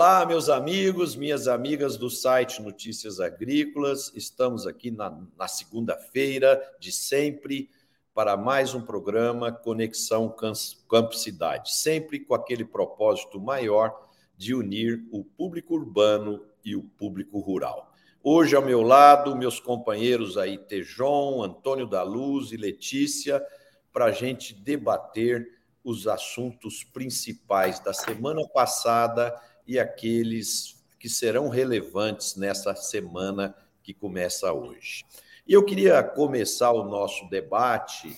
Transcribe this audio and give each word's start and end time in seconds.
Olá, 0.00 0.24
meus 0.24 0.48
amigos, 0.48 1.14
minhas 1.14 1.46
amigas 1.46 1.98
do 1.98 2.08
site 2.08 2.62
Notícias 2.62 3.20
Agrícolas. 3.20 4.10
Estamos 4.14 4.66
aqui 4.66 4.90
na, 4.90 5.14
na 5.36 5.46
segunda-feira 5.46 6.58
de 6.80 6.90
sempre 6.90 7.68
para 8.14 8.34
mais 8.34 8.74
um 8.74 8.80
programa 8.80 9.52
Conexão 9.52 10.34
Campo 10.88 11.12
Cidade, 11.14 11.74
sempre 11.74 12.18
com 12.18 12.32
aquele 12.32 12.64
propósito 12.64 13.38
maior 13.38 13.94
de 14.38 14.54
unir 14.54 15.06
o 15.12 15.22
público 15.22 15.74
urbano 15.74 16.46
e 16.64 16.74
o 16.74 16.82
público 16.82 17.38
rural. 17.38 17.92
Hoje, 18.22 18.56
ao 18.56 18.64
meu 18.64 18.80
lado, 18.80 19.36
meus 19.36 19.60
companheiros 19.60 20.38
aí, 20.38 20.56
Tejon, 20.56 21.42
Antônio 21.42 21.86
da 21.86 22.02
Luz 22.02 22.52
e 22.52 22.56
Letícia, 22.56 23.44
para 23.92 24.06
a 24.06 24.12
gente 24.12 24.54
debater 24.54 25.46
os 25.84 26.06
assuntos 26.06 26.84
principais 26.84 27.80
da 27.80 27.92
semana 27.92 28.40
passada 28.48 29.38
e 29.70 29.78
aqueles 29.78 30.82
que 30.98 31.08
serão 31.08 31.48
relevantes 31.48 32.34
nessa 32.34 32.74
semana 32.74 33.54
que 33.84 33.94
começa 33.94 34.52
hoje. 34.52 35.04
E 35.46 35.52
eu 35.52 35.64
queria 35.64 36.02
começar 36.02 36.72
o 36.72 36.82
nosso 36.82 37.30
debate 37.30 38.16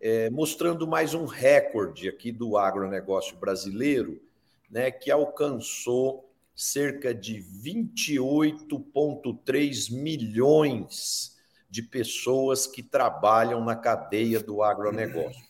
é, 0.00 0.30
mostrando 0.30 0.86
mais 0.86 1.12
um 1.12 1.24
recorde 1.24 2.08
aqui 2.08 2.30
do 2.30 2.56
agronegócio 2.56 3.36
brasileiro, 3.36 4.22
né, 4.70 4.92
que 4.92 5.10
alcançou 5.10 6.32
cerca 6.54 7.12
de 7.12 7.42
28,3 7.42 9.92
milhões 9.92 11.36
de 11.68 11.82
pessoas 11.82 12.64
que 12.64 12.80
trabalham 12.80 13.64
na 13.64 13.74
cadeia 13.74 14.38
do 14.38 14.62
agronegócio. 14.62 15.44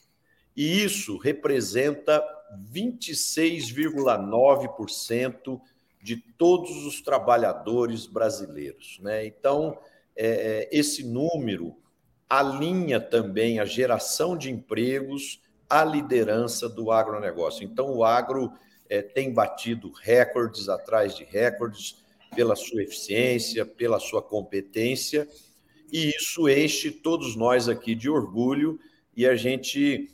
E 0.57 0.83
isso 0.83 1.19
representa 1.19 2.25
26,9% 2.72 5.61
de 6.02 6.16
todos 6.16 6.84
os 6.86 7.00
trabalhadores 7.00 8.06
brasileiros. 8.06 8.98
Né? 9.03 9.25
Então, 9.27 9.78
é, 10.14 10.27
é, 10.27 10.69
esse 10.70 11.03
número 11.05 11.75
alinha 12.28 13.00
também 13.00 13.58
a 13.61 13.64
geração 13.64 14.36
de 14.36 14.50
empregos 14.50 15.41
à 15.69 15.84
liderança 15.84 16.69
do 16.69 16.92
agronegócio. 16.92 17.64
Então, 17.64 17.92
o 17.92 18.05
agro 18.05 18.53
é, 18.88 19.03
tem 19.03 19.33
batido 19.33 19.91
recordes 19.91 20.69
atrás 20.69 21.16
de 21.16 21.25
recordes 21.25 22.05
pela 22.34 22.55
sua 22.55 22.83
eficiência, 22.83 23.64
pela 23.64 23.98
sua 23.98 24.22
competência, 24.22 25.27
e 25.92 26.10
isso 26.10 26.48
enche 26.48 26.91
todos 26.91 27.36
nós 27.36 27.69
aqui 27.69 27.94
de 27.94 28.10
orgulho 28.10 28.78
e 29.16 29.25
a 29.27 29.36
gente 29.36 30.10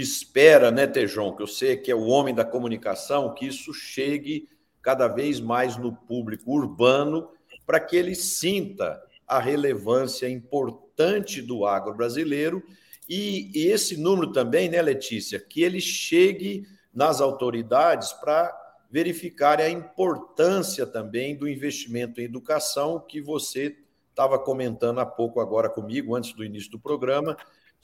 espera, 0.00 0.70
né, 0.70 0.86
Tejon, 0.86 1.34
que 1.34 1.42
eu 1.42 1.46
sei 1.46 1.76
que 1.76 1.90
é 1.90 1.94
o 1.94 2.06
homem 2.06 2.34
da 2.34 2.44
comunicação, 2.44 3.34
que 3.34 3.46
isso 3.46 3.72
chegue 3.72 4.48
cada 4.82 5.08
vez 5.08 5.40
mais 5.40 5.76
no 5.76 5.92
público 5.92 6.52
urbano 6.52 7.30
para 7.66 7.80
que 7.80 7.96
ele 7.96 8.14
sinta 8.14 9.02
a 9.26 9.40
relevância 9.40 10.28
importante 10.28 11.42
do 11.42 11.66
agro 11.66 11.94
brasileiro 11.94 12.62
e, 13.08 13.50
e 13.54 13.68
esse 13.68 13.96
número 13.96 14.32
também, 14.32 14.68
né, 14.68 14.80
Letícia, 14.82 15.38
que 15.40 15.62
ele 15.62 15.80
chegue 15.80 16.66
nas 16.92 17.20
autoridades 17.20 18.12
para 18.12 18.54
verificar 18.90 19.60
a 19.60 19.68
importância 19.68 20.86
também 20.86 21.36
do 21.36 21.48
investimento 21.48 22.20
em 22.20 22.24
educação 22.24 23.00
que 23.00 23.20
você 23.20 23.76
estava 24.10 24.38
comentando 24.38 25.00
há 25.00 25.06
pouco 25.06 25.40
agora 25.40 25.68
comigo, 25.68 26.14
antes 26.14 26.32
do 26.32 26.44
início 26.44 26.70
do 26.70 26.78
programa, 26.78 27.36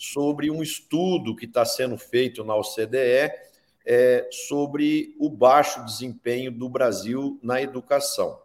sobre 0.02 0.50
um 0.50 0.60
estudo 0.60 1.36
que 1.36 1.44
está 1.44 1.64
sendo 1.64 1.96
feito 1.96 2.42
na 2.42 2.56
OCDE 2.56 3.30
é, 3.86 4.28
sobre 4.48 5.14
o 5.16 5.30
baixo 5.30 5.84
desempenho 5.84 6.50
do 6.50 6.68
Brasil 6.68 7.38
na 7.40 7.62
educação. 7.62 8.36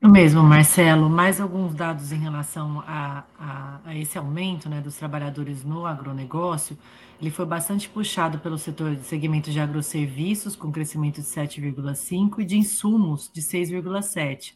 Mesmo, 0.00 0.42
Marcelo. 0.42 1.10
Mais 1.10 1.38
alguns 1.38 1.74
dados 1.74 2.10
em 2.10 2.18
relação 2.18 2.82
a, 2.86 3.24
a, 3.38 3.80
a, 3.84 3.98
esse 3.98 4.16
aumento 4.16 4.66
né, 4.66 4.80
dos 4.80 4.96
trabalhadores 4.96 5.62
no 5.62 5.84
agronegócio. 5.84 6.78
Ele 7.20 7.30
foi 7.30 7.44
bastante 7.44 7.86
puxado 7.86 8.38
pelo 8.38 8.56
setor 8.56 8.96
de 8.96 9.04
segmento 9.04 9.50
de 9.50 9.60
agroserviços, 9.60 10.56
com 10.56 10.72
crescimento 10.72 11.20
de 11.20 11.26
7,5%, 11.26 12.38
e 12.38 12.44
de 12.46 12.56
insumos, 12.56 13.30
de 13.30 13.42
6,7%. 13.42 14.54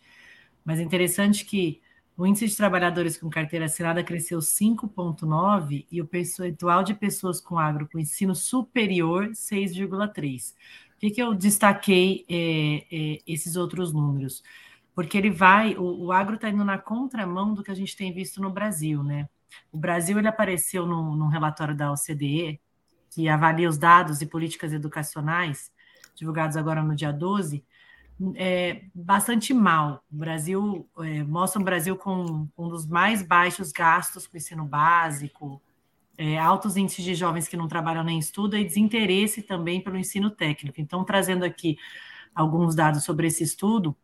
Mas 0.65 0.79
é 0.79 0.83
interessante 0.83 1.45
que 1.45 1.83
o 2.17 2.27
índice 2.27 2.49
de 2.49 2.57
trabalhadores 2.57 3.17
com 3.17 3.31
carteira 3.31 3.65
assinada 3.65 4.05
cresceu 4.05 4.39
5,9% 4.39 5.87
e 5.91 6.01
o 6.01 6.07
percentual 6.07 6.83
de 6.83 6.95
pessoas 6.95 7.41
com 7.41 7.59
agro 7.59 7.89
com 7.91 7.99
ensino 7.99 8.35
superior, 8.35 9.31
6,3%. 9.31 10.55
Por 11.01 11.11
que, 11.11 11.21
eu 11.21 11.35
destaquei 11.35 12.25
é, 12.29 12.87
é, 12.93 13.23
esses 13.27 13.57
outros 13.57 13.93
números? 13.93 14.43
porque 14.95 15.17
ele 15.17 15.31
vai, 15.31 15.75
o, 15.77 16.07
o 16.07 16.13
agro 16.13 16.35
está 16.35 16.49
indo 16.49 16.65
na 16.65 16.79
contramão 16.79 17.55
do 17.55 17.63
que 17.63 17.71
a 17.71 17.75
gente 17.75 17.97
tem 17.97 18.13
visto 18.13 18.41
no 18.41 18.51
Brasil, 18.51 19.03
né? 19.03 19.29
O 19.71 19.79
Brasil 19.79 20.19
ele 20.19 20.29
apareceu 20.29 20.87
no, 20.87 21.15
no 21.17 21.29
relatório 21.29 21.77
da 21.77 21.93
OCDE, 21.93 22.61
que 23.11 23.29
avalia 23.29 23.69
os 23.69 23.79
dados 23.79 24.21
e 24.23 24.27
políticas 24.27 24.73
educacionais, 24.73 25.71
divulgados 26.15 26.57
agora 26.57 26.83
no 26.83 26.95
dia 26.95 27.13
12, 27.13 27.65
é, 28.37 28.83
bastante 28.95 29.53
mal. 29.53 30.05
O 30.13 30.17
Brasil 30.17 30.89
é, 30.99 31.23
mostra 31.25 31.61
um 31.61 31.65
Brasil 31.65 31.97
com 31.97 32.49
um 32.57 32.69
dos 32.69 32.87
mais 32.87 33.23
baixos 33.23 33.73
gastos 33.73 34.27
com 34.27 34.35
o 34.35 34.37
ensino 34.37 34.65
básico, 34.65 35.61
é, 36.17 36.39
altos 36.39 36.77
índices 36.77 37.05
de 37.05 37.15
jovens 37.15 37.49
que 37.49 37.57
não 37.57 37.67
trabalham 37.67 38.05
nem 38.05 38.19
estudam 38.19 38.61
e 38.61 38.65
desinteresse 38.65 39.43
também 39.43 39.81
pelo 39.81 39.97
ensino 39.97 40.31
técnico. 40.31 40.81
Então, 40.81 41.05
trazendo 41.05 41.45
aqui 41.45 41.77
alguns 42.35 42.75
dados 42.75 43.03
sobre 43.05 43.27
esse 43.27 43.43
estudo, 43.43 43.97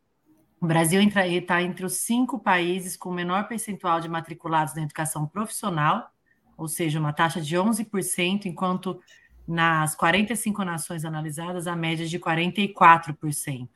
o 0.60 0.66
Brasil 0.66 1.00
está 1.00 1.62
entre 1.62 1.86
os 1.86 1.94
cinco 1.94 2.38
países 2.38 2.96
com 2.96 3.12
menor 3.12 3.46
percentual 3.46 4.00
de 4.00 4.08
matriculados 4.08 4.74
na 4.74 4.82
educação 4.82 5.26
profissional, 5.26 6.10
ou 6.56 6.66
seja, 6.66 6.98
uma 6.98 7.12
taxa 7.12 7.40
de 7.40 7.56
11%, 7.56 8.46
enquanto 8.46 9.00
nas 9.46 9.94
45 9.94 10.64
nações 10.64 11.04
analisadas, 11.04 11.68
a 11.68 11.76
média 11.76 12.04
é 12.04 12.08
de 12.08 12.18
44%. 12.18 13.68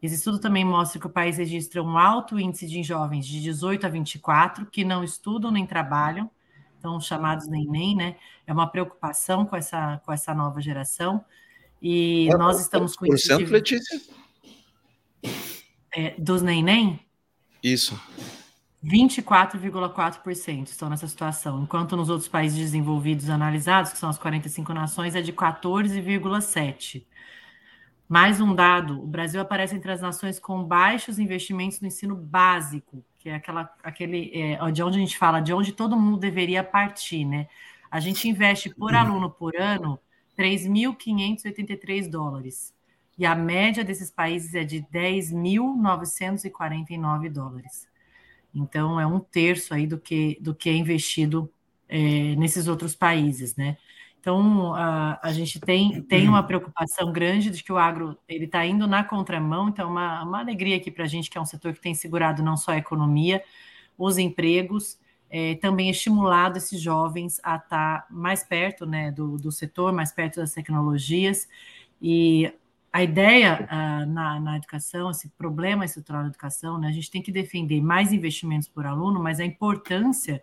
Esse 0.00 0.14
estudo 0.14 0.38
também 0.38 0.64
mostra 0.64 1.00
que 1.00 1.06
o 1.06 1.10
país 1.10 1.38
registra 1.38 1.82
um 1.82 1.98
alto 1.98 2.38
índice 2.38 2.66
de 2.66 2.82
jovens 2.82 3.26
de 3.26 3.42
18 3.42 3.86
a 3.86 3.88
24 3.88 4.66
que 4.66 4.84
não 4.84 5.02
estudam 5.02 5.50
nem 5.50 5.66
trabalham, 5.66 6.30
então 6.78 7.00
chamados 7.00 7.48
nem 7.48 7.66
nem, 7.66 7.96
né? 7.96 8.16
É 8.46 8.52
uma 8.52 8.68
preocupação 8.68 9.44
com 9.44 9.56
essa, 9.56 10.00
com 10.04 10.12
essa 10.12 10.32
nova 10.32 10.60
geração. 10.60 11.24
E 11.82 12.28
nós 12.38 12.60
estamos 12.60 12.94
com 12.94 13.06
isso. 13.06 13.36
De... 13.36 13.44
Letícia? 13.46 14.00
é, 15.94 16.14
dos 16.18 16.42
neném? 16.42 17.00
Isso. 17.62 18.00
24,4% 18.84 20.68
estão 20.68 20.88
nessa 20.88 21.08
situação, 21.08 21.62
enquanto 21.62 21.96
nos 21.96 22.08
outros 22.08 22.28
países 22.28 22.56
desenvolvidos 22.56 23.28
analisados, 23.28 23.92
que 23.92 23.98
são 23.98 24.08
as 24.08 24.18
45 24.18 24.72
nações, 24.72 25.16
é 25.16 25.20
de 25.20 25.32
14,7%. 25.32 27.04
Mais 28.08 28.40
um 28.40 28.54
dado: 28.54 29.02
o 29.02 29.06
Brasil 29.06 29.40
aparece 29.40 29.76
entre 29.76 29.92
as 29.92 30.00
nações 30.00 30.40
com 30.40 30.64
baixos 30.64 31.18
investimentos 31.18 31.80
no 31.80 31.88
ensino 31.88 32.16
básico, 32.16 33.04
que 33.18 33.28
é 33.28 33.34
aquela, 33.34 33.70
aquele 33.82 34.30
é, 34.34 34.70
de 34.70 34.82
onde 34.82 34.96
a 34.96 35.00
gente 35.00 35.18
fala, 35.18 35.40
de 35.40 35.52
onde 35.52 35.72
todo 35.72 35.98
mundo 35.98 36.18
deveria 36.18 36.64
partir, 36.64 37.24
né? 37.24 37.48
A 37.90 38.00
gente 38.00 38.28
investe 38.28 38.74
por 38.74 38.94
aluno 38.94 39.30
por 39.30 39.56
ano 39.56 39.98
3.583 40.36 42.08
dólares 42.08 42.74
e 43.18 43.26
a 43.26 43.34
média 43.34 43.84
desses 43.84 44.10
países 44.10 44.54
é 44.54 44.64
de 44.64 44.80
10.949 44.82 47.28
dólares. 47.28 47.86
Então, 48.54 48.98
é 49.00 49.06
um 49.06 49.20
terço 49.20 49.74
aí 49.74 49.86
do 49.86 49.98
que, 49.98 50.38
do 50.40 50.54
que 50.54 50.70
é 50.70 50.74
investido 50.74 51.52
é, 51.88 52.34
nesses 52.36 52.68
outros 52.68 52.94
países, 52.94 53.56
né? 53.56 53.76
Então, 54.20 54.74
a, 54.74 55.18
a 55.22 55.32
gente 55.32 55.60
tem, 55.60 56.02
tem 56.02 56.28
uma 56.28 56.42
preocupação 56.42 57.12
grande 57.12 57.50
de 57.50 57.62
que 57.62 57.72
o 57.72 57.78
agro 57.78 58.18
ele 58.28 58.46
está 58.46 58.66
indo 58.66 58.86
na 58.86 59.04
contramão, 59.04 59.68
então, 59.68 59.90
uma, 59.90 60.22
uma 60.24 60.40
alegria 60.40 60.76
aqui 60.76 60.90
para 60.90 61.04
a 61.04 61.06
gente, 61.06 61.30
que 61.30 61.38
é 61.38 61.40
um 61.40 61.46
setor 61.46 61.72
que 61.72 61.80
tem 61.80 61.94
segurado 61.94 62.42
não 62.42 62.56
só 62.56 62.72
a 62.72 62.76
economia, 62.76 63.42
os 63.96 64.18
empregos, 64.18 64.98
é, 65.30 65.54
também 65.56 65.88
estimulado 65.90 66.58
esses 66.58 66.80
jovens 66.80 67.40
a 67.42 67.56
estar 67.56 68.02
tá 68.02 68.06
mais 68.10 68.42
perto 68.42 68.86
né, 68.86 69.12
do, 69.12 69.36
do 69.36 69.52
setor, 69.52 69.92
mais 69.92 70.10
perto 70.10 70.36
das 70.36 70.52
tecnologias, 70.52 71.48
e 72.00 72.52
a 72.92 73.02
ideia 73.02 73.68
uh, 73.70 74.10
na, 74.10 74.40
na, 74.40 74.56
educação, 74.56 75.10
esse 75.10 75.28
problema 75.30 75.84
estrutural 75.84 76.22
da 76.22 76.28
educação, 76.28 76.78
né, 76.78 76.88
a 76.88 76.92
gente 76.92 77.10
tem 77.10 77.22
que 77.22 77.30
defender 77.30 77.80
mais 77.80 78.12
investimentos 78.12 78.66
por 78.66 78.86
aluno, 78.86 79.22
mas 79.22 79.38
a 79.38 79.44
importância 79.44 80.42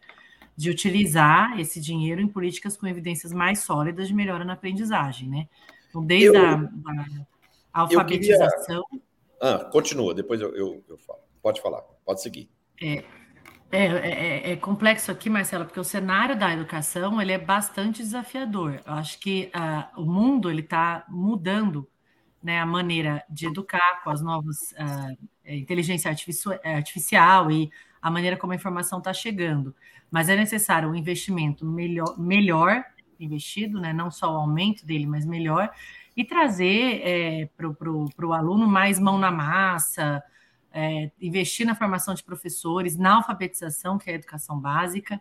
de 0.56 0.70
utilizar 0.70 1.60
esse 1.60 1.82
dinheiro 1.82 2.22
em 2.22 2.28
políticas 2.28 2.78
com 2.78 2.88
evidências 2.88 3.34
mais 3.34 3.60
sólidas 3.60 4.08
de 4.08 4.14
melhora 4.14 4.46
na 4.46 4.54
aprendizagem, 4.54 5.30
né? 5.30 5.48
Então, 5.90 6.06
desde 6.06 6.38
eu, 6.38 6.46
a, 6.46 6.54
a, 7.74 7.82
alfabetização. 7.82 8.84
Queria... 8.90 9.06
Ah, 9.42 9.66
continua, 9.66 10.14
depois 10.14 10.40
eu, 10.40 10.56
eu, 10.56 10.84
eu, 10.88 10.98
falo. 10.98 11.20
Pode 11.42 11.62
falar, 11.62 11.82
pode 12.06 12.22
seguir. 12.22 12.50
É, 12.82 13.04
é, 13.72 13.86
é, 13.86 14.52
é, 14.52 14.56
complexo 14.56 15.12
aqui, 15.12 15.30
Marcela, 15.30 15.66
porque 15.66 15.80
o 15.80 15.84
cenário 15.84 16.38
da 16.38 16.54
educação 16.54 17.22
ele 17.22 17.34
é 17.34 17.38
bastante 17.38 18.02
desafiador. 18.02 18.82
Eu 18.86 18.94
acho 18.94 19.20
que 19.20 19.52
uh, 19.54 20.02
o 20.02 20.06
mundo 20.06 20.50
ele 20.50 20.62
está 20.62 21.06
mudando 21.10 21.88
né, 22.42 22.60
a 22.60 22.66
maneira 22.66 23.24
de 23.30 23.48
educar 23.48 24.02
com 24.04 24.10
as 24.10 24.22
novas 24.22 24.58
uh, 24.74 25.18
inteligência 25.46 26.10
artificial 26.64 27.52
e 27.52 27.70
a 28.02 28.12
maneira 28.12 28.38
como 28.38 28.54
a 28.54 28.56
informação 28.56 29.00
está 29.00 29.12
chegando. 29.14 29.76
Mas 30.16 30.30
é 30.30 30.36
necessário 30.38 30.90
um 30.90 30.96
investimento 30.96 31.66
melhor, 31.66 32.18
melhor 32.18 32.86
investido, 33.20 33.82
né, 33.82 33.92
não 33.92 34.10
só 34.10 34.32
o 34.32 34.38
aumento 34.38 34.86
dele, 34.86 35.06
mas 35.06 35.26
melhor, 35.26 35.70
e 36.16 36.24
trazer 36.24 37.02
é, 37.04 37.50
para 37.58 37.92
o 38.26 38.32
aluno 38.32 38.66
mais 38.66 38.98
mão 38.98 39.18
na 39.18 39.30
massa, 39.30 40.24
é, 40.72 41.12
investir 41.22 41.68
na 41.68 41.76
formação 41.76 42.14
de 42.14 42.24
professores, 42.24 42.96
na 42.96 43.16
alfabetização, 43.16 43.98
que 43.98 44.10
é 44.10 44.14
a 44.14 44.16
educação 44.16 44.58
básica, 44.58 45.20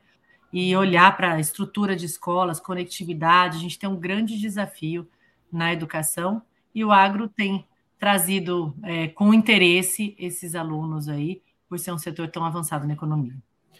e 0.52 0.76
olhar 0.76 1.16
para 1.16 1.32
a 1.32 1.40
estrutura 1.40 1.96
de 1.96 2.06
escolas, 2.06 2.60
conectividade. 2.60 3.56
A 3.56 3.60
gente 3.60 3.76
tem 3.76 3.88
um 3.88 3.98
grande 3.98 4.38
desafio 4.38 5.10
na 5.50 5.72
educação 5.72 6.40
e 6.72 6.84
o 6.84 6.92
agro 6.92 7.28
tem 7.28 7.66
trazido 7.98 8.72
é, 8.84 9.08
com 9.08 9.34
interesse 9.34 10.14
esses 10.16 10.54
alunos 10.54 11.08
aí, 11.08 11.42
por 11.68 11.80
ser 11.80 11.90
um 11.90 11.98
setor 11.98 12.28
tão 12.28 12.44
avançado 12.44 12.86
na 12.86 12.92
economia. 12.92 13.34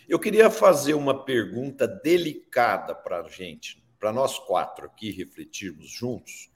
Eu 0.06 0.18
queria 0.18 0.50
fazer 0.50 0.92
uma 0.94 1.24
pergunta 1.24 1.88
delicada 1.88 2.94
para 2.94 3.20
a 3.20 3.28
gente, 3.28 3.82
para 3.98 4.12
nós 4.12 4.38
quatro 4.38 4.84
aqui 4.84 5.10
refletirmos 5.10 5.88
juntos. 5.88 6.50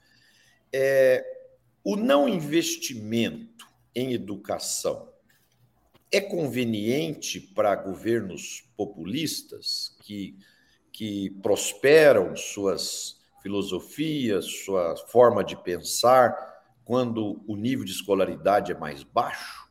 É, 0.71 1.25
o 1.83 1.95
não 1.95 2.29
investimento 2.29 3.67
em 3.95 4.13
educação 4.13 5.11
é 6.11 6.21
conveniente 6.21 7.39
para 7.39 7.75
governos 7.75 8.69
populistas 8.77 9.97
que, 10.03 10.37
que 10.91 11.31
prosperam 11.41 12.35
suas 12.35 13.19
filosofias, 13.41 14.45
sua 14.45 14.95
forma 15.07 15.43
de 15.43 15.55
pensar 15.55 16.35
quando 16.85 17.43
o 17.47 17.55
nível 17.55 17.85
de 17.85 17.91
escolaridade 17.91 18.71
é 18.71 18.77
mais 18.77 19.01
baixo? 19.01 19.69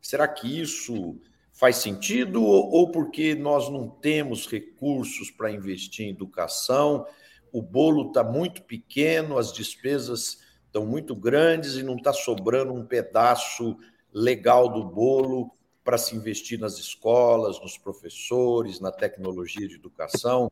Será 0.00 0.28
que 0.28 0.60
isso 0.60 1.20
faz 1.62 1.76
sentido 1.76 2.42
ou 2.42 2.90
porque 2.90 3.36
nós 3.36 3.68
não 3.68 3.88
temos 3.88 4.48
recursos 4.48 5.30
para 5.30 5.48
investir 5.48 6.06
em 6.06 6.10
educação? 6.10 7.06
O 7.52 7.62
bolo 7.62 8.08
está 8.08 8.24
muito 8.24 8.62
pequeno, 8.62 9.38
as 9.38 9.52
despesas 9.52 10.40
estão 10.66 10.84
muito 10.84 11.14
grandes 11.14 11.76
e 11.76 11.84
não 11.84 11.94
está 11.94 12.12
sobrando 12.12 12.74
um 12.74 12.84
pedaço 12.84 13.78
legal 14.12 14.68
do 14.70 14.82
bolo 14.82 15.52
para 15.84 15.96
se 15.96 16.16
investir 16.16 16.58
nas 16.58 16.80
escolas, 16.80 17.60
nos 17.60 17.78
professores, 17.78 18.80
na 18.80 18.90
tecnologia 18.90 19.68
de 19.68 19.76
educação. 19.76 20.50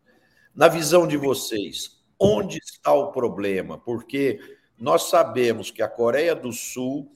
Na 0.55 0.69
visão 0.69 1.09
de 1.09 1.17
vocês, 1.17 2.01
onde 2.21 2.59
está 2.59 2.93
o 2.93 3.11
problema? 3.11 3.77
Porque 3.77 4.39
nós 4.79 5.11
sabemos 5.11 5.73
que 5.73 5.83
a 5.83 5.89
Coreia 5.89 6.37
do 6.37 6.53
Sul 6.53 7.11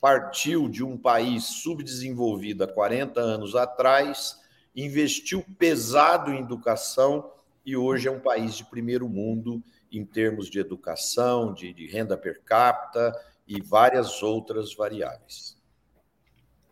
partiu 0.00 0.68
de 0.68 0.82
um 0.82 0.96
país 0.96 1.44
subdesenvolvido 1.44 2.64
há 2.64 2.68
40 2.68 3.20
anos 3.20 3.54
atrás, 3.54 4.40
investiu 4.74 5.44
pesado 5.58 6.32
em 6.32 6.40
educação 6.40 7.30
e 7.64 7.76
hoje 7.76 8.08
é 8.08 8.10
um 8.10 8.20
país 8.20 8.56
de 8.56 8.64
primeiro 8.64 9.08
mundo 9.08 9.62
em 9.92 10.04
termos 10.04 10.48
de 10.48 10.58
educação, 10.58 11.52
de, 11.52 11.72
de 11.72 11.86
renda 11.86 12.16
per 12.16 12.40
capita 12.42 13.12
e 13.46 13.60
várias 13.60 14.22
outras 14.22 14.74
variáveis. 14.74 15.58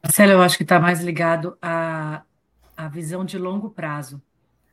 Marcelo, 0.02 0.32
eu 0.32 0.42
acho 0.42 0.56
que 0.56 0.62
está 0.62 0.80
mais 0.80 1.00
ligado 1.02 1.58
à, 1.60 2.22
à 2.76 2.88
visão 2.88 3.24
de 3.24 3.36
longo 3.36 3.68
prazo. 3.68 4.22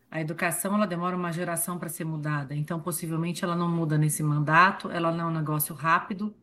A 0.10 0.22
educação 0.22 0.75
ela 0.75 0.88
demora 0.88 1.16
uma 1.16 1.31
geração 1.34 1.78
para 1.78 1.90
ser 1.90 2.06
mudada, 2.06 2.56
então 2.56 2.80
possivelmente 2.80 3.44
ela 3.44 3.56
não 3.56 3.68
muda 3.68 3.98
nesse 3.98 4.24
mandato, 4.24 4.90
ela 4.90 5.12
não 5.12 5.25
é 5.25 5.28
um 5.28 5.34
negócio 5.34 5.75
rápido, 5.75 6.34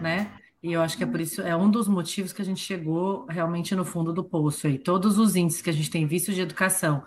né? 0.00 0.32
E 0.62 0.72
eu 0.72 0.80
acho 0.80 0.96
que 0.96 1.02
é 1.02 1.06
por 1.06 1.20
isso, 1.20 1.42
é 1.42 1.56
um 1.56 1.68
dos 1.68 1.88
motivos 1.88 2.32
que 2.32 2.40
a 2.40 2.44
gente 2.44 2.60
chegou 2.60 3.26
realmente 3.26 3.74
no 3.74 3.84
fundo 3.84 4.12
do 4.12 4.22
poço 4.22 4.68
aí. 4.68 4.78
Todos 4.78 5.18
os 5.18 5.34
índices 5.34 5.60
que 5.60 5.70
a 5.70 5.72
gente 5.72 5.90
tem 5.90 6.06
visto 6.06 6.32
de 6.32 6.40
educação, 6.40 7.02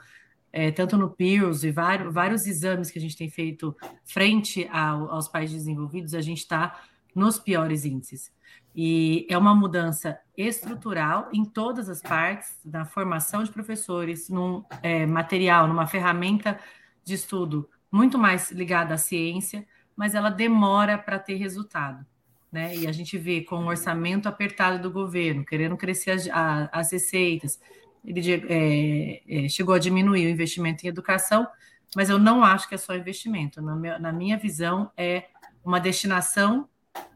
é, 0.51 0.71
tanto 0.71 0.97
no 0.97 1.09
PIRS 1.09 1.63
e 1.63 1.71
vários, 1.71 2.13
vários 2.13 2.45
exames 2.47 2.91
que 2.91 2.99
a 2.99 3.01
gente 3.01 3.15
tem 3.15 3.29
feito 3.29 3.75
frente 4.03 4.67
ao, 4.71 5.09
aos 5.09 5.29
países 5.29 5.55
desenvolvidos, 5.57 6.13
a 6.13 6.21
gente 6.21 6.39
está 6.39 6.81
nos 7.15 7.39
piores 7.39 7.85
índices. 7.85 8.29
E 8.75 9.25
é 9.29 9.37
uma 9.37 9.55
mudança 9.55 10.19
estrutural 10.35 11.29
em 11.31 11.45
todas 11.45 11.87
as 11.87 12.01
partes, 12.01 12.59
na 12.65 12.83
formação 12.83 13.41
de 13.41 13.51
professores, 13.51 14.27
num 14.29 14.65
é, 14.83 15.05
material, 15.05 15.65
numa 15.65 15.87
ferramenta 15.87 16.59
de 17.05 17.13
estudo 17.13 17.69
muito 17.89 18.17
mais 18.17 18.51
ligada 18.51 18.95
à 18.95 18.97
ciência, 18.97 19.65
mas 19.95 20.13
ela 20.13 20.29
demora 20.29 20.97
para 20.97 21.17
ter 21.17 21.35
resultado. 21.35 22.05
Né? 22.51 22.75
E 22.75 22.87
a 22.87 22.91
gente 22.91 23.17
vê 23.17 23.41
com 23.41 23.57
o 23.57 23.67
orçamento 23.67 24.27
apertado 24.27 24.81
do 24.81 24.91
governo, 24.91 25.45
querendo 25.45 25.75
crescer 25.75 26.11
as, 26.11 26.27
a, 26.29 26.69
as 26.71 26.91
receitas, 26.91 27.59
ele 28.03 28.21
é, 28.47 29.45
é, 29.45 29.49
chegou 29.49 29.73
a 29.73 29.79
diminuir 29.79 30.27
o 30.27 30.29
investimento 30.29 30.85
em 30.85 30.89
educação, 30.89 31.47
mas 31.95 32.09
eu 32.09 32.19
não 32.19 32.43
acho 32.43 32.69
que 32.69 32.75
é 32.75 32.77
só 32.77 32.95
investimento. 32.95 33.61
Na 33.61 33.75
minha, 33.75 33.99
na 33.99 34.13
minha 34.13 34.37
visão, 34.37 34.91
é 34.95 35.25
uma 35.63 35.79
destinação 35.79 36.69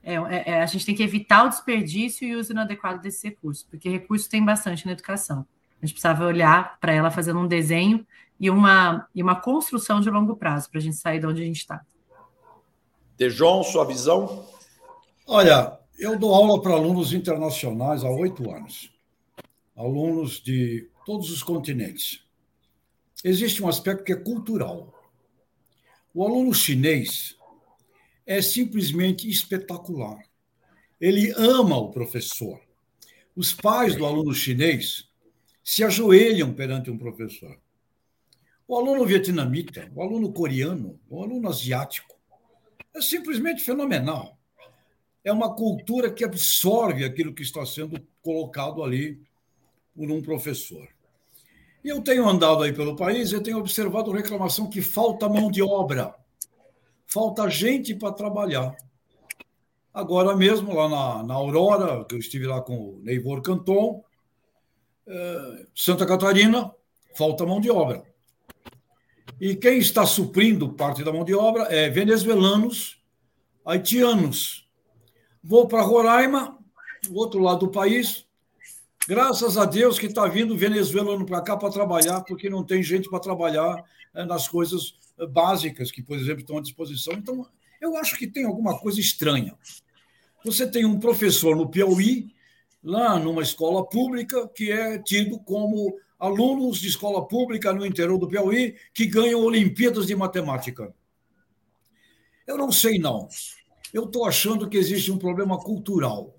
é, 0.03 0.15
é, 0.15 0.43
é, 0.45 0.61
a 0.61 0.65
gente 0.65 0.85
tem 0.85 0.95
que 0.95 1.03
evitar 1.03 1.45
o 1.45 1.49
desperdício 1.49 2.27
e 2.27 2.35
o 2.35 2.39
uso 2.39 2.51
inadequado 2.51 3.01
desses 3.01 3.23
recursos, 3.23 3.63
porque 3.63 3.89
recursos 3.89 4.27
tem 4.27 4.43
bastante 4.43 4.85
na 4.85 4.91
educação. 4.91 5.45
A 5.81 5.85
gente 5.85 5.93
precisava 5.93 6.25
olhar 6.25 6.77
para 6.79 6.91
ela 6.91 7.11
fazendo 7.11 7.39
um 7.39 7.47
desenho 7.47 8.05
e 8.39 8.49
uma, 8.49 9.07
e 9.13 9.21
uma 9.21 9.35
construção 9.35 10.01
de 10.01 10.09
longo 10.09 10.35
prazo 10.35 10.69
para 10.69 10.79
a 10.79 10.81
gente 10.81 10.95
sair 10.95 11.19
de 11.19 11.27
onde 11.27 11.41
a 11.41 11.45
gente 11.45 11.59
está. 11.59 11.81
Tejon, 13.17 13.63
sua 13.63 13.85
visão? 13.85 14.45
Olha, 15.31 15.79
eu 15.99 16.17
dou 16.17 16.33
aula 16.33 16.59
para 16.59 16.73
alunos 16.73 17.13
internacionais 17.13 18.03
há 18.03 18.09
oito 18.09 18.49
anos, 18.49 18.91
alunos 19.75 20.41
de 20.41 20.89
todos 21.05 21.29
os 21.29 21.43
continentes. 21.43 22.25
Existe 23.23 23.61
um 23.61 23.67
aspecto 23.67 24.03
que 24.03 24.11
é 24.11 24.15
cultural. 24.15 24.91
O 26.15 26.25
aluno 26.25 26.51
chinês 26.51 27.37
é 28.25 28.41
simplesmente 28.41 29.29
espetacular. 29.29 30.17
Ele 30.99 31.31
ama 31.37 31.77
o 31.77 31.91
professor. 31.91 32.59
Os 33.35 33.53
pais 33.53 33.95
do 33.95 34.07
aluno 34.07 34.33
chinês 34.33 35.11
se 35.63 35.83
ajoelham 35.83 36.55
perante 36.55 36.89
um 36.89 36.97
professor. 36.97 37.55
O 38.67 38.75
aluno 38.75 39.05
vietnamita, 39.05 39.91
o 39.93 40.01
aluno 40.01 40.33
coreano, 40.33 40.99
o 41.07 41.21
aluno 41.21 41.49
asiático, 41.49 42.15
é 42.95 42.99
simplesmente 42.99 43.61
fenomenal. 43.61 44.38
É 45.30 45.33
uma 45.33 45.56
cultura 45.56 46.12
que 46.12 46.24
absorve 46.24 47.06
aquilo 47.06 47.33
que 47.33 47.44
está 47.44 47.66
sendo 47.66 48.02
colocado 48.21 48.83
ali 48.83 49.21
por 49.95 50.09
um 50.12 50.21
professor. 50.21 50.88
E 51.83 51.90
eu 51.90 52.02
tenho 52.02 52.28
andado 52.28 52.64
aí 52.64 52.74
pelo 52.74 52.95
país 52.95 53.31
e 53.31 53.42
tenho 53.42 53.57
observado 53.57 54.12
reclamação 54.12 54.69
que 54.69 54.81
falta 54.81 55.30
mão 55.30 55.50
de 55.50 55.62
obra 55.62 56.14
falta 57.09 57.50
gente 57.50 57.95
para 57.95 58.14
trabalhar. 58.14 58.76
Agora 59.92 60.36
mesmo, 60.38 60.74
lá 60.74 60.88
na, 60.88 61.24
na 61.24 61.33
Aurora, 61.33 62.06
que 62.06 62.14
eu 62.14 62.19
estive 62.19 62.45
lá 62.45 62.62
com 62.62 62.78
o 62.78 63.00
Neivor 63.04 63.42
Canton, 63.42 64.04
é, 65.07 65.66
Santa 65.76 66.06
Catarina, 66.06 66.71
falta 67.16 67.45
mão 67.45 67.59
de 67.59 67.71
obra. 67.71 68.04
E 69.42 69.56
quem 69.56 69.80
está 69.80 70.06
suprindo 70.06 70.74
parte 70.74 71.04
da 71.04 71.12
mão 71.12 71.26
de 71.26 71.33
obra 71.33 71.64
é 71.64 71.90
venezuelanos, 71.90 73.02
haitianos. 73.66 74.69
Vou 75.43 75.67
para 75.67 75.81
Roraima, 75.81 76.57
outro 77.11 77.39
lado 77.39 77.65
do 77.65 77.71
país. 77.71 78.25
Graças 79.07 79.57
a 79.57 79.65
Deus 79.65 79.97
que 79.97 80.05
está 80.05 80.27
vindo 80.27 80.57
venezuelano 80.57 81.25
para 81.25 81.41
cá 81.41 81.57
para 81.57 81.71
trabalhar, 81.71 82.21
porque 82.21 82.49
não 82.49 82.63
tem 82.63 82.83
gente 82.83 83.09
para 83.09 83.19
trabalhar 83.19 83.83
é, 84.13 84.25
nas 84.25 84.47
coisas 84.47 84.93
básicas 85.29 85.91
que, 85.91 86.03
por 86.03 86.17
exemplo, 86.17 86.41
estão 86.41 86.57
à 86.57 86.61
disposição. 86.61 87.13
Então, 87.13 87.47
eu 87.81 87.95
acho 87.95 88.17
que 88.17 88.27
tem 88.27 88.45
alguma 88.45 88.77
coisa 88.77 88.99
estranha. 88.99 89.55
Você 90.43 90.69
tem 90.69 90.85
um 90.85 90.99
professor 90.99 91.55
no 91.55 91.69
Piauí, 91.69 92.33
lá 92.83 93.17
numa 93.17 93.41
escola 93.41 93.85
pública, 93.85 94.47
que 94.49 94.71
é 94.71 94.99
tido 94.99 95.39
como 95.39 95.97
alunos 96.19 96.79
de 96.79 96.87
escola 96.87 97.27
pública 97.27 97.73
no 97.73 97.85
interior 97.85 98.17
do 98.17 98.27
Piauí 98.27 98.75
que 98.93 99.05
ganham 99.05 99.41
Olimpíadas 99.41 100.07
de 100.07 100.15
Matemática. 100.15 100.93
Eu 102.45 102.57
não 102.57 102.71
sei, 102.71 102.99
não. 102.99 103.27
Eu 103.93 104.05
estou 104.05 104.25
achando 104.25 104.69
que 104.69 104.77
existe 104.77 105.11
um 105.11 105.17
problema 105.17 105.57
cultural. 105.57 106.35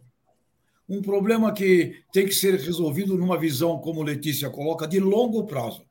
Um 0.88 1.00
problema 1.00 1.52
que 1.52 2.02
tem 2.12 2.26
que 2.26 2.34
ser 2.34 2.58
resolvido 2.58 3.16
numa 3.16 3.38
visão, 3.38 3.78
como 3.78 4.02
Letícia 4.02 4.50
coloca, 4.50 4.86
de 4.88 4.98
longo 4.98 5.44
prazo 5.44 5.84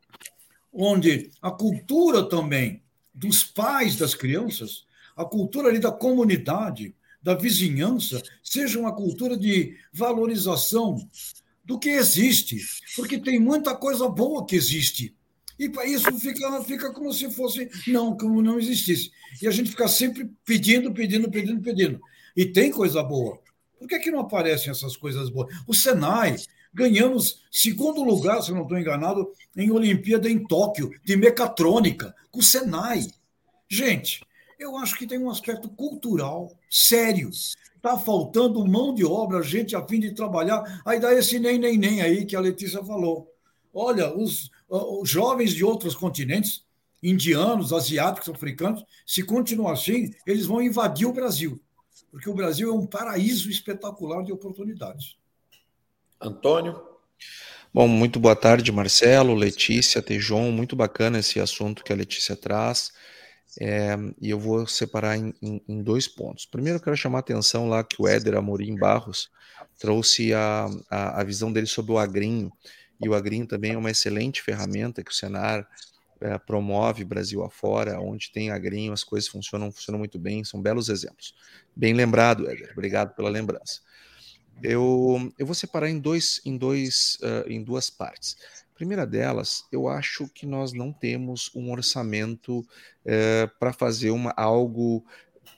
onde 0.72 1.32
a 1.42 1.52
cultura 1.52 2.28
também 2.28 2.82
dos 3.14 3.44
pais 3.44 3.96
das 3.96 4.14
crianças, 4.14 4.86
a 5.16 5.26
cultura 5.26 5.70
ali 5.70 5.80
da 5.80 5.92
comunidade, 5.92 6.96
da 7.22 7.36
vizinhança, 7.36 8.22
seja 8.44 8.80
uma 8.80 8.96
cultura 8.96 9.38
de 9.38 9.78
valorização 9.92 10.98
do 11.66 11.78
que 11.78 11.90
existe, 11.90 12.58
porque 12.96 13.20
tem 13.20 13.40
muita 13.40 13.76
coisa 13.76 14.08
boa 14.08 14.46
que 14.46 14.56
existe. 14.56 15.16
E 15.60 15.68
para 15.68 15.86
isso 15.86 16.10
fica, 16.18 16.64
fica 16.64 16.94
como 16.94 17.12
se 17.12 17.30
fosse 17.30 17.70
não, 17.88 18.16
como 18.16 18.42
não 18.42 18.58
existisse. 18.58 19.12
E 19.42 19.48
a 19.48 19.52
gente 19.52 19.72
fica 19.72 19.90
sempre 19.90 20.32
pedindo, 20.46 20.94
pedindo, 20.94 21.30
pedindo, 21.30 21.62
pedindo. 21.62 22.02
E 22.36 22.46
tem 22.46 22.72
coisa 22.72 23.04
boa. 23.04 23.38
Por 23.78 23.88
que, 23.88 24.00
que 24.00 24.10
não 24.10 24.22
aparecem 24.22 24.72
essas 24.72 24.96
coisas 24.96 25.30
boas? 25.30 25.54
O 25.68 25.74
Senai, 25.74 26.38
ganhamos 26.74 27.44
segundo 27.52 28.02
lugar, 28.04 28.42
se 28.42 28.54
não 28.54 28.64
estou 28.64 28.80
enganado, 28.80 29.30
em 29.56 29.70
Olimpíada 29.70 30.30
em 30.30 30.46
Tóquio, 30.48 30.92
de 31.04 31.18
mecatrônica, 31.18 32.16
com 32.32 32.40
o 32.40 32.44
Senai. 32.44 33.06
Gente, 33.68 34.26
eu 34.58 34.78
acho 34.78 34.98
que 34.98 35.06
tem 35.06 35.20
um 35.20 35.30
aspecto 35.30 35.68
cultural 35.70 36.52
sério. 36.70 37.30
Está 37.30 37.98
faltando 37.98 38.66
mão 38.66 38.94
de 38.94 39.06
obra, 39.06 39.42
gente 39.42 39.76
a 39.76 39.86
fim 39.86 40.00
de 40.00 40.14
trabalhar. 40.14 40.82
Aí 40.86 41.00
dá 41.00 41.14
esse 41.14 41.40
nem, 41.40 41.58
nem, 41.58 41.78
nem 41.78 42.02
aí 42.02 42.26
que 42.26 42.36
a 42.36 42.42
Letícia 42.42 42.84
falou. 42.84 43.29
Olha, 43.74 44.16
os, 44.16 44.50
os 44.68 45.10
jovens 45.10 45.54
de 45.54 45.64
outros 45.64 45.96
continentes, 45.96 46.64
indianos, 47.02 47.72
asiáticos, 47.72 48.30
africanos, 48.30 48.84
se 49.06 49.24
continuar 49.24 49.74
assim, 49.74 50.14
eles 50.26 50.46
vão 50.46 50.62
invadir 50.62 51.08
o 51.08 51.14
Brasil. 51.14 51.62
Porque 52.12 52.30
o 52.30 52.34
Brasil 52.34 52.70
é 52.70 52.74
um 52.74 52.86
paraíso 52.86 53.50
espetacular 53.50 54.24
de 54.24 54.32
oportunidades. 54.32 55.16
Antônio? 56.20 56.82
Bom, 57.72 57.88
muito 57.88 58.20
boa 58.20 58.36
tarde, 58.36 58.72
Marcelo, 58.72 59.36
Letícia, 59.36 60.02
Tejon. 60.02 60.52
Muito 60.52 60.76
bacana 60.76 61.20
esse 61.20 61.40
assunto 61.40 61.84
que 61.84 61.94
a 61.94 61.96
Letícia 61.96 62.36
traz. 62.36 62.92
É, 63.60 63.96
e 64.22 64.30
eu 64.30 64.40
vou 64.40 64.66
separar 64.68 65.18
em, 65.18 65.34
em, 65.42 65.62
em, 65.68 65.84
dois 65.84 66.08
pontos. 66.08 66.46
Primeiro, 66.46 66.78
eu 66.78 66.84
quero 66.84 66.98
chamar 66.98 67.20
a 67.20 67.22
atenção 67.22 67.68
lá 67.68 67.84
que 67.84 68.02
o 68.02 68.08
Éder 68.08 68.36
Amorim 68.36 68.76
Barros 68.76 69.30
trouxe 69.78 70.34
a, 70.34 70.68
a, 70.90 71.22
a, 71.22 71.24
visão 71.24 71.52
dele 71.52 71.68
sobre 71.68 71.92
o 71.92 71.98
agrinho. 71.98 72.52
E 73.02 73.08
o 73.08 73.14
agrinho 73.14 73.48
também 73.48 73.74
é 73.74 73.78
uma 73.78 73.92
excelente 73.92 74.42
ferramenta 74.42 75.04
que 75.04 75.12
o 75.12 75.14
Senar 75.14 75.68
é, 76.22 76.38
promove 76.38 77.06
Brasil 77.06 77.44
afora, 77.44 78.00
onde 78.00 78.32
tem 78.32 78.52
agrinho, 78.52 78.92
as 78.92 79.04
coisas 79.04 79.30
funcionam, 79.30 79.72
funcionam 79.72 80.00
muito 80.00 80.20
bem, 80.20 80.44
são 80.44 80.62
belos 80.62 80.90
exemplos. 80.90 81.34
Bem 81.76 81.94
lembrado, 81.94 82.50
Éder, 82.50 82.72
obrigado 82.74 83.16
pela 83.16 83.30
lembrança. 83.30 83.82
Eu, 84.62 85.32
eu 85.38 85.46
vou 85.46 85.56
separar 85.56 85.90
em, 85.90 85.98
dois, 85.98 86.42
em, 86.44 86.58
dois, 86.58 87.18
uh, 87.22 87.50
em 87.50 87.64
duas 87.64 87.90
partes 87.90 88.36
primeira 88.80 89.06
delas, 89.06 89.66
eu 89.74 89.90
acho 89.90 90.26
que 90.30 90.46
nós 90.46 90.72
não 90.72 90.94
temos 90.94 91.52
um 91.54 91.70
orçamento 91.70 92.66
é, 93.04 93.46
para 93.60 93.74
fazer 93.74 94.10
uma, 94.10 94.34
algo 94.38 95.06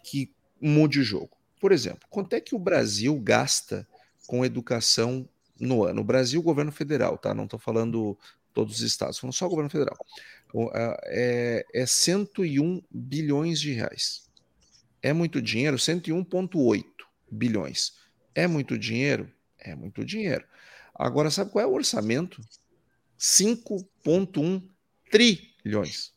que 0.03 0.33
mude 0.59 1.01
o 1.01 1.03
jogo. 1.03 1.37
Por 1.59 1.71
exemplo, 1.71 2.07
quanto 2.09 2.33
é 2.33 2.41
que 2.41 2.55
o 2.55 2.59
Brasil 2.59 3.15
gasta 3.19 3.87
com 4.25 4.43
educação 4.43 5.29
no 5.61 5.85
ano? 5.85 6.01
O 6.01 6.03
Brasil, 6.03 6.39
o 6.39 6.43
governo 6.43 6.71
federal, 6.71 7.17
tá? 7.17 7.33
Não 7.33 7.45
estou 7.45 7.59
falando 7.59 8.17
todos 8.53 8.75
os 8.75 8.81
estados, 8.81 9.19
falando 9.19 9.33
só 9.33 9.45
o 9.45 9.49
governo 9.49 9.69
federal. 9.69 9.97
É, 11.05 11.65
é 11.73 11.85
101 11.85 12.81
bilhões 12.91 13.61
de 13.61 13.71
reais. 13.71 14.29
É 15.01 15.13
muito 15.13 15.41
dinheiro? 15.41 15.77
101,8 15.77 16.83
bilhões. 17.29 17.93
É 18.35 18.47
muito 18.47 18.77
dinheiro? 18.77 19.31
É 19.57 19.75
muito 19.75 20.03
dinheiro. 20.03 20.43
Agora, 20.93 21.31
sabe 21.31 21.51
qual 21.51 21.63
é 21.63 21.67
o 21.67 21.73
orçamento 21.73 22.41
5,1 23.17 24.63
trilhões. 25.09 26.11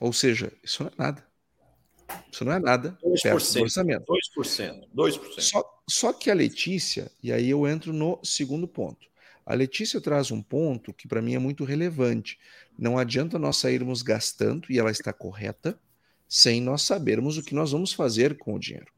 Ou 0.00 0.12
seja, 0.12 0.52
isso 0.62 0.82
não 0.82 0.90
é 0.90 0.94
nada. 0.98 1.26
Isso 2.30 2.44
não 2.44 2.52
é 2.52 2.58
nada 2.58 2.98
2%, 3.02 3.22
perto 3.22 3.52
do 3.52 3.62
orçamento. 3.62 4.04
2%. 4.36 4.88
2%. 4.94 5.40
Só, 5.40 5.73
só 5.88 6.12
que 6.12 6.30
a 6.30 6.34
Letícia, 6.34 7.10
e 7.22 7.32
aí 7.32 7.50
eu 7.50 7.66
entro 7.66 7.92
no 7.92 8.18
segundo 8.22 8.66
ponto. 8.66 9.06
A 9.44 9.54
Letícia 9.54 10.00
traz 10.00 10.30
um 10.30 10.40
ponto 10.40 10.92
que 10.92 11.06
para 11.06 11.20
mim 11.20 11.34
é 11.34 11.38
muito 11.38 11.64
relevante. 11.64 12.38
Não 12.78 12.98
adianta 12.98 13.38
nós 13.38 13.58
sairmos 13.58 14.00
gastando, 14.00 14.66
e 14.70 14.78
ela 14.78 14.90
está 14.90 15.12
correta, 15.12 15.78
sem 16.26 16.60
nós 16.60 16.82
sabermos 16.82 17.36
o 17.36 17.42
que 17.42 17.54
nós 17.54 17.72
vamos 17.72 17.92
fazer 17.92 18.38
com 18.38 18.54
o 18.54 18.58
dinheiro. 18.58 18.92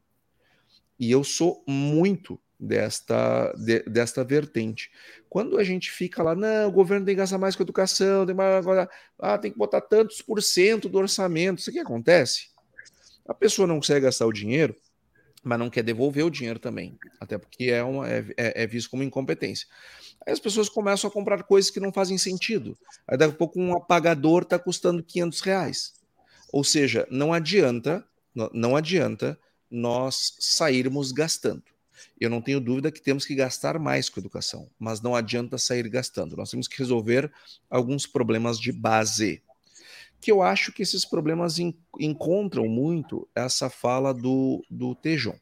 E 0.97 1.11
eu 1.11 1.23
sou 1.23 1.63
muito 1.67 2.39
desta, 2.59 3.53
de, 3.53 3.81
desta 3.83 4.23
vertente. 4.23 4.89
Quando 5.29 5.57
a 5.57 5.63
gente 5.63 5.91
fica 5.91 6.23
lá, 6.23 6.33
não, 6.33 6.69
o 6.69 6.71
governo 6.71 7.05
tem 7.05 7.13
que 7.13 7.19
gastar 7.19 7.37
mais 7.37 7.55
com 7.55 7.63
educação, 7.63 8.25
tem, 8.25 8.33
mais, 8.33 8.65
ah, 9.19 9.37
tem 9.37 9.51
que 9.51 9.57
botar 9.57 9.81
tantos 9.81 10.21
por 10.21 10.41
cento 10.41 10.89
do 10.89 10.97
orçamento, 10.97 11.59
isso 11.59 11.71
que 11.71 11.79
acontece? 11.79 12.47
A 13.27 13.33
pessoa 13.33 13.67
não 13.67 13.75
consegue 13.75 14.05
gastar 14.05 14.25
o 14.25 14.33
dinheiro, 14.33 14.75
mas 15.47 15.57
não 15.57 15.69
quer 15.69 15.83
devolver 15.83 16.25
o 16.25 16.29
dinheiro 16.29 16.59
também, 16.59 16.97
até 17.19 17.37
porque 17.37 17.65
é, 17.65 17.83
uma, 17.83 18.07
é, 18.07 18.25
é, 18.37 18.63
é 18.63 18.67
visto 18.67 18.89
como 18.89 19.03
incompetência. 19.03 19.67
Aí 20.25 20.33
as 20.33 20.39
pessoas 20.39 20.67
começam 20.67 21.09
a 21.09 21.13
comprar 21.13 21.43
coisas 21.43 21.71
que 21.71 21.79
não 21.79 21.91
fazem 21.91 22.17
sentido. 22.17 22.77
Aí 23.07 23.17
daqui 23.17 23.33
a 23.33 23.37
pouco 23.37 23.59
um 23.59 23.75
apagador 23.75 24.43
está 24.43 24.59
custando 24.59 25.01
500 25.01 25.39
reais. 25.41 25.93
Ou 26.51 26.63
seja, 26.63 27.07
não 27.09 27.33
adianta, 27.33 28.05
não 28.53 28.75
adianta 28.75 29.39
nós 29.69 30.35
sairmos 30.39 31.11
gastando. 31.11 31.63
Eu 32.19 32.29
não 32.29 32.41
tenho 32.41 32.59
dúvida 32.59 32.91
que 32.91 33.01
temos 33.01 33.25
que 33.25 33.35
gastar 33.35 33.79
mais 33.79 34.09
com 34.09 34.19
educação, 34.19 34.69
mas 34.79 35.01
não 35.01 35.15
adianta 35.15 35.57
sair 35.57 35.87
gastando. 35.87 36.35
Nós 36.35 36.49
temos 36.49 36.67
que 36.67 36.77
resolver 36.77 37.31
alguns 37.69 38.05
problemas 38.05 38.59
de 38.59 38.71
base. 38.71 39.41
Que 40.19 40.31
eu 40.31 40.41
acho 40.41 40.71
que 40.71 40.81
esses 40.81 41.05
problemas 41.05 41.57
encontram 41.99 42.67
muito 42.67 43.27
essa 43.35 43.69
fala 43.69 44.13
do, 44.13 44.63
do 44.69 44.95
Tejon. 44.95 45.35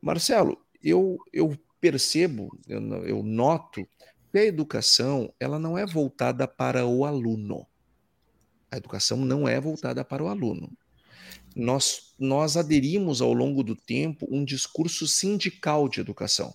Marcelo, 0.00 0.58
eu, 0.82 1.18
eu 1.32 1.56
percebo, 1.80 2.56
eu, 2.66 2.80
eu 3.04 3.22
noto 3.22 3.86
que 4.30 4.38
a 4.38 4.44
educação 4.44 5.32
ela 5.38 5.58
não 5.58 5.76
é 5.76 5.86
voltada 5.86 6.48
para 6.48 6.86
o 6.86 7.04
aluno. 7.04 7.66
A 8.70 8.76
educação 8.78 9.18
não 9.18 9.46
é 9.46 9.60
voltada 9.60 10.04
para 10.04 10.24
o 10.24 10.28
aluno 10.28 10.70
nós, 11.54 12.14
nós 12.18 12.56
aderimos 12.56 13.20
ao 13.20 13.32
longo 13.32 13.62
do 13.62 13.76
tempo 13.76 14.26
um 14.30 14.44
discurso 14.44 15.06
sindical 15.06 15.88
de 15.88 16.00
educação. 16.00 16.52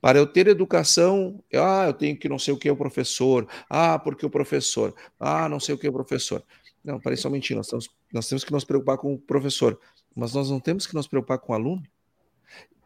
Para 0.00 0.18
eu 0.18 0.26
ter 0.26 0.46
educação, 0.46 1.42
eu, 1.50 1.64
ah, 1.64 1.86
eu 1.86 1.92
tenho 1.92 2.16
que 2.16 2.28
não 2.28 2.38
sei 2.38 2.54
o 2.54 2.58
que 2.58 2.68
é 2.68 2.72
o 2.72 2.76
professor, 2.76 3.48
ah, 3.68 3.98
porque 3.98 4.24
o 4.24 4.30
professor, 4.30 4.94
ah, 5.18 5.48
não 5.48 5.58
sei 5.58 5.74
o 5.74 5.78
que 5.78 5.86
é 5.86 5.90
o 5.90 5.92
professor. 5.92 6.44
Não, 6.84 7.00
parece 7.00 7.22
só 7.22 7.30
mentir, 7.30 7.56
nós, 7.56 7.66
temos, 7.66 7.90
nós 8.12 8.28
temos 8.28 8.44
que 8.44 8.52
nos 8.52 8.64
preocupar 8.64 8.96
com 8.96 9.14
o 9.14 9.18
professor, 9.18 9.78
mas 10.14 10.32
nós 10.34 10.50
não 10.50 10.60
temos 10.60 10.86
que 10.86 10.94
nos 10.94 11.08
preocupar 11.08 11.38
com 11.38 11.52
o 11.52 11.54
aluno. 11.54 11.82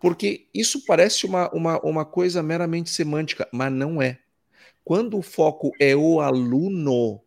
Porque 0.01 0.49
isso 0.53 0.85
parece 0.87 1.27
uma, 1.27 1.49
uma, 1.51 1.79
uma 1.81 2.05
coisa 2.05 2.43
meramente 2.43 2.91
semântica, 2.91 3.49
mas 3.53 3.73
não 3.73 4.03
é. 4.03 4.19
Quando 4.83 5.17
o 5.17 5.23
foco 5.23 5.71
é 5.79 5.95
o 5.95 6.21
aluno, 6.21 7.21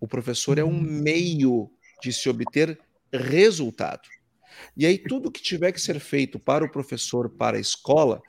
o 0.00 0.08
professor 0.08 0.58
é 0.58 0.64
um 0.64 0.68
uhum. 0.68 0.80
meio 0.80 1.70
de 2.02 2.12
se 2.12 2.28
obter 2.28 2.78
resultado. 3.12 4.08
E 4.74 4.86
aí, 4.86 4.96
tudo 4.96 5.30
que 5.30 5.42
tiver 5.42 5.72
que 5.72 5.80
ser 5.80 6.00
feito 6.00 6.38
para 6.38 6.64
o 6.64 6.70
professor, 6.70 7.28
para 7.28 7.58
a 7.58 7.60
escola, 7.60 8.22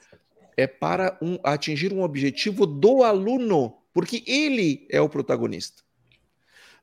é 0.57 0.65
para 0.65 1.17
um, 1.21 1.37
atingir 1.43 1.93
um 1.93 2.01
objetivo 2.01 2.65
do 2.65 3.03
aluno, 3.03 3.77
porque 3.93 4.23
ele 4.25 4.87
é 4.89 4.99
o 4.99 5.07
protagonista. 5.07 5.83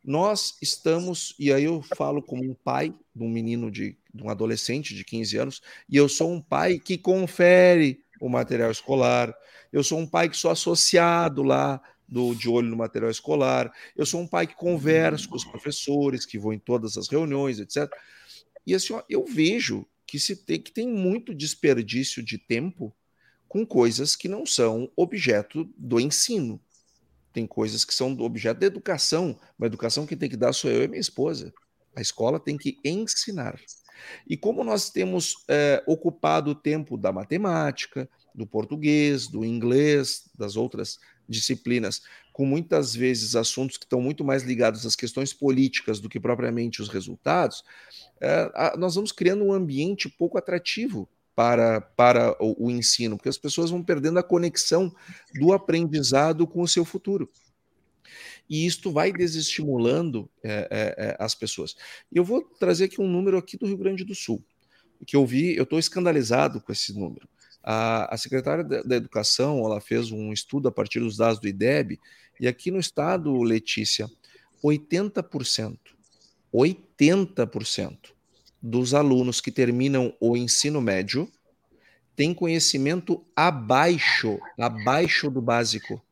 Nós 0.02 0.56
estamos, 0.62 1.34
e 1.38 1.52
aí 1.52 1.64
eu 1.64 1.82
falo 1.82 2.22
como 2.22 2.44
um 2.44 2.54
pai 2.54 2.94
de 3.14 3.22
um 3.22 3.28
menino, 3.28 3.70
de, 3.70 3.98
de 4.12 4.22
um 4.22 4.30
adolescente 4.30 4.94
de 4.94 5.04
15 5.04 5.36
anos, 5.36 5.62
e 5.88 5.96
eu 5.96 6.08
sou 6.08 6.30
um 6.30 6.40
pai 6.40 6.78
que 6.78 6.96
confere 6.96 8.04
o 8.20 8.28
material 8.28 8.70
escolar, 8.70 9.34
eu 9.72 9.82
sou 9.82 9.98
um 9.98 10.06
pai 10.06 10.28
que 10.28 10.36
sou 10.36 10.50
associado 10.50 11.42
lá 11.42 11.82
do, 12.06 12.34
de 12.34 12.48
olho 12.48 12.68
no 12.68 12.76
material 12.76 13.10
escolar. 13.10 13.72
Eu 13.96 14.06
sou 14.06 14.20
um 14.20 14.26
pai 14.26 14.46
que 14.46 14.54
conversa 14.54 15.26
com 15.26 15.34
os 15.34 15.44
professores, 15.44 16.24
que 16.24 16.38
vou 16.38 16.52
em 16.52 16.58
todas 16.58 16.96
as 16.96 17.08
reuniões, 17.08 17.58
etc. 17.58 17.90
E 18.64 18.74
assim, 18.74 18.92
ó, 18.92 19.02
eu 19.08 19.24
vejo 19.24 19.84
que 20.06 20.20
se 20.20 20.36
tem 20.36 20.60
que 20.60 20.70
tem 20.70 20.88
muito 20.88 21.34
desperdício 21.34 22.22
de 22.22 22.38
tempo 22.38 22.94
com 23.54 23.64
coisas 23.64 24.16
que 24.16 24.26
não 24.26 24.44
são 24.44 24.90
objeto 24.96 25.72
do 25.78 26.00
ensino. 26.00 26.60
Tem 27.32 27.46
coisas 27.46 27.84
que 27.84 27.94
são 27.94 28.10
objeto 28.18 28.58
da 28.58 28.66
educação. 28.66 29.38
Uma 29.56 29.68
educação 29.68 30.04
que 30.04 30.16
tem 30.16 30.28
que 30.28 30.36
dar 30.36 30.52
sou 30.52 30.68
eu 30.68 30.82
e 30.82 30.88
minha 30.88 31.00
esposa. 31.00 31.54
A 31.94 32.00
escola 32.00 32.40
tem 32.40 32.56
que 32.56 32.78
ensinar. 32.84 33.56
E 34.28 34.36
como 34.36 34.64
nós 34.64 34.90
temos 34.90 35.36
é, 35.46 35.80
ocupado 35.86 36.50
o 36.50 36.54
tempo 36.56 36.96
da 36.96 37.12
matemática, 37.12 38.10
do 38.34 38.44
português, 38.44 39.28
do 39.28 39.44
inglês, 39.44 40.28
das 40.36 40.56
outras 40.56 40.98
disciplinas 41.28 42.02
com 42.32 42.44
muitas 42.44 42.92
vezes 42.92 43.36
assuntos 43.36 43.76
que 43.76 43.84
estão 43.84 44.00
muito 44.00 44.24
mais 44.24 44.42
ligados 44.42 44.84
às 44.84 44.96
questões 44.96 45.32
políticas 45.32 46.00
do 46.00 46.08
que 46.08 46.18
propriamente 46.18 46.82
os 46.82 46.88
resultados, 46.88 47.62
é, 48.20 48.76
nós 48.76 48.96
vamos 48.96 49.12
criando 49.12 49.44
um 49.44 49.52
ambiente 49.52 50.08
pouco 50.08 50.36
atrativo 50.36 51.08
para, 51.34 51.80
para 51.80 52.36
o, 52.42 52.66
o, 52.66 52.70
ensino, 52.70 53.16
porque 53.16 53.28
as 53.28 53.38
pessoas 53.38 53.70
vão 53.70 53.82
perdendo 53.82 54.18
a 54.18 54.22
conexão 54.22 54.94
do 55.34 55.52
aprendizado 55.52 56.46
com 56.46 56.62
o 56.62 56.68
seu 56.68 56.84
futuro. 56.84 57.28
E 58.48 58.66
isto 58.66 58.92
vai 58.92 59.12
desestimulando 59.12 60.30
é, 60.42 60.68
é, 60.70 61.06
é 61.06 61.16
as 61.18 61.34
pessoas. 61.34 61.74
E 62.12 62.16
eu 62.16 62.24
vou 62.24 62.42
trazer 62.42 62.84
aqui 62.84 63.00
um 63.00 63.08
número 63.08 63.38
aqui 63.38 63.56
do 63.56 63.66
Rio 63.66 63.78
Grande 63.78 64.04
do 64.04 64.14
Sul, 64.14 64.44
que 65.06 65.16
eu 65.16 65.26
vi, 65.26 65.56
eu 65.56 65.64
estou 65.64 65.78
escandalizado 65.78 66.60
com 66.60 66.70
esse 66.70 66.92
número. 66.92 67.28
A, 67.62 68.14
a 68.14 68.18
secretária 68.18 68.62
da, 68.62 68.82
da, 68.82 68.96
Educação 68.96 69.64
ela 69.64 69.80
fez 69.80 70.12
um 70.12 70.32
estudo 70.32 70.68
a 70.68 70.72
partir 70.72 71.00
dos 71.00 71.16
dados 71.16 71.40
do 71.40 71.48
IDEB, 71.48 71.98
e 72.38 72.46
aqui 72.46 72.70
no 72.70 72.78
estado, 72.78 73.42
Letícia, 73.42 74.08
80%, 74.62 75.78
80% 76.52 78.13
dos 78.66 78.94
alunos 78.94 79.42
que 79.42 79.52
terminam 79.52 80.16
o 80.18 80.38
ensino 80.38 80.80
médio 80.80 81.30
tem 82.16 82.32
conhecimento 82.32 83.22
abaixo, 83.36 84.38
abaixo 84.58 85.30
do 85.30 85.42
básico. 85.42 86.02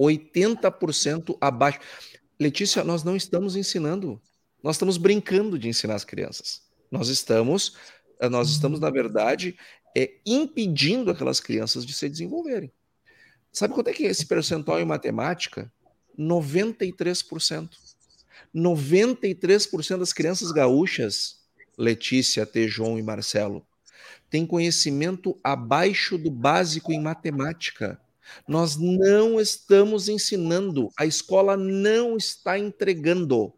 80% 0.00 1.36
abaixo. 1.38 1.80
Letícia, 2.40 2.82
nós 2.82 3.04
não 3.04 3.14
estamos 3.14 3.54
ensinando, 3.54 4.18
nós 4.62 4.76
estamos 4.76 4.96
brincando 4.96 5.58
de 5.58 5.68
ensinar 5.68 5.96
as 5.96 6.04
crianças. 6.04 6.62
Nós 6.90 7.08
estamos, 7.08 7.76
eh, 8.18 8.30
nós 8.30 8.48
estamos 8.48 8.80
na 8.80 8.88
verdade, 8.88 9.54
é, 9.94 10.14
impedindo 10.24 11.10
aquelas 11.10 11.38
crianças 11.38 11.84
de 11.84 11.92
se 11.92 12.08
desenvolverem. 12.08 12.72
Sabe 13.52 13.74
quanto 13.74 13.88
é 13.88 13.92
que 13.92 14.06
é 14.06 14.10
esse 14.10 14.24
percentual 14.24 14.80
em 14.80 14.86
matemática? 14.86 15.70
93%. 16.18 17.68
93% 18.54 19.98
das 19.98 20.14
crianças 20.14 20.50
gaúchas, 20.50 21.38
Letícia, 21.78 22.44
Tejon 22.44 22.98
e 22.98 23.02
Marcelo, 23.02 23.64
têm 24.28 24.44
conhecimento 24.44 25.38
abaixo 25.42 26.18
do 26.18 26.30
básico 26.30 26.92
em 26.92 27.00
matemática. 27.00 28.00
Nós 28.46 28.76
não 28.76 29.40
estamos 29.40 30.08
ensinando, 30.08 30.90
a 30.98 31.06
escola 31.06 31.56
não 31.56 32.16
está 32.16 32.58
entregando 32.58 33.54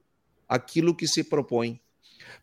aquilo 0.48 0.94
que 0.94 1.08
se 1.08 1.24
propõe, 1.24 1.80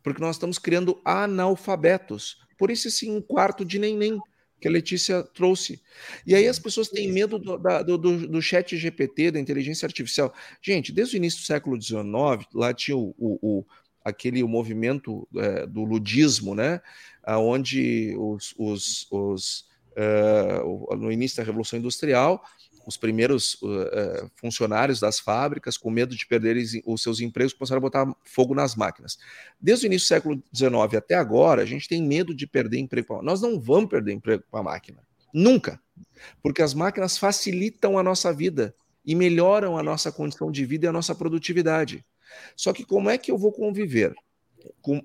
porque 0.03 0.21
nós 0.21 0.35
estamos 0.35 0.57
criando 0.57 0.99
analfabetos. 1.05 2.41
Por 2.57 2.71
isso, 2.71 2.87
esse 2.87 3.09
um 3.09 3.21
quarto 3.21 3.63
de 3.63 3.79
neném 3.79 4.19
que 4.59 4.67
a 4.67 4.71
Letícia 4.71 5.23
trouxe. 5.23 5.81
E 6.25 6.33
aí 6.33 6.47
as 6.47 6.57
pessoas 6.57 6.89
têm 6.89 7.11
medo 7.11 7.37
do, 7.37 7.57
da, 7.57 7.83
do, 7.83 7.97
do, 7.97 8.41
chat 8.41 8.75
GPT, 8.75 9.31
da 9.31 9.39
inteligência 9.39 9.85
artificial. 9.85 10.33
Gente, 10.61 10.91
desde 10.91 11.15
o 11.15 11.17
início 11.17 11.41
do 11.41 11.45
século 11.45 11.79
XIX, 11.79 12.03
lá 12.53 12.73
tinha 12.73 12.97
o, 12.97 13.13
o 13.19 13.65
aquele 14.07 14.43
movimento 14.43 15.27
é, 15.35 15.65
do 15.65 15.83
ludismo, 15.83 16.55
né? 16.55 16.81
onde 17.27 18.15
os, 18.17 18.53
os, 18.57 19.07
os 19.11 19.65
uh, 19.97 20.95
no 20.95 21.11
início 21.11 21.37
da 21.37 21.43
Revolução 21.43 21.77
Industrial, 21.77 22.41
os 22.85 22.95
primeiros 22.95 23.55
uh, 23.55 24.31
funcionários 24.37 25.01
das 25.01 25.19
fábricas, 25.19 25.77
com 25.77 25.89
medo 25.89 26.15
de 26.15 26.25
perderem 26.25 26.63
os 26.85 27.01
seus 27.01 27.19
empregos, 27.19 27.51
começaram 27.51 27.79
a 27.79 27.81
botar 27.81 28.15
fogo 28.23 28.55
nas 28.55 28.75
máquinas. 28.75 29.17
Desde 29.59 29.85
o 29.85 29.87
início 29.87 30.05
do 30.05 30.07
século 30.07 30.43
XIX 30.55 30.95
até 30.95 31.15
agora, 31.15 31.61
a 31.61 31.65
gente 31.65 31.87
tem 31.89 32.01
medo 32.01 32.33
de 32.33 32.47
perder 32.47 32.79
emprego. 32.79 33.21
Nós 33.21 33.41
não 33.41 33.59
vamos 33.59 33.89
perder 33.89 34.13
emprego 34.13 34.43
com 34.49 34.57
a 34.57 34.63
máquina. 34.63 34.99
Nunca. 35.33 35.81
Porque 36.41 36.61
as 36.61 36.73
máquinas 36.73 37.17
facilitam 37.17 37.97
a 37.97 38.03
nossa 38.03 38.31
vida 38.31 38.73
e 39.05 39.13
melhoram 39.15 39.77
a 39.77 39.83
nossa 39.83 40.11
condição 40.11 40.49
de 40.49 40.65
vida 40.65 40.85
e 40.85 40.89
a 40.89 40.93
nossa 40.93 41.13
produtividade. 41.13 42.05
Só 42.55 42.73
que 42.73 42.85
como 42.85 43.09
é 43.09 43.17
que 43.17 43.31
eu 43.31 43.37
vou 43.37 43.51
conviver 43.51 44.15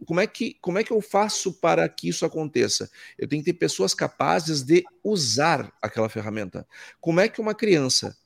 como 0.07 0.21
é, 0.21 0.27
que, 0.27 0.57
como 0.61 0.79
é 0.79 0.85
que 0.85 0.93
eu 0.93 1.01
faço 1.01 1.53
para 1.53 1.89
que 1.89 2.09
isso 2.09 2.25
aconteça? 2.25 2.91
Eu 3.19 3.29
tenho 3.29 3.43
que 3.43 3.53
ter 3.53 3.59
pessoas 3.59 3.95
capazes 3.95 4.63
de 4.63 4.85
usar 5.03 5.73
aquela 5.81 6.09
ferramenta. 6.09 6.67
Como 7.01 7.21
é 7.21 7.29
que 7.29 7.41
uma 7.41 7.55
criança, 7.55 8.17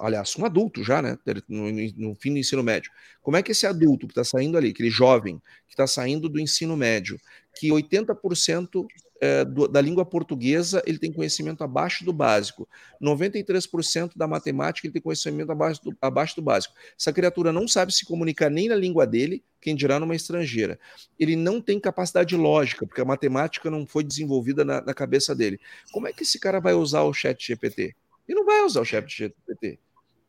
aliás, 0.00 0.34
um 0.36 0.44
adulto 0.44 0.82
já, 0.82 1.02
né, 1.02 1.18
no, 1.48 1.70
no 1.96 2.14
fim 2.14 2.32
do 2.32 2.38
ensino 2.38 2.62
médio, 2.62 2.90
como 3.22 3.36
é 3.36 3.42
que 3.42 3.52
esse 3.52 3.66
adulto 3.66 4.06
que 4.06 4.12
está 4.12 4.24
saindo 4.24 4.56
ali, 4.56 4.70
aquele 4.70 4.90
jovem 4.90 5.40
que 5.66 5.74
está 5.74 5.86
saindo 5.86 6.28
do 6.28 6.40
ensino 6.40 6.76
médio, 6.76 7.20
que 7.54 7.68
80% 7.68 8.86
é, 9.20 9.44
do, 9.44 9.66
da 9.66 9.80
língua 9.80 10.04
portuguesa 10.04 10.82
ele 10.86 10.98
tem 10.98 11.12
conhecimento 11.12 11.62
abaixo 11.64 12.04
do 12.04 12.12
básico. 12.12 12.68
93% 13.02 14.12
da 14.16 14.26
matemática 14.26 14.86
ele 14.86 14.92
tem 14.92 15.02
conhecimento 15.02 15.50
abaixo 15.50 15.82
do, 15.82 15.96
abaixo 16.00 16.36
do 16.36 16.42
básico. 16.42 16.74
Essa 16.98 17.12
criatura 17.12 17.52
não 17.52 17.66
sabe 17.66 17.92
se 17.92 18.04
comunicar 18.04 18.50
nem 18.50 18.68
na 18.68 18.74
língua 18.74 19.06
dele, 19.06 19.42
quem 19.60 19.74
dirá 19.74 19.98
numa 19.98 20.14
estrangeira. 20.14 20.78
Ele 21.18 21.36
não 21.36 21.60
tem 21.60 21.80
capacidade 21.80 22.36
lógica, 22.36 22.86
porque 22.86 23.00
a 23.00 23.04
matemática 23.04 23.70
não 23.70 23.86
foi 23.86 24.04
desenvolvida 24.04 24.64
na, 24.64 24.80
na 24.80 24.94
cabeça 24.94 25.34
dele. 25.34 25.60
Como 25.92 26.06
é 26.06 26.12
que 26.12 26.22
esse 26.22 26.38
cara 26.38 26.60
vai 26.60 26.74
usar 26.74 27.02
o 27.02 27.12
chat 27.12 27.44
GPT? 27.44 27.94
Ele 28.28 28.38
não 28.38 28.46
vai 28.46 28.62
usar 28.62 28.80
o 28.80 28.84
chat 28.84 29.08
GPT. 29.08 29.78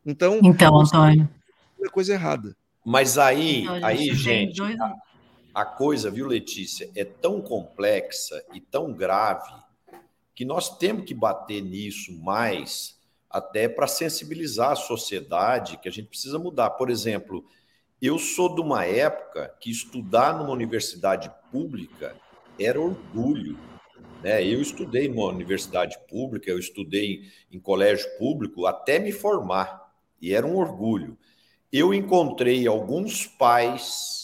Então, 0.04 0.40
então 0.42 0.80
Antônio. 0.80 1.28
É 1.82 1.88
coisa 1.88 2.12
errada. 2.12 2.56
Mas 2.84 3.18
aí, 3.18 3.62
então, 3.62 3.84
aí, 3.84 4.14
gente, 4.14 4.56
dois 4.56 4.76
a 5.54 5.64
coisa, 5.64 6.10
viu, 6.10 6.26
Letícia, 6.26 6.90
é 6.94 7.04
tão 7.04 7.40
complexa 7.40 8.44
e 8.54 8.60
tão 8.60 8.92
grave 8.92 9.52
que 10.34 10.44
nós 10.44 10.78
temos 10.78 11.04
que 11.04 11.14
bater 11.14 11.60
nisso 11.60 12.12
mais 12.12 12.98
até 13.28 13.68
para 13.68 13.86
sensibilizar 13.86 14.72
a 14.72 14.76
sociedade 14.76 15.76
que 15.78 15.88
a 15.88 15.92
gente 15.92 16.08
precisa 16.08 16.38
mudar. 16.38 16.70
Por 16.70 16.90
exemplo, 16.90 17.44
eu 18.00 18.18
sou 18.18 18.54
de 18.54 18.60
uma 18.60 18.84
época 18.84 19.54
que 19.60 19.70
estudar 19.70 20.36
numa 20.36 20.52
universidade 20.52 21.30
pública 21.50 22.16
era 22.58 22.80
orgulho. 22.80 23.58
Né? 24.22 24.44
Eu 24.44 24.60
estudei 24.60 25.08
numa 25.08 25.26
universidade 25.26 25.98
pública, 26.08 26.50
eu 26.50 26.58
estudei 26.58 27.30
em 27.50 27.60
colégio 27.60 28.08
público 28.18 28.66
até 28.66 28.98
me 28.98 29.12
formar, 29.12 29.90
e 30.20 30.34
era 30.34 30.46
um 30.46 30.56
orgulho. 30.56 31.16
Eu 31.72 31.94
encontrei 31.94 32.66
alguns 32.66 33.26
pais 33.26 34.19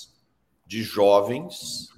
de 0.66 0.82
jovens 0.82 1.90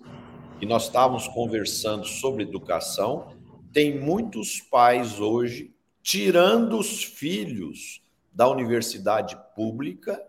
e 0.61 0.67
nós 0.67 0.85
estávamos 0.85 1.27
conversando 1.29 2.05
sobre 2.05 2.43
educação. 2.43 3.35
Tem 3.73 3.99
muitos 3.99 4.61
pais 4.61 5.21
hoje 5.21 5.75
tirando 6.03 6.79
os 6.79 7.05
filhos 7.05 8.03
da 8.33 8.49
universidade 8.49 9.37
pública 9.55 10.23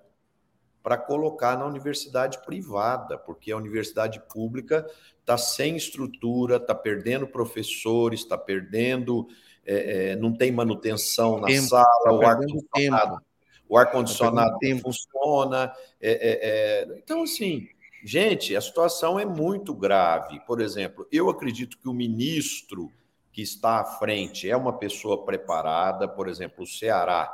para 0.81 0.97
colocar 0.97 1.57
na 1.57 1.65
universidade 1.65 2.43
privada, 2.45 3.17
porque 3.17 3.51
a 3.51 3.57
universidade 3.57 4.21
pública 4.33 4.89
está 5.19 5.37
sem 5.37 5.75
estrutura, 5.75 6.55
está 6.55 6.73
perdendo 6.73 7.27
professores, 7.27 8.21
está 8.21 8.37
perdendo, 8.37 9.27
é, 9.65 10.11
é, 10.11 10.15
não 10.15 10.33
tem 10.33 10.51
manutenção 10.51 11.39
na 11.39 11.47
tempo, 11.47 11.67
sala, 11.67 11.85
tá 12.03 12.11
o 12.11 12.25
ar-condicionado, 12.25 13.21
o 13.67 13.77
ar-condicionado 13.77 14.57
tá 14.57 14.81
funciona. 14.81 15.73
É, 16.01 16.11
é, 16.11 16.39
é, 16.41 16.97
então, 16.97 17.23
assim, 17.23 17.67
Gente, 18.03 18.55
a 18.55 18.61
situação 18.61 19.19
é 19.19 19.25
muito 19.25 19.73
grave. 19.73 20.39
Por 20.41 20.61
exemplo, 20.61 21.07
eu 21.11 21.29
acredito 21.29 21.77
que 21.77 21.89
o 21.89 21.93
ministro 21.93 22.91
que 23.31 23.41
está 23.41 23.81
à 23.81 23.85
frente 23.85 24.49
é 24.49 24.55
uma 24.55 24.73
pessoa 24.73 25.25
preparada, 25.25 26.07
por 26.07 26.27
exemplo, 26.27 26.63
o 26.63 26.67
Ceará. 26.67 27.31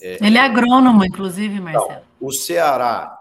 É, 0.00 0.18
Ele 0.24 0.38
é 0.38 0.40
agrônomo, 0.40 1.04
inclusive, 1.04 1.60
Marcelo. 1.60 1.84
Então, 1.84 2.02
o 2.20 2.32
Ceará 2.32 3.18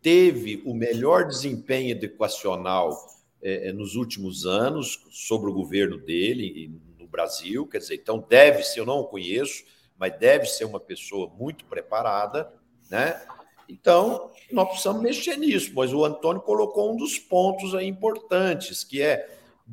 teve 0.00 0.62
o 0.64 0.74
melhor 0.74 1.26
desempenho 1.26 1.90
educacional 1.90 2.96
é, 3.42 3.68
é, 3.68 3.72
nos 3.72 3.94
últimos 3.94 4.46
anos 4.46 5.06
sobre 5.10 5.50
o 5.50 5.54
governo 5.54 5.98
dele 5.98 6.80
no 6.98 7.06
Brasil, 7.06 7.66
quer 7.66 7.78
dizer, 7.78 7.94
então 7.94 8.24
deve 8.28 8.62
ser, 8.62 8.80
eu 8.80 8.86
não 8.86 9.00
o 9.00 9.04
conheço, 9.04 9.64
mas 9.96 10.16
deve 10.18 10.46
ser 10.46 10.64
uma 10.64 10.80
pessoa 10.80 11.30
muito 11.38 11.64
preparada, 11.64 12.52
né? 12.90 13.20
Então, 13.68 14.30
nós 14.50 14.68
precisamos 14.68 15.02
mexer 15.02 15.36
nisso, 15.36 15.72
mas 15.74 15.92
o 15.92 16.04
Antônio 16.04 16.40
colocou 16.40 16.92
um 16.92 16.96
dos 16.96 17.18
pontos 17.18 17.74
aí 17.74 17.86
importantes, 17.86 18.82
que 18.82 19.02
é 19.02 19.28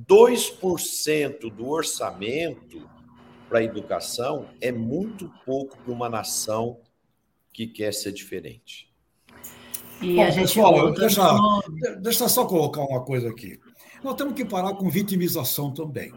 2% 0.08 1.50
do 1.50 1.70
orçamento 1.70 2.90
para 3.48 3.60
a 3.60 3.64
educação 3.64 4.48
é 4.60 4.72
muito 4.72 5.32
pouco 5.46 5.78
para 5.78 5.94
uma 5.94 6.10
nação 6.10 6.80
que 7.54 7.68
quer 7.68 7.94
ser 7.94 8.12
diferente. 8.12 8.90
E 10.02 10.16
Bom, 10.16 10.34
pessoal, 10.34 10.92
deixa, 10.92 11.22
deixa 12.02 12.28
só 12.28 12.46
colocar 12.46 12.82
uma 12.82 13.04
coisa 13.06 13.30
aqui. 13.30 13.60
Nós 14.04 14.16
temos 14.16 14.34
que 14.34 14.44
parar 14.44 14.74
com 14.74 14.90
vitimização 14.90 15.74
também. 15.74 16.12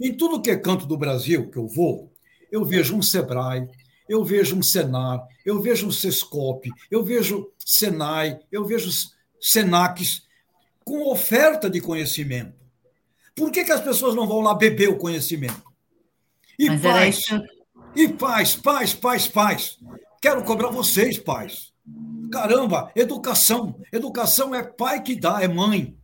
Em 0.00 0.12
tudo 0.12 0.42
que 0.42 0.50
é 0.50 0.56
canto 0.56 0.86
do 0.86 0.96
Brasil 0.96 1.48
que 1.50 1.56
eu 1.56 1.68
vou, 1.68 2.12
eu 2.50 2.64
vejo 2.64 2.96
um 2.96 3.02
Sebrae, 3.02 3.68
eu 4.10 4.24
vejo 4.24 4.56
um 4.56 4.62
Senar, 4.62 5.24
eu 5.46 5.62
vejo 5.62 5.86
um 5.86 5.92
Sescop, 5.92 6.68
eu 6.90 7.04
vejo 7.04 7.48
Senai, 7.64 8.40
eu 8.50 8.64
vejo 8.64 8.90
Senacs 9.40 10.26
com 10.84 11.08
oferta 11.08 11.70
de 11.70 11.80
conhecimento. 11.80 12.52
Por 13.36 13.52
que, 13.52 13.62
que 13.62 13.70
as 13.70 13.80
pessoas 13.80 14.16
não 14.16 14.26
vão 14.26 14.40
lá 14.40 14.52
beber 14.52 14.88
o 14.88 14.98
conhecimento? 14.98 15.62
E 16.58 16.68
Mas 16.68 16.80
pais, 16.82 17.18
isso... 17.18 17.42
e 17.94 18.08
pais, 18.08 18.56
pais, 18.56 18.92
pais, 18.92 19.28
pais. 19.28 19.78
Quero 20.20 20.42
cobrar 20.42 20.70
vocês, 20.70 21.16
pais. 21.16 21.72
Caramba, 22.32 22.90
educação. 22.96 23.76
Educação 23.92 24.52
é 24.52 24.64
pai 24.64 25.04
que 25.04 25.14
dá, 25.14 25.40
é 25.40 25.46
mãe. 25.46 25.96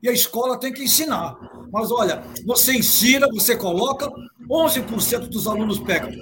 E 0.00 0.08
a 0.08 0.12
escola 0.12 0.60
tem 0.60 0.72
que 0.72 0.84
ensinar. 0.84 1.36
Mas 1.72 1.90
olha, 1.90 2.22
você 2.46 2.76
ensina, 2.76 3.26
você 3.26 3.56
coloca, 3.56 4.08
11% 4.48 5.26
dos 5.26 5.48
alunos 5.48 5.80
pegam. 5.80 6.12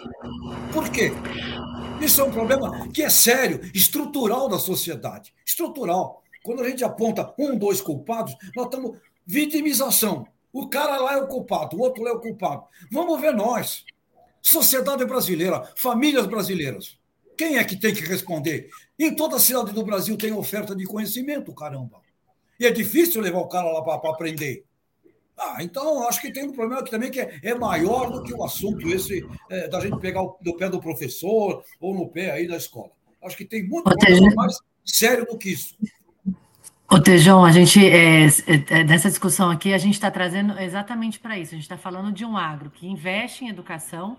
Por 0.76 0.90
quê? 0.90 1.10
Isso 2.02 2.20
é 2.20 2.24
um 2.24 2.30
problema 2.30 2.86
que 2.90 3.02
é 3.02 3.08
sério, 3.08 3.62
estrutural 3.74 4.46
da 4.46 4.58
sociedade. 4.58 5.32
Estrutural. 5.42 6.22
Quando 6.44 6.62
a 6.62 6.68
gente 6.68 6.84
aponta 6.84 7.32
um, 7.38 7.56
dois 7.56 7.80
culpados, 7.80 8.36
nós 8.54 8.66
estamos 8.66 8.98
vitimização. 9.26 10.26
O 10.52 10.68
cara 10.68 10.98
lá 10.98 11.14
é 11.14 11.16
o 11.16 11.28
culpado, 11.28 11.78
o 11.78 11.80
outro 11.80 12.04
lá 12.04 12.10
é 12.10 12.12
o 12.12 12.20
culpado. 12.20 12.64
Vamos 12.92 13.18
ver 13.18 13.32
nós. 13.32 13.86
Sociedade 14.42 15.06
brasileira, 15.06 15.66
famílias 15.76 16.26
brasileiras. 16.26 16.98
Quem 17.38 17.56
é 17.56 17.64
que 17.64 17.76
tem 17.76 17.94
que 17.94 18.02
responder? 18.02 18.68
Em 18.98 19.16
toda 19.16 19.38
cidade 19.38 19.72
do 19.72 19.82
Brasil 19.82 20.14
tem 20.18 20.34
oferta 20.34 20.76
de 20.76 20.84
conhecimento, 20.84 21.54
caramba. 21.54 22.02
E 22.60 22.66
é 22.66 22.70
difícil 22.70 23.22
levar 23.22 23.38
o 23.38 23.48
cara 23.48 23.72
lá 23.72 23.80
para 23.80 24.10
aprender. 24.10 24.62
Ah, 25.38 25.58
então 25.60 26.08
acho 26.08 26.20
que 26.20 26.32
tem 26.32 26.44
um 26.44 26.52
problema 26.52 26.80
aqui 26.80 26.90
também 26.90 27.10
que 27.10 27.20
é, 27.20 27.38
é 27.42 27.54
maior 27.54 28.10
do 28.10 28.22
que 28.22 28.32
o 28.32 28.42
assunto 28.42 28.88
esse 28.88 29.26
é, 29.50 29.68
da 29.68 29.80
gente 29.80 29.98
pegar 29.98 30.22
o, 30.22 30.38
no 30.42 30.56
pé 30.56 30.68
do 30.68 30.80
professor 30.80 31.62
ou 31.80 31.94
no 31.94 32.08
pé 32.08 32.30
aí 32.30 32.48
da 32.48 32.56
escola. 32.56 32.90
Acho 33.22 33.36
que 33.36 33.44
tem 33.44 33.66
muito 33.66 33.90
mais 34.34 34.58
sério 34.84 35.26
do 35.26 35.36
que 35.36 35.50
isso. 35.50 35.76
Ô, 36.88 37.00
Tejão, 37.00 37.44
a 37.44 37.50
gente, 37.50 37.84
é, 37.84 38.26
é, 38.70 38.84
nessa 38.84 39.08
discussão 39.08 39.50
aqui, 39.50 39.74
a 39.74 39.78
gente 39.78 39.94
está 39.94 40.08
trazendo 40.10 40.56
exatamente 40.58 41.18
para 41.18 41.36
isso. 41.36 41.50
A 41.50 41.56
gente 41.56 41.64
está 41.64 41.76
falando 41.76 42.12
de 42.12 42.24
um 42.24 42.36
agro 42.36 42.70
que 42.70 42.86
investe 42.86 43.44
em 43.44 43.48
educação. 43.48 44.16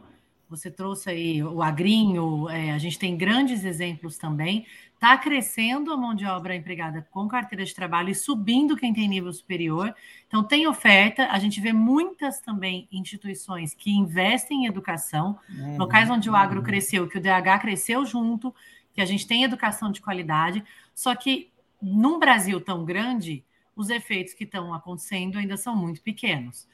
Você 0.49 0.71
trouxe 0.71 1.09
aí 1.09 1.43
o 1.43 1.61
agrinho, 1.61 2.49
é, 2.49 2.71
a 2.71 2.77
gente 2.77 2.97
tem 2.97 3.17
grandes 3.17 3.65
exemplos 3.65 4.17
também. 4.17 4.65
Está 4.93 5.17
crescendo 5.17 5.91
a 5.91 5.97
mão 5.97 6.15
de 6.15 6.25
obra 6.25 6.55
empregada 6.55 7.05
com 7.11 7.27
carteira 7.27 7.65
de 7.65 7.75
trabalho 7.75 8.09
e 8.09 8.15
subindo 8.15 8.77
quem 8.77 8.93
tem 8.93 9.07
nível 9.07 9.31
superior. 9.33 9.93
Então, 10.27 10.43
tem 10.43 10.65
oferta. 10.65 11.27
A 11.27 11.37
gente 11.37 11.59
vê 11.59 11.73
muitas 11.73 12.39
também 12.39 12.87
instituições 12.91 13.73
que 13.73 13.91
investem 13.91 14.63
em 14.63 14.67
educação, 14.67 15.37
uhum. 15.49 15.77
locais 15.77 16.09
onde 16.09 16.29
o 16.29 16.35
agro 16.35 16.63
cresceu, 16.63 17.07
que 17.07 17.17
o 17.17 17.21
DH 17.21 17.59
cresceu 17.61 18.05
junto, 18.05 18.55
que 18.93 19.01
a 19.01 19.05
gente 19.05 19.27
tem 19.27 19.43
educação 19.43 19.91
de 19.91 20.01
qualidade. 20.01 20.63
Só 20.95 21.13
que 21.13 21.51
num 21.81 22.17
Brasil 22.17 22.59
tão 22.61 22.83
grande, 22.85 23.43
os 23.75 23.89
efeitos 23.89 24.33
que 24.33 24.43
estão 24.43 24.73
acontecendo 24.73 25.37
ainda 25.37 25.57
são 25.57 25.75
muito 25.75 26.01
pequenos. 26.01 26.67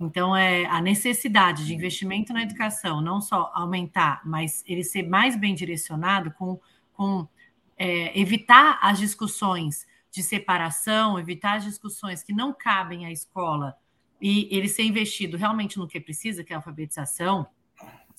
Então, 0.00 0.34
é 0.34 0.64
a 0.64 0.80
necessidade 0.80 1.66
de 1.66 1.74
investimento 1.74 2.32
na 2.32 2.42
educação, 2.42 3.02
não 3.02 3.20
só 3.20 3.52
aumentar, 3.54 4.22
mas 4.24 4.64
ele 4.66 4.82
ser 4.82 5.06
mais 5.06 5.36
bem 5.36 5.54
direcionado 5.54 6.30
com, 6.32 6.58
com 6.94 7.28
é, 7.76 8.18
evitar 8.18 8.78
as 8.80 8.98
discussões 8.98 9.86
de 10.10 10.22
separação, 10.22 11.18
evitar 11.18 11.58
as 11.58 11.64
discussões 11.64 12.22
que 12.22 12.32
não 12.32 12.52
cabem 12.52 13.04
à 13.04 13.12
escola 13.12 13.76
e 14.20 14.48
ele 14.50 14.68
ser 14.68 14.84
investido 14.84 15.36
realmente 15.36 15.78
no 15.78 15.86
que 15.86 16.00
precisa, 16.00 16.42
que 16.42 16.52
é 16.52 16.56
a 16.56 16.58
alfabetização, 16.58 17.46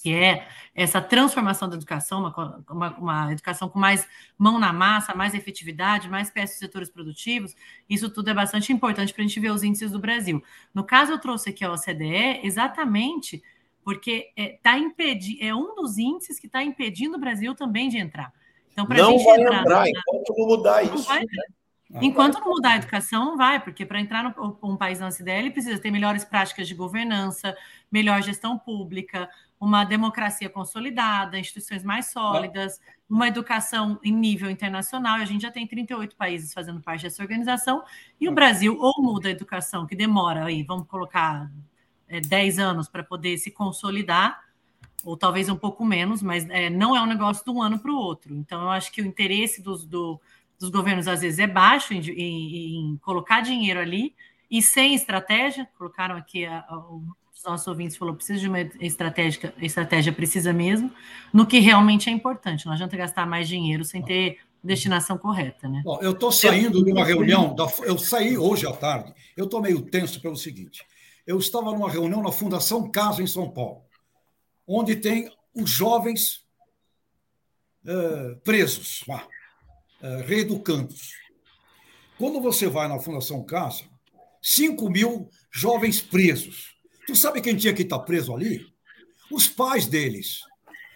que 0.01 0.13
é 0.13 0.47
essa 0.73 0.99
transformação 0.99 1.69
da 1.69 1.75
educação, 1.75 2.19
uma, 2.21 2.63
uma, 2.69 2.97
uma, 2.97 3.31
educação 3.31 3.69
com 3.69 3.77
mais 3.77 4.07
mão 4.37 4.57
na 4.57 4.73
massa, 4.73 5.13
mais 5.13 5.35
efetividade, 5.35 6.09
mais 6.09 6.29
peças 6.31 6.55
de 6.55 6.59
setores 6.59 6.89
produtivos, 6.89 7.55
isso 7.87 8.09
tudo 8.09 8.29
é 8.29 8.33
bastante 8.33 8.73
importante 8.73 9.13
para 9.13 9.23
a 9.23 9.27
gente 9.27 9.39
ver 9.39 9.51
os 9.51 9.63
índices 9.63 9.91
do 9.91 9.99
Brasil. 9.99 10.43
No 10.73 10.83
caso, 10.83 11.11
eu 11.11 11.19
trouxe 11.19 11.51
aqui 11.51 11.63
a 11.63 11.71
OCDE 11.71 12.41
exatamente 12.43 13.43
porque 13.83 14.31
é, 14.37 14.59
tá 14.61 14.77
impedi 14.77 15.37
é 15.43 15.53
um 15.53 15.75
dos 15.75 15.97
índices 15.97 16.39
que 16.39 16.47
está 16.47 16.63
impedindo 16.63 17.17
o 17.17 17.19
Brasil 17.19 17.53
também 17.53 17.89
de 17.89 17.97
entrar. 17.97 18.31
Então, 18.71 18.85
para 18.85 19.05
a 19.05 19.09
gente 19.09 19.23
vai 19.23 19.39
entrar, 19.39 19.61
entrar 19.61 19.87
enquanto 19.87 20.37
não 20.37 20.47
mudar 20.47 20.83
isso. 20.83 21.03
Vai, 21.03 21.19
né? 21.19 21.43
Enquanto 22.01 22.39
não 22.39 22.49
mudar 22.51 22.71
a 22.71 22.75
educação, 22.77 23.25
não 23.25 23.37
vai, 23.37 23.59
porque 23.59 23.85
para 23.85 23.99
entrar 23.99 24.23
no 24.23 24.57
um 24.63 24.77
país 24.77 24.99
na 24.99 25.09
OCDE, 25.09 25.51
precisa 25.51 25.77
ter 25.77 25.91
melhores 25.91 26.23
práticas 26.23 26.67
de 26.67 26.73
governança, 26.73 27.55
melhor 27.91 28.21
gestão 28.21 28.57
pública, 28.57 29.29
uma 29.61 29.83
democracia 29.83 30.49
consolidada, 30.49 31.37
instituições 31.37 31.83
mais 31.83 32.07
sólidas, 32.07 32.81
uma 33.07 33.27
educação 33.27 33.99
em 34.03 34.11
nível 34.11 34.49
internacional. 34.49 35.17
A 35.17 35.25
gente 35.25 35.43
já 35.43 35.51
tem 35.51 35.67
38 35.67 36.15
países 36.15 36.51
fazendo 36.51 36.81
parte 36.81 37.03
dessa 37.03 37.21
organização, 37.21 37.83
e 38.19 38.27
o 38.27 38.31
Brasil 38.31 38.75
ou 38.79 39.03
muda 39.03 39.27
a 39.27 39.31
educação, 39.31 39.85
que 39.85 39.95
demora 39.95 40.45
aí, 40.45 40.63
vamos 40.63 40.87
colocar 40.87 41.51
é, 42.09 42.19
10 42.19 42.57
anos 42.57 42.89
para 42.89 43.03
poder 43.03 43.37
se 43.37 43.51
consolidar, 43.51 44.43
ou 45.05 45.15
talvez 45.15 45.47
um 45.47 45.55
pouco 45.55 45.85
menos, 45.85 46.23
mas 46.23 46.49
é, 46.49 46.67
não 46.67 46.95
é 46.95 47.01
um 47.01 47.05
negócio 47.05 47.45
de 47.45 47.51
um 47.51 47.61
ano 47.61 47.77
para 47.77 47.91
o 47.91 47.95
outro. 47.95 48.35
Então, 48.35 48.63
eu 48.63 48.69
acho 48.71 48.91
que 48.91 48.99
o 48.99 49.05
interesse 49.05 49.61
dos, 49.61 49.85
do, 49.85 50.19
dos 50.59 50.69
governos 50.69 51.07
às 51.07 51.21
vezes 51.21 51.37
é 51.37 51.45
baixo 51.45 51.93
em, 51.93 51.99
em, 51.99 52.93
em 52.93 52.97
colocar 52.97 53.41
dinheiro 53.41 53.79
ali 53.79 54.15
e 54.49 54.59
sem 54.59 54.95
estratégia. 54.95 55.67
Colocaram 55.77 56.15
aqui 56.15 56.45
a, 56.45 56.59
a, 56.59 56.83
os 57.41 57.45
nossos 57.45 57.67
ouvintes 57.67 57.97
falou 57.97 58.13
precisa 58.15 58.39
de 58.39 58.47
uma 58.47 58.61
estratégia, 58.79 59.53
estratégia 59.59 60.13
precisa 60.13 60.53
mesmo, 60.53 60.91
no 61.33 61.45
que 61.45 61.59
realmente 61.59 62.07
é 62.09 62.11
importante. 62.13 62.65
Não 62.65 62.73
adianta 62.73 62.95
gastar 62.95 63.25
mais 63.25 63.47
dinheiro 63.47 63.83
sem 63.83 64.01
ter 64.01 64.37
destinação 64.63 65.17
correta, 65.17 65.67
né? 65.67 65.81
Bom, 65.83 65.99
eu 66.01 66.11
estou 66.11 66.31
saindo 66.31 66.83
de 66.85 66.91
uma 66.91 67.03
reunião, 67.03 67.55
da, 67.55 67.65
eu 67.83 67.97
saí 67.97 68.37
hoje 68.37 68.67
à 68.67 68.71
tarde. 68.71 69.11
Eu 69.35 69.45
estou 69.45 69.59
meio 69.59 69.81
tenso 69.81 70.21
pelo 70.21 70.35
seguinte: 70.35 70.85
eu 71.25 71.39
estava 71.39 71.71
numa 71.71 71.89
reunião 71.89 72.21
na 72.21 72.31
Fundação 72.31 72.89
Casa 72.91 73.23
em 73.23 73.27
São 73.27 73.49
Paulo, 73.49 73.81
onde 74.67 74.95
tem 74.95 75.31
os 75.55 75.69
jovens 75.69 76.45
uh, 77.85 78.35
presos 78.43 79.03
lá 79.07 79.27
reeducandos. 80.25 81.11
Quando 82.17 82.41
você 82.41 82.67
vai 82.67 82.87
na 82.87 82.99
Fundação 82.99 83.43
Casa, 83.43 83.83
5 84.41 84.89
mil 84.89 85.29
jovens 85.51 86.01
presos. 86.01 86.70
Tu 87.11 87.17
sabe 87.17 87.41
quem 87.41 87.57
tinha 87.57 87.73
que 87.73 87.81
estar 87.81 87.99
preso 87.99 88.33
ali? 88.33 88.65
Os 89.29 89.45
pais 89.45 89.85
deles. 89.85 90.39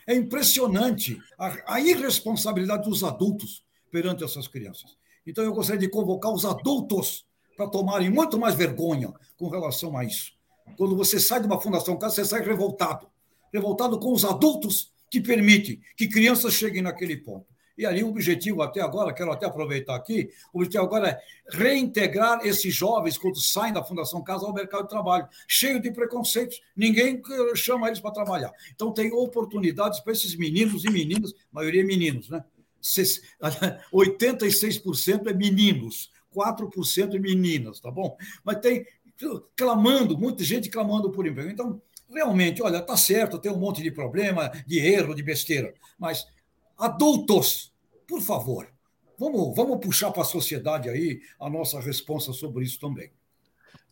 É 0.08 0.16
impressionante 0.16 1.22
a, 1.38 1.74
a 1.76 1.82
irresponsabilidade 1.82 2.88
dos 2.88 3.04
adultos 3.04 3.66
perante 3.92 4.24
essas 4.24 4.48
crianças. 4.48 4.96
Então, 5.28 5.44
eu 5.44 5.54
gostaria 5.54 5.82
de 5.82 5.90
convocar 5.90 6.32
os 6.32 6.46
adultos 6.46 7.26
para 7.58 7.68
tomarem 7.68 8.10
muito 8.10 8.40
mais 8.40 8.56
vergonha 8.56 9.12
com 9.36 9.50
relação 9.50 9.98
a 9.98 10.06
isso. 10.06 10.32
Quando 10.78 10.96
você 10.96 11.20
sai 11.20 11.42
de 11.42 11.48
uma 11.48 11.60
fundação 11.60 12.00
casa, 12.00 12.16
você 12.16 12.24
sai 12.24 12.42
revoltado. 12.46 13.10
Revoltado 13.54 14.00
com 14.00 14.14
os 14.14 14.24
adultos 14.24 14.94
que 15.12 15.20
permitem 15.20 15.82
que 15.98 16.08
crianças 16.08 16.54
cheguem 16.54 16.82
naquele 16.82 17.18
ponto. 17.18 17.46
E 17.78 17.86
ali 17.86 18.04
o 18.04 18.10
objetivo 18.10 18.62
até 18.62 18.82
agora, 18.82 19.14
quero 19.14 19.32
até 19.32 19.46
aproveitar 19.46 19.96
aqui, 19.96 20.30
o 20.54 20.60
objetivo 20.60 20.84
agora 20.84 21.10
é 21.10 21.20
reintegrar 21.50 22.46
esses 22.46 22.74
jovens 22.74 23.18
quando 23.18 23.40
saem 23.40 23.74
da 23.74 23.84
Fundação 23.84 24.24
Casa 24.24 24.46
ao 24.46 24.54
mercado 24.54 24.84
de 24.84 24.90
trabalho, 24.90 25.28
cheio 25.48 25.82
de 25.82 25.92
preconceitos, 25.92 26.62
ninguém 26.76 27.22
chama 27.56 27.88
eles 27.88 28.00
para 28.00 28.12
trabalhar. 28.12 28.52
Então 28.74 28.94
tem 28.94 29.12
oportunidades 29.12 30.00
para 30.00 30.14
esses 30.14 30.36
meninos 30.36 30.86
e 30.86 30.90
meninas, 30.90 31.34
maioria 31.52 31.82
é 31.82 31.86
meninos, 31.86 32.30
né? 32.30 32.44
86% 33.92 35.28
é 35.28 35.34
meninos, 35.34 36.12
4% 36.34 37.16
é 37.16 37.20
meninas, 37.20 37.80
tá 37.80 37.90
bom? 37.90 38.16
Mas 38.44 38.60
tem 38.60 38.86
clamando, 39.56 40.18
muita 40.18 40.44
gente 40.44 40.70
clamando 40.70 41.10
por 41.10 41.26
emprego. 41.26 41.50
Então, 41.50 41.82
realmente, 42.10 42.62
olha, 42.62 42.82
tá 42.82 42.96
certo, 42.98 43.40
tem 43.40 43.52
um 43.52 43.58
monte 43.58 43.82
de 43.82 43.92
problema, 43.92 44.52
de 44.66 44.80
erro, 44.80 45.16
de 45.16 45.24
besteira, 45.24 45.74
mas 45.98 46.28
adultos, 46.78 47.74
por 48.08 48.22
favor, 48.22 48.68
vamos, 49.18 49.56
vamos 49.56 49.80
puxar 49.80 50.12
para 50.12 50.22
a 50.22 50.26
sociedade 50.26 50.90
aí 50.90 51.22
a 51.40 51.50
nossa 51.50 51.80
resposta 51.80 52.34
sobre 52.34 52.64
isso 52.64 52.80
também. 52.80 53.12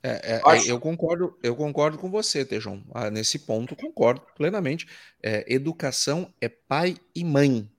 É, 0.05 0.35
é, 0.35 0.41
Acho... 0.43 0.69
Eu 0.69 0.79
concordo, 0.81 1.37
eu 1.41 1.55
concordo 1.55 1.97
com 1.97 2.11
você, 2.11 2.43
Tejon. 2.43 2.81
Ah, 2.93 3.09
nesse 3.09 3.39
ponto, 3.39 3.73
concordo 3.73 4.21
plenamente. 4.35 4.85
É, 5.21 5.45
educação 5.47 6.31
é 6.41 6.49
pai 6.49 6.97
e 7.15 7.23
mãe. 7.23 7.69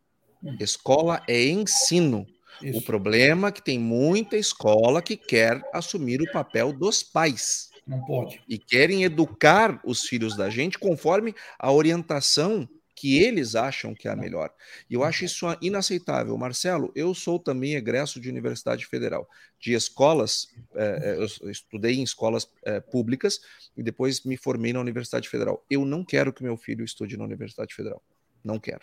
Hum. 0.43 0.57
Escola 0.59 1.23
é 1.29 1.45
ensino. 1.45 2.27
Isso. 2.63 2.79
O 2.79 2.83
problema 2.83 3.49
é 3.49 3.53
que 3.53 3.63
tem 3.63 3.79
muita 3.79 4.39
escola 4.39 5.03
que 5.03 5.17
quer 5.17 5.61
assumir 5.73 6.23
o 6.23 6.33
papel 6.33 6.73
dos 6.73 7.03
pais. 7.03 7.71
Não 7.87 8.03
pode. 8.05 8.41
E 8.49 8.57
querem 8.57 9.05
educar 9.05 9.79
os 9.85 10.05
filhos 10.05 10.35
da 10.35 10.49
gente 10.49 10.79
conforme 10.79 11.35
a 11.59 11.71
orientação 11.71 12.67
que 13.05 13.23
eles 13.23 13.55
acham 13.55 13.95
que 13.95 14.09
é 14.09 14.11
a 14.11 14.17
melhor. 14.17 14.51
E 14.89 14.95
eu 14.95 15.05
acho 15.05 15.27
isso 15.27 15.45
inaceitável. 15.61 16.35
Marcelo, 16.39 16.91
eu 16.95 17.13
sou 17.13 17.39
também 17.39 17.75
egresso 17.75 18.19
de 18.19 18.31
Universidade 18.31 18.87
Federal, 18.87 19.29
de 19.61 19.75
escolas, 19.75 20.49
é, 20.75 21.19
eu 21.19 21.51
estudei 21.51 21.97
em 21.97 22.03
escolas 22.03 22.49
é, 22.65 22.81
públicas 22.81 23.41
e 23.77 23.83
depois 23.83 24.25
me 24.25 24.39
formei 24.39 24.73
na 24.73 24.81
Universidade 24.81 25.29
Federal. 25.29 25.63
Eu 25.69 25.85
não 25.85 26.03
quero 26.03 26.33
que 26.33 26.43
meu 26.43 26.57
filho 26.57 26.83
estude 26.83 27.19
na 27.19 27.25
Universidade 27.25 27.75
Federal. 27.75 28.03
Não 28.43 28.59
quero. 28.59 28.81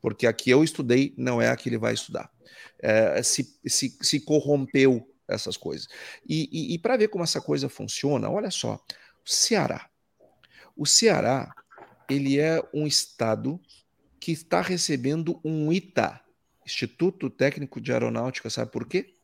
Porque 0.00 0.26
aqui 0.26 0.50
eu 0.50 0.64
estudei 0.64 1.14
não 1.16 1.40
é 1.40 1.48
a 1.48 1.56
que 1.56 1.68
ele 1.68 1.78
vai 1.78 1.94
estudar. 1.94 2.32
É, 2.80 3.22
se, 3.22 3.56
se, 3.64 3.96
se 4.02 4.18
corrompeu 4.22 5.08
essas 5.28 5.56
coisas. 5.56 5.86
E, 6.28 6.48
e, 6.50 6.74
e 6.74 6.78
para 6.80 6.96
ver 6.96 7.06
como 7.06 7.22
essa 7.22 7.40
coisa 7.40 7.68
funciona, 7.68 8.28
olha 8.28 8.50
só, 8.50 8.74
o 9.24 9.30
Ceará. 9.30 9.88
O 10.74 10.84
Ceará 10.84 11.54
ele 12.12 12.38
é 12.38 12.62
um 12.72 12.86
estado 12.86 13.60
que 14.20 14.32
está 14.32 14.60
recebendo 14.60 15.40
um 15.44 15.72
ITA, 15.72 16.20
Instituto 16.64 17.28
Técnico 17.28 17.80
de 17.80 17.92
Aeronáutica, 17.92 18.48
sabe 18.48 18.70
por 18.70 18.86
quê? 18.86 19.16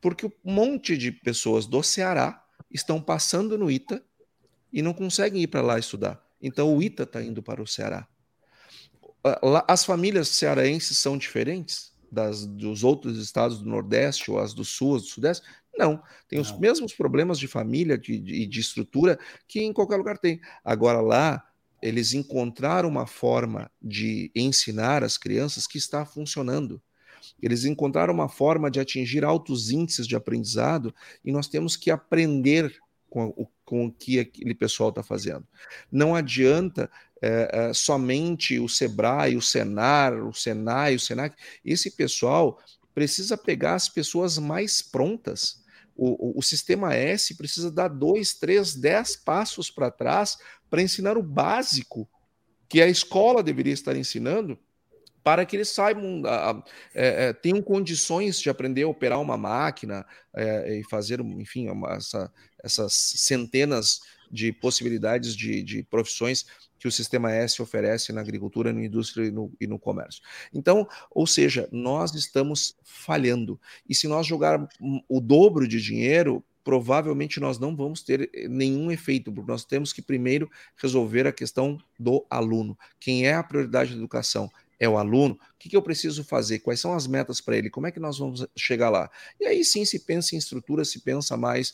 Porque 0.00 0.26
um 0.26 0.32
monte 0.44 0.96
de 0.96 1.12
pessoas 1.12 1.64
do 1.64 1.82
Ceará 1.82 2.44
estão 2.70 3.00
passando 3.00 3.56
no 3.56 3.70
ITA 3.70 4.02
e 4.72 4.82
não 4.82 4.92
conseguem 4.92 5.42
ir 5.42 5.46
para 5.46 5.62
lá 5.62 5.78
estudar. 5.78 6.20
Então 6.40 6.74
o 6.74 6.82
ITA 6.82 7.04
está 7.04 7.22
indo 7.22 7.42
para 7.42 7.62
o 7.62 7.66
Ceará. 7.66 8.08
As 9.68 9.84
famílias 9.84 10.28
cearenses 10.28 10.98
são 10.98 11.16
diferentes 11.16 11.92
das 12.10 12.44
dos 12.44 12.82
outros 12.82 13.16
estados 13.18 13.60
do 13.60 13.68
Nordeste 13.68 14.30
ou 14.30 14.38
as 14.38 14.52
do 14.52 14.64
Sul, 14.64 14.96
do 14.96 15.04
Sudeste? 15.04 15.46
Não, 15.76 16.02
tem 16.28 16.38
não. 16.38 16.42
os 16.42 16.58
mesmos 16.58 16.92
problemas 16.92 17.38
de 17.38 17.46
família 17.46 17.94
e 17.94 17.98
de, 17.98 18.18
de, 18.18 18.46
de 18.46 18.60
estrutura 18.60 19.18
que 19.46 19.60
em 19.60 19.72
qualquer 19.72 19.96
lugar 19.96 20.18
tem. 20.18 20.40
Agora 20.64 21.00
lá 21.00 21.42
eles 21.82 22.14
encontraram 22.14 22.88
uma 22.88 23.06
forma 23.06 23.70
de 23.82 24.30
ensinar 24.34 25.02
as 25.02 25.18
crianças 25.18 25.66
que 25.66 25.78
está 25.78 26.06
funcionando. 26.06 26.80
Eles 27.42 27.64
encontraram 27.64 28.14
uma 28.14 28.28
forma 28.28 28.70
de 28.70 28.80
atingir 28.80 29.24
altos 29.24 29.70
índices 29.70 30.06
de 30.06 30.16
aprendizado 30.16 30.94
e 31.24 31.32
nós 31.32 31.48
temos 31.48 31.76
que 31.76 31.90
aprender 31.90 32.74
com 33.10 33.26
o, 33.36 33.48
com 33.64 33.86
o 33.86 33.92
que 33.92 34.18
aquele 34.20 34.54
pessoal 34.54 34.88
está 34.88 35.02
fazendo. 35.02 35.46
Não 35.90 36.14
adianta 36.14 36.90
é, 37.20 37.50
é, 37.52 37.74
somente 37.74 38.58
o 38.58 38.68
Sebrae, 38.68 39.36
o 39.36 39.42
Senar, 39.42 40.14
o 40.14 40.32
Senai, 40.32 40.94
o 40.96 41.00
Senac. 41.00 41.36
Esse 41.64 41.90
pessoal 41.90 42.58
precisa 42.94 43.36
pegar 43.36 43.74
as 43.74 43.88
pessoas 43.88 44.38
mais 44.38 44.82
prontas. 44.82 45.61
O, 45.96 46.38
o, 46.38 46.42
sistema 46.42 46.94
S 46.94 47.34
precisa 47.36 47.70
dar 47.70 47.88
dois, 47.88 48.34
três, 48.34 48.74
dez 48.74 49.14
passos 49.14 49.70
para 49.70 49.90
trás 49.90 50.38
para 50.70 50.82
ensinar 50.82 51.18
o 51.18 51.22
básico 51.22 52.08
que 52.68 52.80
a 52.80 52.88
escola 52.88 53.42
deveria 53.42 53.74
estar 53.74 53.94
ensinando 53.94 54.58
para 55.22 55.46
que 55.46 55.54
eles 55.54 55.68
saibam, 55.68 56.22
é, 56.94 57.28
é, 57.28 57.32
tenham 57.32 57.62
condições 57.62 58.40
de 58.40 58.50
aprender 58.50 58.82
a 58.82 58.88
operar 58.88 59.20
uma 59.20 59.36
máquina 59.36 60.04
é, 60.34 60.78
e 60.78 60.84
fazer, 60.84 61.20
enfim, 61.20 61.68
uma, 61.68 61.94
essa, 61.94 62.32
essas 62.62 62.92
centenas 62.92 64.00
de 64.32 64.50
possibilidades 64.50 65.36
de, 65.36 65.62
de, 65.62 65.82
profissões 65.82 66.46
que 66.78 66.88
o 66.88 66.92
sistema 66.92 67.30
S 67.30 67.60
oferece 67.60 68.12
na 68.12 68.22
agricultura, 68.22 68.72
na 68.72 68.82
indústria 68.82 69.26
e 69.26 69.30
no, 69.30 69.52
e 69.60 69.66
no 69.66 69.78
comércio. 69.78 70.22
Então, 70.52 70.88
ou 71.10 71.26
seja, 71.26 71.68
nós 71.70 72.14
estamos 72.14 72.74
falhando. 72.82 73.60
E 73.88 73.94
se 73.94 74.08
nós 74.08 74.26
jogarmos 74.26 74.68
o 75.08 75.20
dobro 75.20 75.68
de 75.68 75.80
dinheiro, 75.80 76.42
provavelmente 76.64 77.38
nós 77.38 77.58
não 77.58 77.76
vamos 77.76 78.02
ter 78.02 78.30
nenhum 78.48 78.90
efeito, 78.90 79.30
porque 79.30 79.50
nós 79.50 79.64
temos 79.64 79.92
que 79.92 80.00
primeiro 80.00 80.50
resolver 80.76 81.26
a 81.26 81.32
questão 81.32 81.78
do 81.98 82.26
aluno. 82.30 82.76
Quem 82.98 83.26
é 83.26 83.34
a 83.34 83.42
prioridade 83.42 83.90
da 83.90 83.98
educação? 83.98 84.50
é 84.82 84.88
o 84.88 84.98
aluno, 84.98 85.34
o 85.34 85.38
que, 85.60 85.68
que 85.68 85.76
eu 85.76 85.82
preciso 85.82 86.24
fazer? 86.24 86.58
Quais 86.58 86.80
são 86.80 86.92
as 86.92 87.06
metas 87.06 87.40
para 87.40 87.56
ele? 87.56 87.70
Como 87.70 87.86
é 87.86 87.92
que 87.92 88.00
nós 88.00 88.18
vamos 88.18 88.44
chegar 88.56 88.90
lá? 88.90 89.08
E 89.40 89.46
aí 89.46 89.64
sim 89.64 89.84
se 89.84 90.00
pensa 90.00 90.34
em 90.34 90.38
estrutura, 90.38 90.84
se 90.84 90.98
pensa 91.02 91.36
mais 91.36 91.72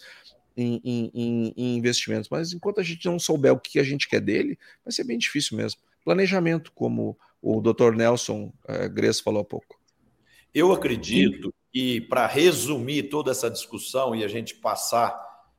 em, 0.58 0.80
em, 0.84 1.54
em, 1.56 1.76
investimentos. 1.76 2.28
Mas 2.28 2.52
enquanto 2.52 2.80
a 2.80 2.82
gente 2.82 3.06
não 3.06 3.18
souber 3.18 3.52
o 3.52 3.60
que 3.60 3.78
a 3.78 3.84
gente 3.84 4.08
quer 4.08 4.20
dele, 4.20 4.58
vai 4.84 4.92
ser 4.92 5.04
bem 5.04 5.16
difícil 5.16 5.56
mesmo. 5.56 5.80
Planejamento, 6.04 6.72
como 6.72 7.16
o 7.40 7.60
Dr. 7.60 7.94
Nelson 7.94 8.52
é, 8.66 8.88
Gres 8.88 9.20
falou 9.20 9.42
há 9.42 9.44
pouco. 9.44 9.78
Eu 10.52 10.72
acredito 10.72 11.54
que, 11.72 12.00
para 12.00 12.26
resumir 12.26 13.04
toda 13.04 13.30
essa 13.30 13.48
discussão 13.48 14.14
e 14.14 14.24
a 14.24 14.28
gente 14.28 14.56
passar 14.56 15.16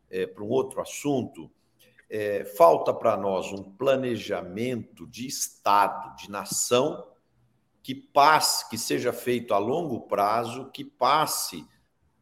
é, 0.09 0.25
para 0.25 0.43
um 0.43 0.49
outro 0.49 0.81
assunto, 0.81 1.49
é, 2.09 2.43
falta 2.43 2.93
para 2.93 3.15
nós 3.15 3.53
um 3.53 3.63
planejamento 3.63 5.07
de 5.07 5.27
Estado, 5.27 6.15
de 6.17 6.29
nação, 6.29 7.07
que 7.81 7.95
passe, 7.95 8.69
que 8.69 8.77
seja 8.77 9.13
feito 9.13 9.53
a 9.53 9.57
longo 9.57 10.01
prazo, 10.01 10.69
que 10.71 10.83
passe 10.83 11.65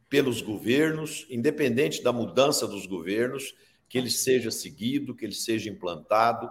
pelos 0.09 0.41
governos, 0.41 1.25
independente 1.29 2.01
da 2.01 2.13
mudança 2.13 2.67
dos 2.67 2.85
governos, 2.85 3.55
que 3.89 3.97
ele 3.97 4.09
seja 4.09 4.51
seguido, 4.51 5.15
que 5.15 5.25
ele 5.25 5.33
seja 5.33 5.69
implantado, 5.69 6.49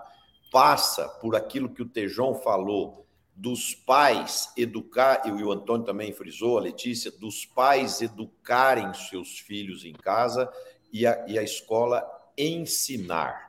passa 0.51 1.09
por 1.21 1.35
aquilo 1.35 1.69
que 1.69 1.83
o 1.83 1.88
Tejon 1.88 2.35
falou, 2.35 3.07
dos 3.35 3.75
pais 3.75 4.51
educar, 4.57 5.23
e 5.27 5.31
o 5.31 5.53
Antônio 5.53 5.85
também 5.85 6.12
frisou, 6.12 6.57
a 6.57 6.62
Letícia, 6.62 7.11
dos 7.11 7.45
pais 7.45 8.01
educarem 8.01 8.92
seus 8.95 9.38
filhos 9.38 9.85
em 9.85 9.92
casa 9.92 10.51
e 10.90 11.07
a, 11.07 11.27
e 11.29 11.38
a 11.38 11.42
escola 11.42 12.03
ensinar 12.38 13.47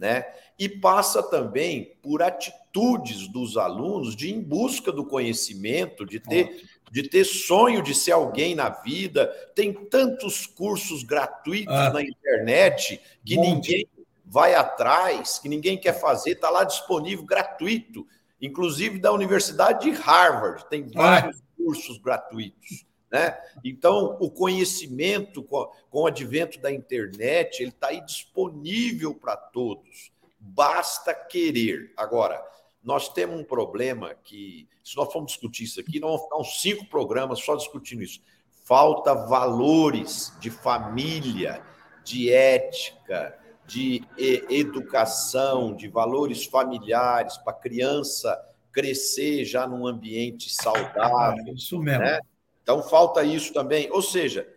né? 0.00 0.24
E 0.58 0.66
passa 0.66 1.22
também 1.22 1.94
por 2.02 2.22
atitudes 2.70 3.26
dos 3.28 3.56
alunos 3.56 4.14
de 4.14 4.32
em 4.32 4.40
busca 4.40 4.92
do 4.92 5.04
conhecimento, 5.04 6.06
de 6.06 6.20
ter, 6.20 6.64
de 6.90 7.08
ter 7.08 7.24
sonho 7.24 7.82
de 7.82 7.94
ser 7.94 8.12
alguém 8.12 8.54
na 8.54 8.68
vida. 8.68 9.26
Tem 9.54 9.72
tantos 9.72 10.46
cursos 10.46 11.02
gratuitos 11.02 11.74
ah, 11.74 11.92
na 11.92 12.02
internet 12.02 13.00
que 13.24 13.36
ninguém 13.36 13.86
vai 14.24 14.54
atrás, 14.54 15.38
que 15.38 15.48
ninguém 15.48 15.76
quer 15.76 16.00
fazer, 16.00 16.32
está 16.32 16.48
lá 16.48 16.62
disponível 16.62 17.24
gratuito, 17.24 18.06
inclusive 18.40 19.00
da 19.00 19.12
Universidade 19.12 19.90
de 19.90 19.96
Harvard, 19.96 20.64
tem 20.70 20.86
ah. 20.94 21.02
vários 21.02 21.40
ah. 21.40 21.44
cursos 21.56 21.98
gratuitos. 21.98 22.86
Né? 23.10 23.36
Então, 23.64 24.16
o 24.20 24.30
conhecimento 24.30 25.42
com, 25.42 25.68
com 25.90 26.02
o 26.02 26.06
advento 26.06 26.60
da 26.60 26.70
internet, 26.70 27.60
ele 27.60 27.70
está 27.70 27.88
aí 27.88 28.00
disponível 28.06 29.12
para 29.12 29.36
todos. 29.36 30.12
Basta 30.38 31.12
querer. 31.12 31.92
Agora, 31.96 32.40
nós 32.82 33.08
temos 33.08 33.38
um 33.38 33.44
problema 33.44 34.14
que, 34.24 34.68
se 34.82 34.96
nós 34.96 35.12
formos 35.12 35.32
discutir 35.32 35.64
isso 35.64 35.80
aqui, 35.80 36.00
nós 36.00 36.10
vamos 36.10 36.22
ficar 36.24 36.36
uns 36.38 36.60
cinco 36.62 36.86
programas 36.86 37.40
só 37.40 37.54
discutindo 37.56 38.02
isso. 38.02 38.20
Falta 38.64 39.14
valores 39.14 40.32
de 40.40 40.50
família, 40.50 41.62
de 42.04 42.32
ética, 42.32 43.38
de 43.66 44.02
educação, 44.48 45.74
de 45.74 45.88
valores 45.88 46.44
familiares 46.44 47.36
para 47.38 47.52
a 47.52 47.56
criança 47.56 48.40
crescer 48.72 49.44
já 49.44 49.66
num 49.66 49.86
ambiente 49.86 50.52
saudável. 50.52 51.44
É 51.46 51.52
isso 51.52 51.78
mesmo. 51.78 52.04
Né? 52.04 52.20
Então, 52.62 52.82
falta 52.82 53.22
isso 53.22 53.52
também. 53.52 53.90
Ou 53.90 54.02
seja, 54.02 54.48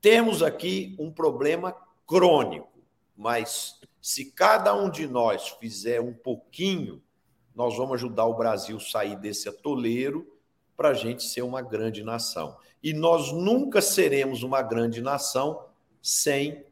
temos 0.00 0.42
aqui 0.42 0.94
um 0.98 1.10
problema 1.10 1.74
crônico, 2.06 2.68
mas 3.16 3.80
se 4.02 4.32
cada 4.32 4.74
um 4.74 4.90
de 4.90 5.06
nós 5.06 5.48
fizer 5.60 6.00
um 6.00 6.12
pouquinho, 6.12 7.02
nós 7.54 7.76
vamos 7.76 7.94
ajudar 7.94 8.26
o 8.26 8.34
Brasil 8.34 8.76
a 8.76 8.80
sair 8.80 9.16
desse 9.16 9.48
atoleiro 9.48 10.26
para 10.76 10.90
a 10.90 10.94
gente 10.94 11.22
ser 11.24 11.42
uma 11.42 11.60
grande 11.60 12.02
nação. 12.02 12.56
E 12.82 12.92
nós 12.92 13.32
nunca 13.32 13.82
seremos 13.82 14.42
uma 14.42 14.62
grande 14.62 15.02
nação 15.02 15.66
sem 16.02 16.64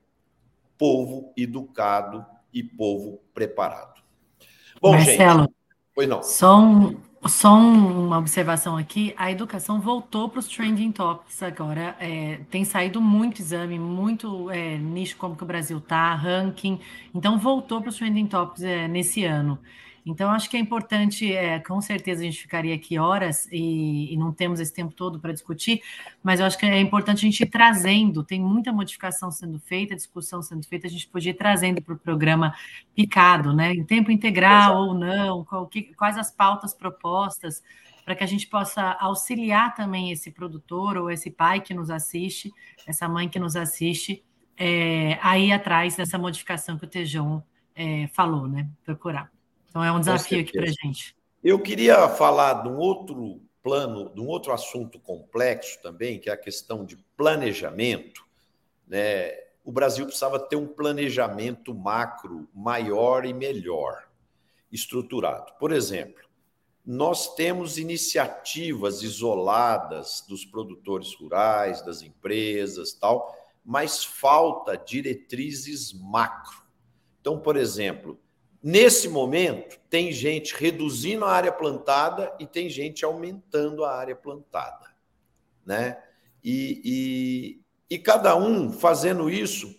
povo 0.78 1.32
educado 1.36 2.24
e 2.52 2.62
povo 2.62 3.20
preparado. 3.34 4.00
Bom, 4.80 4.92
Marcelo, 4.92 5.40
gente. 5.40 5.54
Pois 5.94 6.08
não. 6.08 6.22
Só 6.22 6.58
um, 6.58 6.96
só 7.26 7.52
uma 7.52 8.18
observação 8.18 8.76
aqui, 8.76 9.12
a 9.16 9.30
educação 9.30 9.80
voltou 9.80 10.28
para 10.28 10.38
os 10.38 10.46
trending 10.46 10.92
topics 10.92 11.42
agora. 11.42 11.96
É, 11.98 12.40
tem 12.50 12.64
saído 12.64 13.00
muito 13.00 13.40
exame, 13.40 13.78
muito 13.78 14.50
é, 14.50 14.78
nicho 14.78 15.16
como 15.16 15.36
que 15.36 15.42
o 15.42 15.46
Brasil 15.46 15.78
está, 15.78 16.14
ranking. 16.14 16.80
Então 17.14 17.38
voltou 17.38 17.80
para 17.80 17.90
os 17.90 17.96
trending 17.96 18.26
topics 18.26 18.62
é, 18.62 18.86
nesse 18.86 19.24
ano. 19.24 19.58
Então, 20.10 20.30
acho 20.30 20.48
que 20.48 20.56
é 20.56 20.60
importante, 20.60 21.30
é, 21.30 21.58
com 21.58 21.82
certeza 21.82 22.22
a 22.22 22.24
gente 22.24 22.40
ficaria 22.40 22.74
aqui 22.74 22.98
horas 22.98 23.46
e, 23.52 24.12
e 24.12 24.16
não 24.16 24.32
temos 24.32 24.58
esse 24.58 24.72
tempo 24.72 24.94
todo 24.94 25.20
para 25.20 25.34
discutir, 25.34 25.82
mas 26.22 26.40
eu 26.40 26.46
acho 26.46 26.56
que 26.56 26.64
é 26.64 26.80
importante 26.80 27.18
a 27.18 27.30
gente 27.30 27.42
ir 27.42 27.50
trazendo, 27.50 28.24
tem 28.24 28.40
muita 28.40 28.72
modificação 28.72 29.30
sendo 29.30 29.60
feita, 29.60 29.94
discussão 29.94 30.40
sendo 30.40 30.66
feita, 30.66 30.86
a 30.86 30.90
gente 30.90 31.06
podia 31.08 31.32
ir 31.32 31.34
trazendo 31.34 31.82
para 31.82 31.92
o 31.92 31.98
programa 31.98 32.54
picado, 32.94 33.52
né? 33.54 33.74
Em 33.74 33.84
tempo 33.84 34.10
integral 34.10 34.72
Exato. 34.72 34.78
ou 34.78 34.94
não, 34.94 35.44
qual, 35.44 35.66
que, 35.66 35.94
quais 35.94 36.16
as 36.16 36.30
pautas 36.30 36.72
propostas, 36.72 37.62
para 38.02 38.14
que 38.14 38.24
a 38.24 38.26
gente 38.26 38.46
possa 38.46 38.96
auxiliar 39.00 39.74
também 39.74 40.10
esse 40.10 40.30
produtor 40.30 40.96
ou 40.96 41.10
esse 41.10 41.30
pai 41.30 41.60
que 41.60 41.74
nos 41.74 41.90
assiste, 41.90 42.50
essa 42.86 43.06
mãe 43.06 43.28
que 43.28 43.38
nos 43.38 43.56
assiste, 43.56 44.24
é, 44.56 45.18
aí 45.20 45.52
atrás 45.52 45.96
dessa 45.96 46.16
modificação 46.16 46.78
que 46.78 46.86
o 46.86 46.88
Tejão 46.88 47.44
é, 47.74 48.08
falou, 48.08 48.48
né? 48.48 48.66
Procurar. 48.82 49.30
Então 49.68 49.84
é 49.84 49.92
um 49.92 50.00
desafio 50.00 50.40
aqui 50.40 50.52
para 50.52 50.64
a 50.64 50.72
gente. 50.72 51.16
Eu 51.42 51.60
queria 51.60 52.08
falar 52.08 52.62
de 52.62 52.68
um 52.68 52.76
outro 52.76 53.40
plano, 53.62 54.12
de 54.14 54.20
um 54.20 54.26
outro 54.26 54.52
assunto 54.52 54.98
complexo 54.98 55.80
também, 55.82 56.18
que 56.18 56.30
é 56.30 56.32
a 56.32 56.36
questão 56.36 56.84
de 56.84 56.96
planejamento. 57.16 58.24
Né? 58.86 59.32
O 59.64 59.70
Brasil 59.70 60.06
precisava 60.06 60.38
ter 60.38 60.56
um 60.56 60.66
planejamento 60.66 61.74
macro 61.74 62.48
maior 62.54 63.24
e 63.24 63.32
melhor, 63.32 64.08
estruturado. 64.72 65.52
Por 65.58 65.72
exemplo, 65.72 66.28
nós 66.84 67.34
temos 67.34 67.76
iniciativas 67.76 69.02
isoladas 69.02 70.24
dos 70.26 70.46
produtores 70.46 71.14
rurais, 71.14 71.82
das 71.82 72.00
empresas, 72.00 72.94
tal, 72.94 73.36
mas 73.62 74.02
falta 74.02 74.74
diretrizes 74.74 75.92
macro. 75.92 76.62
Então, 77.20 77.38
por 77.38 77.56
exemplo, 77.56 78.18
Nesse 78.62 79.08
momento, 79.08 79.78
tem 79.88 80.10
gente 80.10 80.54
reduzindo 80.54 81.24
a 81.24 81.30
área 81.30 81.52
plantada 81.52 82.34
e 82.38 82.46
tem 82.46 82.68
gente 82.68 83.04
aumentando 83.04 83.84
a 83.84 83.94
área 83.94 84.16
plantada. 84.16 84.86
Né? 85.64 86.02
E, 86.42 86.80
e, 87.90 87.94
e 87.94 87.98
cada 87.98 88.36
um 88.36 88.72
fazendo 88.72 89.30
isso 89.30 89.78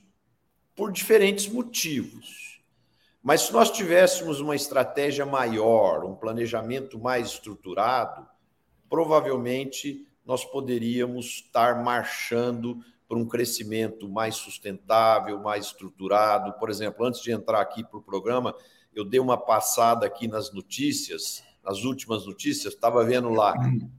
por 0.76 0.92
diferentes 0.92 1.48
motivos. 1.48 2.62
Mas 3.22 3.42
se 3.42 3.54
nós 3.54 3.70
tivéssemos 3.70 4.40
uma 4.40 4.56
estratégia 4.56 5.26
maior, 5.26 6.06
um 6.06 6.16
planejamento 6.16 6.98
mais 6.98 7.28
estruturado, 7.28 8.26
provavelmente 8.90 10.08
nós 10.26 10.46
poderíamos 10.46 11.44
estar 11.44 11.84
marchando 11.84 12.80
para 13.10 13.18
um 13.18 13.28
crescimento 13.28 14.08
mais 14.08 14.36
sustentável, 14.36 15.40
mais 15.40 15.66
estruturado. 15.66 16.54
Por 16.54 16.70
exemplo, 16.70 17.06
antes 17.06 17.22
de 17.22 17.32
entrar 17.32 17.60
aqui 17.60 17.84
para 17.84 17.98
o 18.00 18.04
programa, 18.04 18.56
eu 18.96 19.04
dei 19.04 19.20
uma 19.20 19.38
passada 19.38 20.06
aqui 20.06 20.28
nas 20.28 20.54
notícias 20.54 21.44
as 21.70 21.84
últimas 21.84 22.26
notícias, 22.26 22.74
estava 22.74 23.04
vendo 23.04 23.30
lá, 23.30 23.54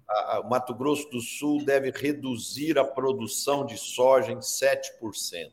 a, 0.08 0.36
a, 0.36 0.40
o 0.40 0.48
Mato 0.48 0.74
Grosso 0.74 1.08
do 1.10 1.20
Sul 1.20 1.64
deve 1.64 1.90
reduzir 1.90 2.78
a 2.78 2.84
produção 2.84 3.64
de 3.64 3.76
soja 3.76 4.32
em 4.32 4.38
7%. 4.38 5.52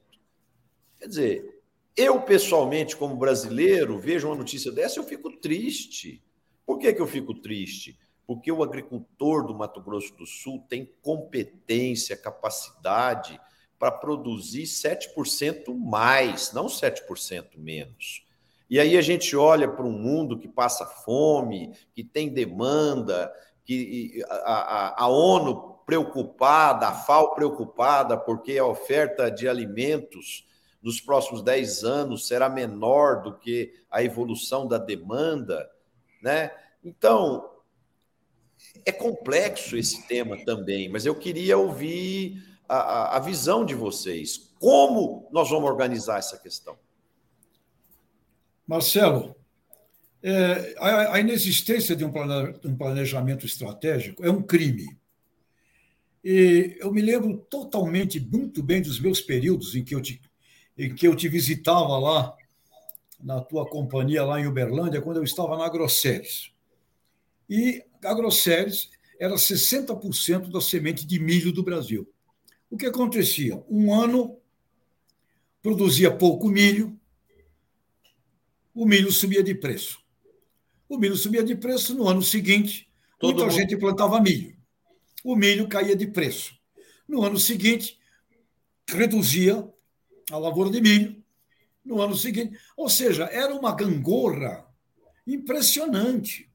Quer 0.99 1.07
dizer, 1.07 1.61
eu 1.95 2.21
pessoalmente, 2.21 2.95
como 2.95 3.15
brasileiro, 3.15 3.99
vejo 3.99 4.27
uma 4.27 4.35
notícia 4.35 4.71
dessa 4.71 4.99
eu 4.99 5.03
fico 5.03 5.31
triste. 5.37 6.23
Por 6.65 6.79
que, 6.79 6.93
que 6.93 7.01
eu 7.01 7.07
fico 7.07 7.33
triste? 7.33 7.97
Porque 8.27 8.51
o 8.51 8.61
agricultor 8.61 9.47
do 9.47 9.55
Mato 9.55 9.81
Grosso 9.81 10.13
do 10.15 10.25
Sul 10.25 10.63
tem 10.69 10.93
competência, 11.01 12.15
capacidade 12.15 13.39
para 13.79 13.89
produzir 13.91 14.63
7% 14.63 15.73
mais, 15.73 16.51
não 16.51 16.65
7% 16.65 17.57
menos. 17.57 18.25
E 18.69 18.79
aí 18.79 18.97
a 18.97 19.01
gente 19.01 19.35
olha 19.35 19.67
para 19.67 19.85
um 19.85 19.91
mundo 19.91 20.37
que 20.37 20.47
passa 20.47 20.85
fome, 20.85 21.73
que 21.95 22.03
tem 22.03 22.27
demanda, 22.27 23.31
que 23.63 24.21
a, 24.27 24.35
a, 24.35 25.03
a 25.03 25.07
ONU 25.07 25.77
preocupada, 25.85 26.89
a 26.89 26.93
FAO 26.93 27.33
preocupada, 27.33 28.17
porque 28.17 28.57
a 28.57 28.65
oferta 28.65 29.31
de 29.31 29.47
alimentos 29.47 30.45
nos 30.81 30.99
próximos 30.99 31.41
10 31.41 31.83
anos 31.85 32.27
será 32.27 32.49
menor 32.49 33.21
do 33.21 33.37
que 33.37 33.73
a 33.89 34.03
evolução 34.03 34.67
da 34.67 34.77
demanda, 34.77 35.69
né? 36.21 36.51
Então, 36.83 37.49
é 38.85 38.91
complexo 38.91 39.77
esse 39.77 40.07
tema 40.07 40.37
também, 40.45 40.89
mas 40.89 41.05
eu 41.05 41.15
queria 41.15 41.57
ouvir 41.57 42.43
a, 42.67 43.17
a 43.17 43.19
visão 43.19 43.65
de 43.65 43.73
vocês. 43.73 44.51
Como 44.59 45.27
nós 45.31 45.49
vamos 45.49 45.69
organizar 45.69 46.19
essa 46.19 46.37
questão? 46.37 46.77
Marcelo, 48.65 49.35
é, 50.21 50.75
a, 50.77 51.13
a, 51.13 51.19
inexistência 51.19 51.95
de 51.95 52.03
um, 52.03 52.11
um 52.65 52.75
planejamento 52.75 53.45
estratégico 53.45 54.25
é 54.25 54.29
um 54.29 54.41
crime. 54.41 54.97
E 56.23 56.75
eu 56.79 56.91
me 56.91 57.01
lembro 57.01 57.37
totalmente, 57.49 58.19
muito 58.19 58.61
bem 58.61 58.81
dos 58.81 58.99
meus 58.99 59.21
períodos 59.21 59.75
em 59.75 59.83
que 59.83 59.95
eu 59.95 60.01
te, 60.01 60.19
em 60.77 60.93
que 60.93 61.07
eu 61.07 61.15
te 61.15 61.29
visitava 61.29 61.97
lá, 61.97 62.35
na 63.19 63.41
tua 63.41 63.65
companhia 63.67 64.23
lá 64.23 64.39
em 64.39 64.47
Uberlândia, 64.47 65.01
quando 65.01 65.17
eu 65.17 65.23
estava 65.23 65.57
na 65.57 65.69
Grosseres. 65.69 66.51
E 67.49 67.83
a 68.03 68.13
Grosseres 68.13 68.89
era 69.19 69.35
60% 69.35 70.51
da 70.51 70.61
semente 70.61 71.05
de 71.05 71.19
milho 71.19 71.51
do 71.51 71.63
Brasil. 71.63 72.07
O 72.69 72.77
que 72.77 72.85
acontecia? 72.85 73.63
Um 73.69 73.93
ano 73.93 74.39
produzia 75.61 76.15
pouco 76.15 76.47
milho, 76.47 76.99
o 78.73 78.85
milho 78.85 79.11
subia 79.11 79.41
de 79.41 79.55
preço. 79.55 79.99
O 80.87 80.97
milho 80.97 81.15
subia 81.15 81.43
de 81.43 81.55
preço 81.55 81.95
no 81.95 82.07
ano 82.07 82.21
seguinte, 82.21 82.87
Todo 83.19 83.33
muita 83.33 83.45
mundo... 83.45 83.55
gente 83.55 83.77
plantava 83.77 84.21
milho. 84.21 84.55
O 85.23 85.35
milho 85.35 85.67
caía 85.67 85.95
de 85.95 86.07
preço. 86.07 86.55
No 87.07 87.23
ano 87.23 87.39
seguinte, 87.39 87.97
reduzia 88.87 89.67
a 90.31 90.37
lavoura 90.37 90.69
de 90.69 90.79
milho. 90.79 91.23
No 91.83 92.01
ano 92.01 92.15
seguinte, 92.15 92.57
ou 92.75 92.89
seja, 92.89 93.25
era 93.25 93.53
uma 93.55 93.73
gangorra 93.73 94.65
impressionante. 95.25 96.46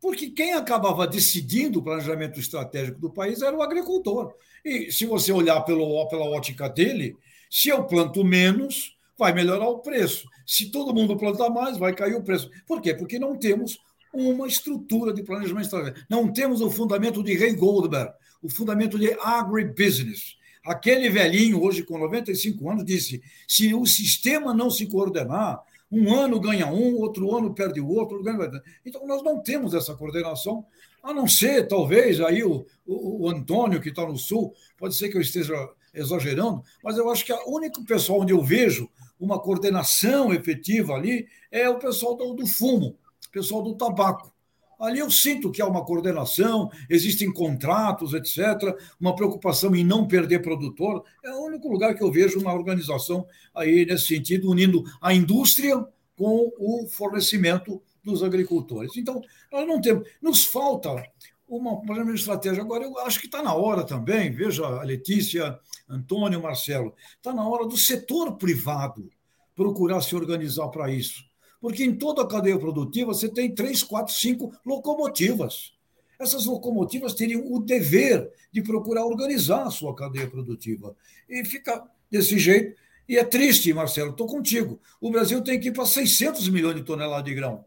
Porque 0.00 0.30
quem 0.30 0.52
acabava 0.52 1.06
decidindo 1.06 1.78
o 1.78 1.82
planejamento 1.82 2.38
estratégico 2.38 3.00
do 3.00 3.10
país 3.10 3.42
era 3.42 3.56
o 3.56 3.62
agricultor. 3.62 4.34
E 4.64 4.90
se 4.92 5.06
você 5.06 5.32
olhar 5.32 5.60
pelo, 5.62 6.06
pela 6.08 6.24
ótica 6.24 6.68
dele, 6.68 7.16
se 7.50 7.68
eu 7.68 7.84
planto 7.84 8.24
menos, 8.24 8.96
vai 9.18 9.32
melhorar 9.32 9.68
o 9.68 9.78
preço. 9.78 10.28
Se 10.46 10.70
todo 10.70 10.94
mundo 10.94 11.16
plantar 11.16 11.50
mais, 11.50 11.78
vai 11.78 11.94
cair 11.94 12.14
o 12.14 12.22
preço. 12.22 12.50
Por 12.66 12.80
quê? 12.80 12.94
Porque 12.94 13.18
não 13.18 13.36
temos 13.36 13.78
uma 14.12 14.46
estrutura 14.46 15.12
de 15.12 15.22
planejamento 15.22 15.64
estratégico. 15.64 16.06
Não 16.08 16.32
temos 16.32 16.60
o 16.60 16.70
fundamento 16.70 17.22
de 17.22 17.34
Ray 17.34 17.54
Goldberg, 17.54 18.12
o 18.42 18.48
fundamento 18.48 18.98
de 18.98 19.12
agribusiness. 19.20 20.36
Aquele 20.64 21.08
velhinho, 21.08 21.62
hoje 21.62 21.84
com 21.84 21.98
95 21.98 22.70
anos, 22.70 22.84
disse: 22.84 23.22
se 23.46 23.72
o 23.74 23.86
sistema 23.86 24.52
não 24.52 24.70
se 24.70 24.86
coordenar, 24.86 25.60
um 25.90 26.14
ano 26.14 26.40
ganha 26.40 26.66
um, 26.66 26.96
outro 26.96 27.36
ano 27.36 27.54
perde 27.54 27.80
o 27.80 27.88
outro. 27.88 28.22
Ganha... 28.22 28.50
Então, 28.84 29.06
nós 29.06 29.22
não 29.22 29.42
temos 29.42 29.74
essa 29.74 29.94
coordenação, 29.94 30.66
a 31.02 31.14
não 31.14 31.28
ser, 31.28 31.68
talvez, 31.68 32.20
aí 32.20 32.42
o, 32.42 32.66
o, 32.86 33.24
o 33.24 33.30
Antônio, 33.30 33.80
que 33.80 33.90
está 33.90 34.04
no 34.04 34.16
Sul, 34.16 34.52
pode 34.76 34.96
ser 34.96 35.08
que 35.08 35.16
eu 35.16 35.20
esteja 35.20 35.54
exagerando, 35.94 36.62
mas 36.82 36.98
eu 36.98 37.10
acho 37.10 37.24
que 37.24 37.32
o 37.32 37.56
único 37.56 37.84
pessoal 37.84 38.20
onde 38.20 38.32
eu 38.32 38.42
vejo 38.42 38.90
uma 39.18 39.40
coordenação 39.40 40.32
efetiva 40.32 40.92
ali 40.92 41.26
é 41.50 41.68
o 41.68 41.78
pessoal 41.78 42.14
do, 42.16 42.34
do 42.34 42.46
fumo, 42.46 42.98
o 43.26 43.30
pessoal 43.30 43.62
do 43.62 43.74
tabaco. 43.74 44.35
Ali 44.78 44.98
eu 44.98 45.10
sinto 45.10 45.50
que 45.50 45.62
há 45.62 45.66
uma 45.66 45.84
coordenação, 45.84 46.70
existem 46.88 47.32
contratos, 47.32 48.12
etc., 48.12 48.76
uma 49.00 49.14
preocupação 49.14 49.74
em 49.74 49.84
não 49.84 50.06
perder 50.06 50.42
produtor. 50.42 51.04
É 51.24 51.32
o 51.32 51.44
único 51.44 51.68
lugar 51.68 51.94
que 51.94 52.02
eu 52.02 52.12
vejo 52.12 52.38
uma 52.38 52.52
organização 52.52 53.26
aí 53.54 53.86
nesse 53.86 54.06
sentido, 54.06 54.50
unindo 54.50 54.84
a 55.00 55.14
indústria 55.14 55.84
com 56.16 56.52
o 56.58 56.86
fornecimento 56.88 57.82
dos 58.02 58.22
agricultores. 58.22 58.96
Então, 58.96 59.20
nós 59.52 59.66
não 59.66 59.80
temos. 59.80 60.08
Nos 60.22 60.44
falta 60.44 61.02
uma 61.48 61.80
de 62.04 62.12
estratégia. 62.12 62.62
Agora, 62.62 62.84
eu 62.84 62.98
acho 63.00 63.20
que 63.20 63.26
está 63.26 63.42
na 63.42 63.54
hora 63.54 63.84
também, 63.84 64.32
veja 64.32 64.64
a 64.66 64.82
Letícia, 64.82 65.58
Antônio, 65.88 66.42
Marcelo, 66.42 66.94
está 67.16 67.32
na 67.32 67.46
hora 67.46 67.66
do 67.66 67.76
setor 67.76 68.36
privado 68.36 69.08
procurar 69.54 70.00
se 70.02 70.14
organizar 70.14 70.68
para 70.68 70.90
isso. 70.90 71.24
Porque 71.66 71.82
em 71.82 71.96
toda 71.96 72.22
a 72.22 72.28
cadeia 72.28 72.56
produtiva 72.56 73.12
você 73.12 73.28
tem 73.28 73.52
três, 73.52 73.82
quatro, 73.82 74.14
cinco 74.14 74.52
locomotivas. 74.64 75.72
Essas 76.16 76.46
locomotivas 76.46 77.12
teriam 77.12 77.42
o 77.52 77.58
dever 77.58 78.30
de 78.52 78.62
procurar 78.62 79.04
organizar 79.04 79.64
a 79.64 79.70
sua 79.72 79.92
cadeia 79.92 80.30
produtiva. 80.30 80.94
E 81.28 81.44
fica 81.44 81.82
desse 82.08 82.38
jeito. 82.38 82.80
E 83.08 83.18
é 83.18 83.24
triste, 83.24 83.72
Marcelo, 83.72 84.12
estou 84.12 84.28
contigo. 84.28 84.80
O 85.00 85.10
Brasil 85.10 85.42
tem 85.42 85.58
que 85.58 85.70
ir 85.70 85.72
para 85.72 85.84
600 85.84 86.48
milhões 86.50 86.76
de 86.76 86.84
toneladas 86.84 87.24
de 87.24 87.34
grão. 87.34 87.64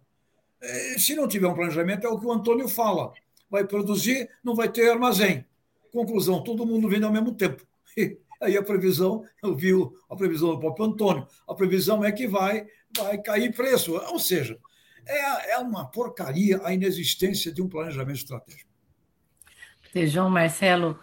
É, 0.62 0.97
se 0.97 1.13
não 1.13 1.27
tiver 1.27 1.47
um 1.47 1.53
planejamento, 1.53 2.07
é 2.07 2.09
o 2.09 2.17
que 2.17 2.25
o 2.25 2.31
Antônio 2.31 2.69
fala 2.69 3.12
vai 3.49 3.67
produzir, 3.67 4.29
não 4.41 4.55
vai 4.55 4.71
ter 4.71 4.89
armazém. 4.89 5.43
Conclusão, 5.91 6.41
todo 6.41 6.65
mundo 6.65 6.88
vende 6.88 7.03
ao 7.03 7.12
mesmo 7.12 7.33
tempo. 7.33 7.67
aí 8.39 8.58
a 8.58 8.63
previsão, 8.63 9.23
eu 9.43 9.56
vi 9.56 9.71
a 10.10 10.15
previsão 10.15 10.49
do 10.49 10.60
próprio 10.60 10.86
Antônio, 10.86 11.28
a 11.47 11.54
previsão 11.54 12.04
é 12.04 12.12
que 12.12 12.28
vai, 12.28 12.65
vai 12.95 13.17
cair 13.17 13.54
preço. 13.54 13.93
Ou 13.93 14.19
seja, 14.19 14.58
é, 15.06 15.54
é 15.54 15.58
uma 15.58 15.86
porcaria 15.86 16.62
a 16.63 16.73
inexistência 16.73 17.52
de 17.52 17.62
um 17.62 17.67
planejamento 17.67 18.17
estratégico. 18.17 18.69
João 20.08 20.30
Marcelo, 20.30 20.99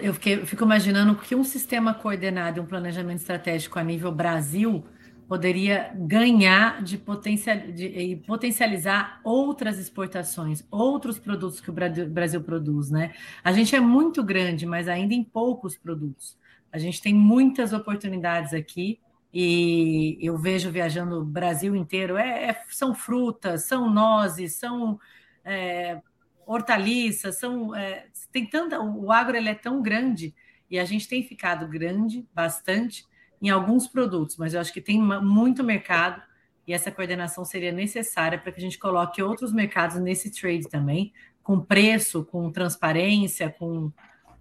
eu, 0.00 0.14
fiquei, 0.14 0.34
eu 0.40 0.46
fico 0.46 0.64
imaginando 0.64 1.14
que 1.16 1.34
um 1.34 1.44
sistema 1.44 1.92
coordenado, 1.92 2.62
um 2.62 2.66
planejamento 2.66 3.18
estratégico 3.18 3.78
a 3.78 3.84
nível 3.84 4.10
Brasil, 4.10 4.84
poderia 5.28 5.92
ganhar 5.94 6.82
de, 6.82 6.98
potencial, 6.98 7.56
de 7.58 8.22
potencializar 8.26 9.20
outras 9.24 9.78
exportações, 9.78 10.64
outros 10.70 11.18
produtos 11.18 11.60
que 11.60 11.70
o 11.70 11.72
Brasil 11.72 12.42
produz, 12.42 12.90
né? 12.90 13.14
A 13.42 13.52
gente 13.52 13.74
é 13.74 13.80
muito 13.80 14.22
grande, 14.22 14.66
mas 14.66 14.88
ainda 14.88 15.14
em 15.14 15.24
poucos 15.24 15.76
produtos. 15.76 16.36
A 16.74 16.78
gente 16.78 17.00
tem 17.00 17.14
muitas 17.14 17.72
oportunidades 17.72 18.52
aqui 18.52 18.98
e 19.32 20.18
eu 20.20 20.36
vejo 20.36 20.72
viajando 20.72 21.20
o 21.20 21.24
Brasil 21.24 21.76
inteiro. 21.76 22.16
É, 22.16 22.46
é 22.46 22.62
são 22.68 22.92
frutas, 22.92 23.62
são 23.62 23.88
nozes, 23.88 24.56
são 24.56 24.98
é, 25.44 26.02
hortaliças, 26.44 27.38
são 27.38 27.72
é, 27.76 28.08
tem 28.32 28.44
tanta. 28.44 28.80
O 28.80 29.12
agro 29.12 29.36
ele 29.36 29.48
é 29.48 29.54
tão 29.54 29.80
grande 29.80 30.34
e 30.68 30.76
a 30.76 30.84
gente 30.84 31.06
tem 31.06 31.22
ficado 31.22 31.68
grande 31.68 32.26
bastante 32.34 33.06
em 33.40 33.50
alguns 33.50 33.86
produtos, 33.86 34.36
mas 34.36 34.52
eu 34.52 34.60
acho 34.60 34.72
que 34.72 34.80
tem 34.80 35.00
muito 35.00 35.62
mercado 35.62 36.20
e 36.66 36.72
essa 36.72 36.90
coordenação 36.90 37.44
seria 37.44 37.70
necessária 37.70 38.36
para 38.36 38.50
que 38.50 38.58
a 38.58 38.62
gente 38.62 38.80
coloque 38.80 39.22
outros 39.22 39.52
mercados 39.52 40.00
nesse 40.00 40.32
trade 40.32 40.68
também, 40.68 41.12
com 41.40 41.60
preço, 41.60 42.24
com 42.24 42.50
transparência, 42.50 43.48
com, 43.48 43.92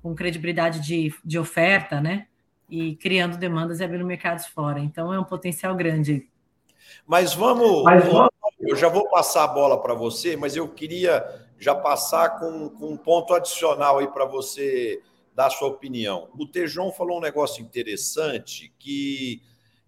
com 0.03 0.13
credibilidade 0.13 0.81
de, 0.81 1.15
de 1.23 1.39
oferta, 1.39 2.01
né? 2.01 2.27
E 2.69 2.95
criando 2.97 3.37
demandas 3.37 3.79
e 3.79 3.83
abrindo 3.85 4.05
mercados 4.05 4.45
fora. 4.45 4.79
Então 4.81 5.13
é 5.13 5.19
um 5.19 5.23
potencial 5.23 5.73
grande. 5.75 6.29
Mas 7.07 7.33
vamos, 7.33 7.83
mas 7.83 8.03
vamos... 8.05 8.29
eu 8.59 8.75
já 8.75 8.89
vou 8.89 9.09
passar 9.09 9.45
a 9.45 9.47
bola 9.47 9.81
para 9.81 9.93
você, 9.93 10.35
mas 10.35 10.57
eu 10.57 10.67
queria 10.67 11.23
já 11.57 11.73
passar 11.73 12.37
com, 12.37 12.69
com 12.69 12.89
um 12.89 12.97
ponto 12.97 13.33
adicional 13.33 13.99
aí 13.99 14.07
para 14.07 14.25
você 14.25 15.01
dar 15.33 15.49
sua 15.49 15.69
opinião. 15.69 16.29
O 16.37 16.45
Tejon 16.45 16.91
falou 16.91 17.17
um 17.17 17.21
negócio 17.21 17.63
interessante 17.63 18.73
que 18.77 19.41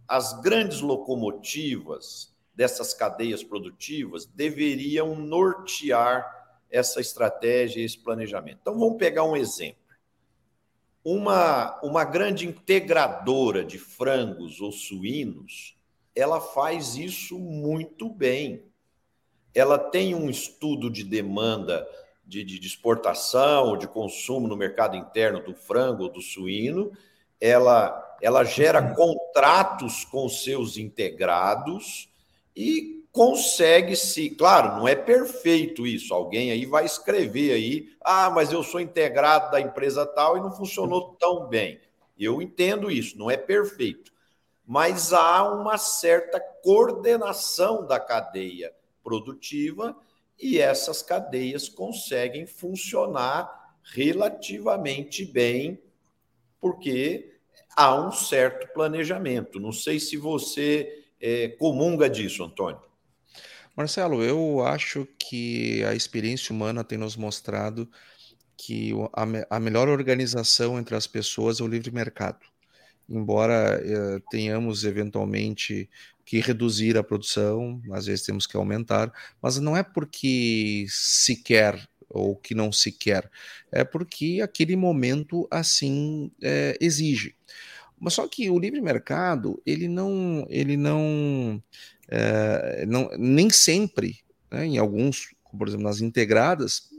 as 0.07 0.39
grandes 0.39 0.79
locomotivas 0.79 2.33
dessas 2.53 2.93
cadeias 2.93 3.43
produtivas 3.43 4.25
deveriam 4.25 5.13
nortear 5.15 6.25
essa 6.71 7.01
estratégia, 7.01 7.83
esse 7.83 7.97
planejamento. 7.97 8.59
Então 8.61 8.79
vamos 8.79 8.97
pegar 8.97 9.25
um 9.25 9.35
exemplo. 9.35 9.84
Uma, 11.05 11.79
uma 11.83 12.03
grande 12.03 12.47
integradora 12.47 13.63
de 13.63 13.77
frangos 13.77 14.59
ou 14.59 14.71
suínos, 14.71 15.77
ela 16.15 16.41
faz 16.41 16.95
isso 16.95 17.37
muito 17.37 18.09
bem. 18.09 18.65
ela 19.53 19.77
tem 19.77 20.15
um 20.15 20.29
estudo 20.29 20.89
de 20.89 21.03
demanda 21.03 21.87
de, 22.25 22.43
de, 22.43 22.59
de 22.59 22.67
exportação 22.67 23.77
de 23.77 23.87
consumo 23.87 24.47
no 24.47 24.57
mercado 24.57 24.97
interno 24.97 25.41
do 25.43 25.53
frango 25.53 26.03
ou 26.03 26.09
do 26.09 26.21
suíno, 26.21 26.91
ela, 27.39 28.17
ela 28.21 28.43
gera 28.43 28.95
contratos 28.95 30.03
com 30.05 30.27
seus 30.27 30.75
integrados 30.77 32.09
e 32.55 33.04
consegue 33.15 33.95
se, 33.95 34.29
claro, 34.29 34.75
não 34.75 34.85
é 34.85 34.93
perfeito 34.93 35.87
isso. 35.87 36.13
Alguém 36.13 36.51
aí 36.51 36.65
vai 36.65 36.83
escrever 36.83 37.53
aí, 37.53 37.95
ah, 38.01 38.29
mas 38.29 38.51
eu 38.51 38.61
sou 38.61 38.81
integrado 38.81 39.51
da 39.51 39.61
empresa 39.61 40.05
tal 40.05 40.37
e 40.37 40.41
não 40.41 40.51
funcionou 40.51 41.15
tão 41.17 41.47
bem. 41.47 41.79
Eu 42.19 42.41
entendo 42.41 42.91
isso, 42.91 43.17
não 43.17 43.31
é 43.31 43.37
perfeito. 43.37 44.11
Mas 44.67 45.13
há 45.13 45.49
uma 45.49 45.77
certa 45.77 46.41
coordenação 46.61 47.87
da 47.87 48.01
cadeia 48.01 48.73
produtiva 49.01 49.95
e 50.37 50.59
essas 50.59 51.01
cadeias 51.01 51.69
conseguem 51.69 52.45
funcionar 52.45 53.77
relativamente 53.81 55.23
bem, 55.23 55.81
porque 56.59 57.37
há 57.77 57.95
um 57.95 58.11
certo 58.11 58.67
planejamento. 58.73 59.57
Não 59.57 59.71
sei 59.71 60.01
se 60.01 60.17
você 60.17 61.05
é, 61.21 61.47
comunga 61.47 62.09
disso, 62.09 62.43
Antônio. 62.43 62.84
Marcelo, 63.75 64.23
eu 64.23 64.65
acho 64.65 65.07
que 65.19 65.83
a 65.83 65.93
experiência 65.93 66.53
humana 66.53 66.83
tem 66.83 66.97
nos 66.97 67.15
mostrado 67.17 67.89
que 68.57 68.91
a, 69.13 69.57
a 69.57 69.59
melhor 69.59 69.89
organização 69.89 70.79
entre 70.79 70.95
as 70.95 71.05
pessoas 71.07 71.59
é 71.59 71.63
o 71.63 71.67
livre 71.67 71.91
mercado. 71.91 72.39
Embora 73.07 73.79
eh, 73.83 74.19
tenhamos 74.31 74.83
eventualmente 74.83 75.89
que 76.25 76.39
reduzir 76.39 76.97
a 76.97 77.03
produção, 77.03 77.81
às 77.91 78.05
vezes 78.07 78.25
temos 78.25 78.47
que 78.47 78.57
aumentar, 78.57 79.11
mas 79.41 79.59
não 79.59 79.77
é 79.77 79.83
porque 79.83 80.85
se 80.89 81.35
quer 81.35 81.87
ou 82.09 82.35
que 82.35 82.55
não 82.55 82.71
se 82.71 82.91
quer, 82.91 83.29
é 83.71 83.83
porque 83.83 84.39
aquele 84.41 84.75
momento 84.75 85.47
assim 85.51 86.31
é, 86.41 86.77
exige. 86.81 87.35
Mas 87.99 88.13
só 88.13 88.27
que 88.27 88.49
o 88.49 88.59
livre 88.59 88.81
mercado 88.81 89.61
ele 89.65 89.87
não, 89.87 90.45
ele 90.49 90.75
não, 90.77 91.61
é, 92.07 92.85
não 92.87 93.09
nem 93.17 93.49
sempre, 93.49 94.19
né, 94.51 94.65
em 94.65 94.77
alguns, 94.77 95.33
por 95.57 95.67
exemplo 95.67 95.85
nas 95.85 96.01
integradas, 96.01 96.89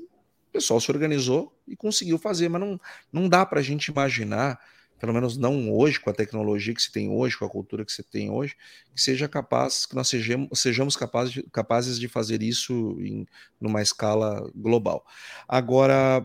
o 0.49 0.53
pessoal 0.53 0.81
se 0.81 0.91
organizou 0.91 1.53
e 1.67 1.77
conseguiu 1.77 2.19
fazer, 2.19 2.49
mas 2.49 2.61
não, 2.61 2.81
não 3.13 3.29
dá 3.29 3.45
para 3.45 3.61
a 3.61 3.63
gente 3.63 3.89
imaginar 3.89 4.59
pelo 4.99 5.13
menos 5.13 5.37
não 5.37 5.71
hoje, 5.73 6.01
com 6.01 6.11
a 6.11 6.15
tecnologia 6.15 6.75
que 6.75 6.83
se 6.83 6.91
tem 6.91 7.11
hoje, 7.11 7.37
com 7.37 7.45
a 7.45 7.51
cultura 7.51 7.85
que 7.85 7.93
se 7.93 8.03
tem 8.03 8.31
hoje, 8.31 8.57
que 8.95 9.01
seja 9.01 9.29
capaz, 9.29 9.85
que 9.85 9.95
nós 9.95 10.09
sejamos, 10.09 10.49
sejamos 10.59 10.97
capazes, 10.97 11.43
capazes 11.53 11.99
de 11.99 12.09
fazer 12.09 12.43
isso 12.43 12.97
em 13.01 13.27
numa 13.61 13.83
escala 13.83 14.51
global. 14.55 15.05
Agora, 15.47 16.25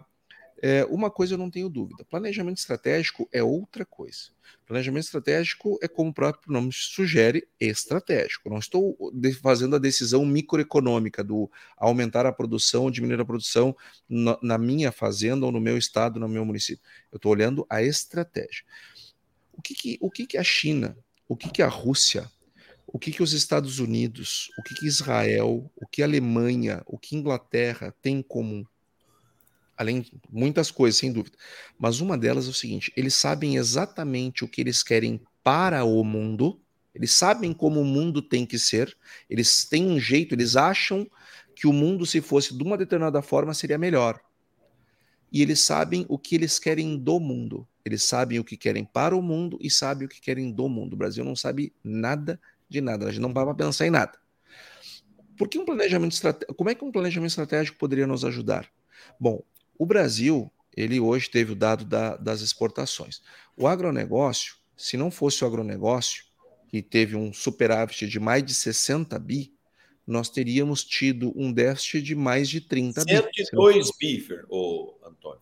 é, 0.63 0.85
uma 0.85 1.09
coisa 1.09 1.33
eu 1.33 1.39
não 1.39 1.49
tenho 1.49 1.67
dúvida: 1.67 2.05
planejamento 2.05 2.59
estratégico 2.59 3.27
é 3.31 3.41
outra 3.41 3.83
coisa. 3.83 4.29
Planejamento 4.67 5.05
estratégico 5.05 5.79
é, 5.81 5.87
como 5.87 6.11
o 6.11 6.13
próprio 6.13 6.53
nome 6.53 6.69
sugere, 6.71 7.47
estratégico. 7.59 8.49
Não 8.49 8.59
estou 8.59 8.95
fazendo 9.41 9.75
a 9.75 9.79
decisão 9.79 10.23
microeconômica 10.23 11.23
do 11.23 11.49
aumentar 11.75 12.27
a 12.27 12.31
produção 12.31 12.83
ou 12.83 12.91
diminuir 12.91 13.19
a 13.19 13.25
produção 13.25 13.75
na, 14.07 14.37
na 14.41 14.57
minha 14.57 14.91
fazenda 14.91 15.45
ou 15.45 15.51
no 15.51 15.59
meu 15.59 15.77
estado, 15.77 16.19
no 16.19 16.29
meu 16.29 16.45
município. 16.45 16.83
Eu 17.11 17.15
estou 17.15 17.31
olhando 17.31 17.65
a 17.67 17.81
estratégia. 17.81 18.63
O 19.53 19.61
que, 19.61 19.73
que, 19.73 19.97
o 19.99 20.11
que, 20.11 20.27
que 20.27 20.37
a 20.37 20.43
China, 20.43 20.95
o 21.27 21.35
que, 21.35 21.49
que 21.49 21.61
a 21.63 21.67
Rússia, 21.67 22.29
o 22.85 22.99
que, 22.99 23.11
que 23.11 23.23
os 23.23 23.33
Estados 23.33 23.79
Unidos, 23.79 24.49
o 24.59 24.63
que, 24.63 24.75
que 24.75 24.85
Israel, 24.85 25.71
o 25.75 25.87
que 25.87 26.03
Alemanha, 26.03 26.83
o 26.85 26.99
que 26.99 27.15
Inglaterra 27.15 27.95
têm 28.01 28.19
em 28.19 28.21
comum? 28.21 28.63
Além 29.81 30.01
de 30.01 30.11
muitas 30.31 30.71
coisas, 30.71 30.99
sem 30.99 31.11
dúvida. 31.11 31.37
Mas 31.77 31.99
uma 31.99 32.17
delas 32.17 32.47
é 32.47 32.49
o 32.49 32.53
seguinte: 32.53 32.91
eles 32.95 33.15
sabem 33.15 33.57
exatamente 33.57 34.45
o 34.45 34.47
que 34.47 34.61
eles 34.61 34.83
querem 34.83 35.21
para 35.43 35.83
o 35.83 36.03
mundo, 36.03 36.61
eles 36.93 37.11
sabem 37.11 37.51
como 37.51 37.81
o 37.81 37.85
mundo 37.85 38.21
tem 38.21 38.45
que 38.45 38.59
ser, 38.59 38.95
eles 39.29 39.65
têm 39.65 39.87
um 39.87 39.99
jeito, 39.99 40.35
eles 40.35 40.55
acham 40.55 41.07
que 41.55 41.67
o 41.67 41.73
mundo, 41.73 42.05
se 42.05 42.21
fosse 42.21 42.55
de 42.55 42.63
uma 42.63 42.77
determinada 42.77 43.21
forma, 43.21 43.53
seria 43.53 43.77
melhor. 43.77 44.19
E 45.31 45.41
eles 45.41 45.59
sabem 45.61 46.05
o 46.09 46.17
que 46.17 46.35
eles 46.35 46.59
querem 46.59 46.97
do 46.97 47.19
mundo. 47.19 47.67
Eles 47.83 48.03
sabem 48.03 48.37
o 48.37 48.43
que 48.43 48.57
querem 48.57 48.85
para 48.85 49.15
o 49.15 49.21
mundo 49.21 49.57
e 49.61 49.69
sabem 49.69 50.05
o 50.05 50.09
que 50.09 50.21
querem 50.21 50.51
do 50.51 50.67
mundo. 50.69 50.93
O 50.93 50.97
Brasil 50.97 51.23
não 51.23 51.35
sabe 51.35 51.73
nada 51.83 52.39
de 52.69 52.81
nada, 52.81 53.07
a 53.07 53.11
gente 53.11 53.21
não 53.21 53.33
vai 53.33 53.43
para 53.45 53.55
pensar 53.55 53.87
em 53.87 53.89
nada. 53.89 54.19
Por 55.37 55.47
que 55.47 55.57
um 55.57 55.65
planejamento 55.65 56.11
estratégico? 56.11 56.53
Como 56.53 56.69
é 56.69 56.75
que 56.75 56.85
um 56.85 56.91
planejamento 56.91 57.29
estratégico 57.29 57.77
poderia 57.79 58.05
nos 58.05 58.23
ajudar? 58.23 58.69
Bom, 59.19 59.41
o 59.81 59.85
Brasil, 59.85 60.51
ele 60.77 60.99
hoje 60.99 61.27
teve 61.27 61.53
o 61.53 61.55
dado 61.55 61.83
da, 61.83 62.15
das 62.15 62.41
exportações. 62.41 63.19
O 63.57 63.67
agronegócio, 63.67 64.53
se 64.77 64.95
não 64.95 65.09
fosse 65.09 65.43
o 65.43 65.47
agronegócio, 65.47 66.23
que 66.67 66.83
teve 66.83 67.15
um 67.15 67.33
superávit 67.33 68.07
de 68.07 68.19
mais 68.19 68.45
de 68.45 68.53
60 68.53 69.17
bi, 69.17 69.51
nós 70.05 70.29
teríamos 70.29 70.83
tido 70.83 71.33
um 71.35 71.51
déficit 71.51 72.03
de 72.03 72.13
mais 72.13 72.47
de 72.47 72.61
30 72.61 73.03
bi. 73.03 73.11
102 73.11 73.89
bi, 73.99 74.23
ô, 74.49 74.93
Antônio. 75.03 75.41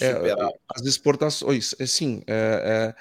É, 0.00 0.36
as 0.72 0.82
exportações, 0.82 1.74
é, 1.80 1.84
sim, 1.84 2.22
é, 2.28 2.94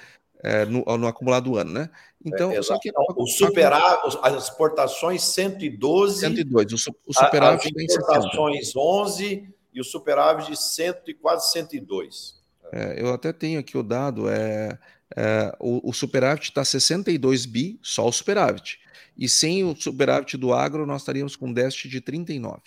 é, 0.43 0.61
é, 0.61 0.65
no, 0.65 0.83
no, 0.97 1.05
acumulado 1.05 1.55
ano, 1.55 1.71
né? 1.71 1.89
Então, 2.25 2.51
é, 2.51 2.63
só 2.63 2.79
que 2.79 2.89
o 3.15 3.27
superávit, 3.27 4.17
as 4.23 4.45
exportações 4.45 5.21
112, 5.21 6.21
102, 6.21 6.73
o, 6.73 6.95
o 7.05 7.13
superávit 7.13 7.71
as 7.77 7.83
exportações 7.83 8.75
11 8.75 9.58
e 9.79 9.81
o 9.81 9.85
superávit 9.85 10.51
de 10.51 10.57
100 10.57 10.93
e 11.07 11.13
quase 11.13 11.51
102. 11.53 12.37
É, 12.71 13.01
eu 13.01 13.13
até 13.13 13.31
tenho 13.31 13.59
aqui 13.59 13.77
o 13.77 13.81
dado, 13.81 14.29
é, 14.29 14.77
é 15.15 15.55
o, 15.57 15.89
o, 15.89 15.93
superávit 15.93 16.49
está 16.49 16.63
62 16.63 17.45
bi, 17.45 17.79
só 17.81 18.05
o 18.05 18.11
superávit. 18.11 18.79
E 19.17 19.27
sem 19.27 19.63
o 19.63 19.75
superávit 19.75 20.37
do 20.37 20.53
agro, 20.53 20.85
nós 20.85 21.01
estaríamos 21.01 21.35
com 21.35 21.47
um 21.47 21.53
déficit 21.53 21.89
de 21.89 22.01
39. 22.01 22.61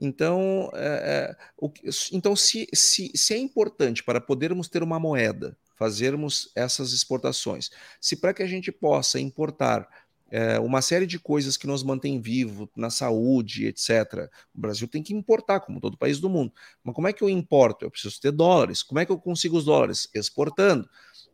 Então, 0.00 0.70
é, 0.74 1.34
é, 1.34 1.36
o, 1.58 1.70
então 2.12 2.36
se, 2.36 2.68
se, 2.72 3.10
se 3.14 3.34
é 3.34 3.38
importante 3.38 4.04
para 4.04 4.20
podermos 4.20 4.68
ter 4.68 4.82
uma 4.82 5.00
moeda, 5.00 5.56
fazermos 5.76 6.50
essas 6.54 6.92
exportações, 6.92 7.70
se 8.00 8.16
para 8.16 8.32
que 8.32 8.42
a 8.42 8.46
gente 8.46 8.70
possa 8.70 9.18
importar 9.20 9.88
é, 10.30 10.58
uma 10.58 10.82
série 10.82 11.06
de 11.06 11.18
coisas 11.18 11.56
que 11.56 11.66
nos 11.66 11.82
mantém 11.82 12.20
vivo 12.20 12.68
na 12.76 12.90
saúde, 12.90 13.66
etc. 13.66 14.28
O 14.54 14.60
Brasil 14.60 14.88
tem 14.88 15.02
que 15.02 15.14
importar, 15.14 15.60
como 15.60 15.80
todo 15.80 15.96
país 15.96 16.18
do 16.18 16.28
mundo. 16.28 16.52
Mas 16.82 16.94
como 16.94 17.08
é 17.08 17.12
que 17.12 17.22
eu 17.22 17.30
importo? 17.30 17.84
Eu 17.84 17.90
preciso 17.90 18.20
ter 18.20 18.32
dólares. 18.32 18.82
Como 18.82 18.98
é 18.98 19.06
que 19.06 19.12
eu 19.12 19.18
consigo 19.18 19.56
os 19.56 19.64
dólares? 19.64 20.08
Exportando. 20.14 20.88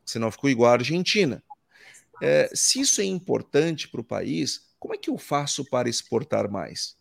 Senão 0.04 0.28
eu 0.28 0.32
fico 0.32 0.48
igual 0.48 0.70
a 0.70 0.74
Argentina. 0.74 1.42
É, 2.20 2.50
se 2.54 2.80
isso 2.80 3.00
é 3.00 3.04
importante 3.04 3.88
para 3.88 4.00
o 4.00 4.04
país, 4.04 4.72
como 4.78 4.94
é 4.94 4.98
que 4.98 5.10
eu 5.10 5.16
faço 5.16 5.64
para 5.64 5.88
exportar 5.88 6.50
mais? 6.50 6.96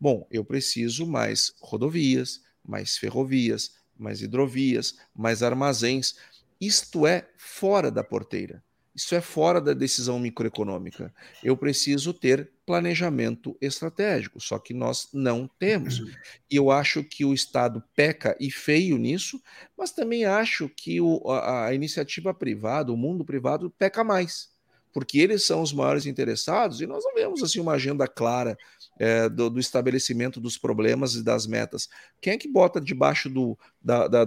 Bom, 0.00 0.26
eu 0.30 0.44
preciso 0.44 1.06
mais 1.06 1.52
rodovias, 1.60 2.40
mais 2.64 2.96
ferrovias, 2.96 3.72
mais 3.98 4.22
hidrovias, 4.22 4.96
mais 5.14 5.42
armazéns. 5.42 6.14
Isto 6.60 7.06
é 7.06 7.28
fora 7.36 7.90
da 7.90 8.04
porteira. 8.04 8.62
Isso 8.94 9.14
é 9.14 9.20
fora 9.20 9.60
da 9.60 9.72
decisão 9.72 10.18
microeconômica. 10.18 11.14
Eu 11.42 11.56
preciso 11.56 12.12
ter 12.12 12.50
planejamento 12.66 13.56
estratégico, 13.60 14.40
só 14.40 14.58
que 14.58 14.74
nós 14.74 15.08
não 15.12 15.48
temos. 15.58 16.02
E 16.50 16.56
eu 16.56 16.70
acho 16.70 17.04
que 17.04 17.24
o 17.24 17.32
Estado 17.32 17.82
peca 17.94 18.36
e 18.40 18.50
feio 18.50 18.98
nisso, 18.98 19.40
mas 19.78 19.92
também 19.92 20.24
acho 20.24 20.68
que 20.68 21.00
o, 21.00 21.22
a, 21.30 21.66
a 21.66 21.74
iniciativa 21.74 22.34
privada, 22.34 22.92
o 22.92 22.96
mundo 22.96 23.24
privado, 23.24 23.70
peca 23.70 24.02
mais 24.02 24.50
porque 24.92 25.18
eles 25.18 25.44
são 25.44 25.62
os 25.62 25.72
maiores 25.72 26.06
interessados 26.06 26.80
e 26.80 26.86
nós 26.86 27.04
não 27.04 27.14
vemos 27.14 27.42
assim 27.42 27.60
uma 27.60 27.72
agenda 27.72 28.06
clara 28.06 28.58
é, 28.98 29.28
do, 29.28 29.48
do, 29.48 29.60
estabelecimento 29.60 30.40
dos 30.40 30.58
problemas 30.58 31.14
e 31.14 31.22
das 31.22 31.46
metas. 31.46 31.88
Quem 32.20 32.32
é 32.32 32.38
que 32.38 32.48
bota 32.48 32.80
debaixo 32.80 33.30
do, 33.30 33.58
da, 33.80 34.08
da, 34.08 34.24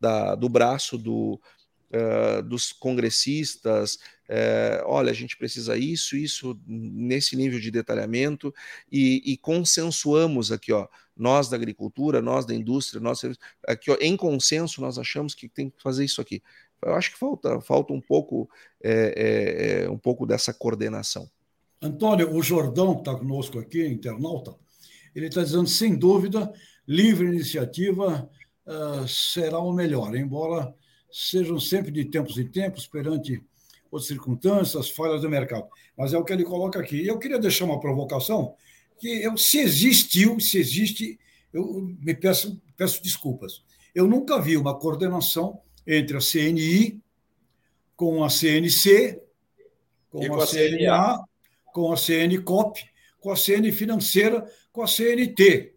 da 0.00 0.34
do 0.34 0.48
braço 0.48 0.96
do, 0.96 1.40
uh, 1.92 2.42
dos 2.42 2.72
congressistas, 2.72 3.94
uh, 4.28 4.84
olha, 4.86 5.10
a 5.10 5.14
gente 5.14 5.36
precisa 5.36 5.76
isso, 5.76 6.16
isso, 6.16 6.58
nesse 6.66 7.36
nível 7.36 7.60
de 7.60 7.70
detalhamento, 7.70 8.54
e, 8.90 9.22
e, 9.24 9.36
consensuamos 9.36 10.52
aqui, 10.52 10.72
ó, 10.72 10.86
nós 11.16 11.48
da 11.48 11.56
agricultura, 11.56 12.22
nós 12.22 12.46
da 12.46 12.54
indústria, 12.54 13.00
nós 13.00 13.22
aqui, 13.66 13.90
ó, 13.90 13.96
em 14.00 14.16
consenso, 14.16 14.80
nós 14.80 14.98
achamos 14.98 15.34
que 15.34 15.48
tem 15.48 15.70
que 15.70 15.82
fazer 15.82 16.04
isso 16.04 16.20
aqui. 16.20 16.42
Eu 16.82 16.94
acho 16.94 17.12
que 17.12 17.18
falta, 17.18 17.60
falta 17.60 17.92
um 17.92 18.00
pouco, 18.00 18.48
é, 18.82 19.84
é, 19.84 19.90
um 19.90 19.98
pouco 19.98 20.24
dessa 20.24 20.52
coordenação. 20.54 21.30
Antônio, 21.82 22.34
o 22.34 22.42
Jordão, 22.42 22.94
que 22.94 23.00
está 23.00 23.14
conosco 23.14 23.58
aqui, 23.58 23.86
internauta, 23.86 24.54
ele 25.14 25.26
está 25.26 25.42
dizendo, 25.42 25.66
sem 25.66 25.96
dúvida, 25.96 26.52
livre 26.86 27.26
iniciativa 27.26 28.28
uh, 28.66 29.08
será 29.08 29.58
o 29.58 29.72
melhor, 29.72 30.14
embora 30.14 30.74
sejam 31.12 31.58
sempre 31.58 31.90
de 31.90 32.04
tempos 32.04 32.38
em 32.38 32.46
tempos, 32.46 32.86
perante 32.86 33.42
as 33.92 34.06
circunstâncias, 34.06 34.90
falhas 34.90 35.22
do 35.22 35.28
mercado. 35.28 35.66
Mas 35.96 36.12
é 36.12 36.18
o 36.18 36.24
que 36.24 36.32
ele 36.32 36.44
coloca 36.44 36.78
aqui. 36.78 36.96
E 36.96 37.08
eu 37.08 37.18
queria 37.18 37.38
deixar 37.38 37.64
uma 37.64 37.80
provocação, 37.80 38.54
que 38.98 39.08
eu, 39.22 39.36
se 39.36 39.58
existiu, 39.58 40.38
se 40.38 40.58
existe, 40.58 41.18
eu 41.52 41.82
me 42.00 42.14
peço, 42.14 42.60
peço 42.76 43.02
desculpas. 43.02 43.62
Eu 43.94 44.06
nunca 44.06 44.40
vi 44.40 44.56
uma 44.56 44.78
coordenação 44.78 45.60
entre 45.86 46.16
a 46.16 46.20
CNI 46.20 47.00
com 47.96 48.22
a 48.22 48.30
CNC, 48.30 49.20
com, 50.08 50.26
com 50.26 50.40
a, 50.40 50.44
a 50.44 50.46
CNA, 50.46 51.24
com 51.72 51.92
a 51.92 51.96
CNCOP, 51.96 52.80
com 53.20 53.30
a 53.30 53.36
CN 53.36 53.70
Financeira, 53.72 54.44
com 54.72 54.82
a 54.82 54.86
CNT, 54.86 55.74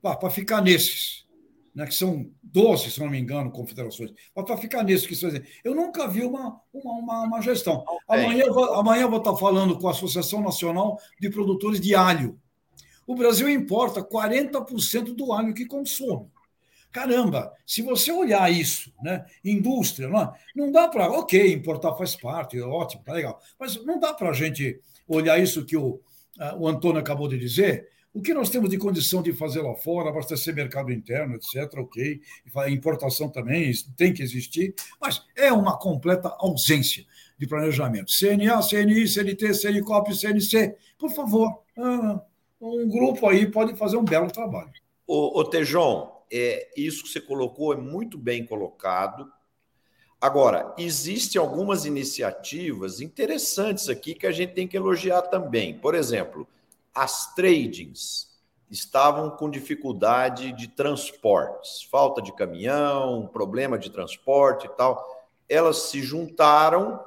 para 0.00 0.30
ficar 0.30 0.62
nesses, 0.62 1.26
né, 1.74 1.86
que 1.86 1.94
são 1.94 2.30
12, 2.42 2.90
se 2.90 3.00
não 3.00 3.08
me 3.08 3.18
engano, 3.18 3.50
confederações, 3.50 4.12
para 4.34 4.56
ficar 4.56 4.82
nesses 4.82 5.06
que 5.06 5.14
estão 5.14 5.30
Eu 5.64 5.74
nunca 5.74 6.08
vi 6.08 6.24
uma, 6.24 6.60
uma, 6.72 6.92
uma, 6.92 7.22
uma 7.24 7.40
gestão. 7.40 7.84
Amanhã, 8.08 8.44
eu 8.44 8.54
vou, 8.54 8.74
amanhã 8.74 9.02
eu 9.02 9.10
vou 9.10 9.18
estar 9.18 9.36
falando 9.36 9.78
com 9.78 9.88
a 9.88 9.92
Associação 9.92 10.42
Nacional 10.42 10.98
de 11.20 11.30
Produtores 11.30 11.80
de 11.80 11.94
Alho. 11.94 12.38
O 13.06 13.14
Brasil 13.14 13.48
importa 13.48 14.02
40% 14.02 15.14
do 15.14 15.32
alho 15.32 15.54
que 15.54 15.64
consome. 15.64 16.28
Caramba, 16.90 17.52
se 17.66 17.82
você 17.82 18.10
olhar 18.10 18.50
isso, 18.52 18.92
né, 19.02 19.24
indústria, 19.44 20.08
não, 20.08 20.20
é? 20.20 20.32
não 20.56 20.72
dá 20.72 20.88
para. 20.88 21.10
Ok, 21.10 21.52
importar 21.52 21.94
faz 21.94 22.16
parte, 22.16 22.58
é 22.58 22.62
ótimo, 22.62 23.02
tá 23.04 23.12
legal. 23.12 23.40
Mas 23.58 23.82
não 23.84 24.00
dá 24.00 24.14
para 24.14 24.30
a 24.30 24.32
gente 24.32 24.80
olhar 25.06 25.38
isso 25.38 25.64
que 25.64 25.76
o, 25.76 26.00
o 26.58 26.66
Antônio 26.66 27.00
acabou 27.00 27.28
de 27.28 27.38
dizer. 27.38 27.88
O 28.12 28.22
que 28.22 28.32
nós 28.32 28.48
temos 28.48 28.70
de 28.70 28.78
condição 28.78 29.22
de 29.22 29.32
fazer 29.32 29.60
lá 29.60 29.74
fora, 29.74 30.08
abastecer 30.08 30.54
mercado 30.54 30.90
interno, 30.90 31.36
etc., 31.36 31.78
ok. 31.78 32.20
Importação 32.68 33.28
também 33.28 33.72
tem 33.96 34.12
que 34.12 34.22
existir, 34.22 34.74
mas 35.00 35.22
é 35.36 35.52
uma 35.52 35.78
completa 35.78 36.34
ausência 36.38 37.04
de 37.38 37.46
planejamento. 37.46 38.10
CNA, 38.10 38.60
CNI, 38.62 39.06
CNT, 39.06 39.54
CNCOP, 39.54 40.14
CNC, 40.14 40.74
por 40.98 41.10
favor, 41.10 41.62
ah, 41.76 42.20
um 42.60 42.88
grupo 42.88 43.28
aí 43.28 43.48
pode 43.50 43.76
fazer 43.76 43.96
um 43.96 44.04
belo 44.04 44.30
trabalho. 44.30 44.72
Ô 45.06 45.44
Tejon, 45.44 46.18
é, 46.30 46.68
isso 46.76 47.04
que 47.04 47.10
você 47.10 47.20
colocou 47.20 47.72
é 47.72 47.76
muito 47.76 48.18
bem 48.18 48.44
colocado. 48.44 49.30
Agora, 50.20 50.74
existem 50.76 51.40
algumas 51.40 51.86
iniciativas 51.86 53.00
interessantes 53.00 53.88
aqui 53.88 54.14
que 54.14 54.26
a 54.26 54.32
gente 54.32 54.52
tem 54.52 54.66
que 54.66 54.76
elogiar 54.76 55.22
também. 55.22 55.78
Por 55.78 55.94
exemplo, 55.94 56.46
as 56.98 57.32
tradings 57.32 58.26
estavam 58.68 59.30
com 59.30 59.48
dificuldade 59.48 60.52
de 60.52 60.66
transportes, 60.66 61.84
falta 61.84 62.20
de 62.20 62.34
caminhão, 62.34 63.28
problema 63.32 63.78
de 63.78 63.88
transporte 63.88 64.66
e 64.66 64.70
tal. 64.70 65.06
Elas 65.48 65.84
se 65.84 66.02
juntaram, 66.02 67.00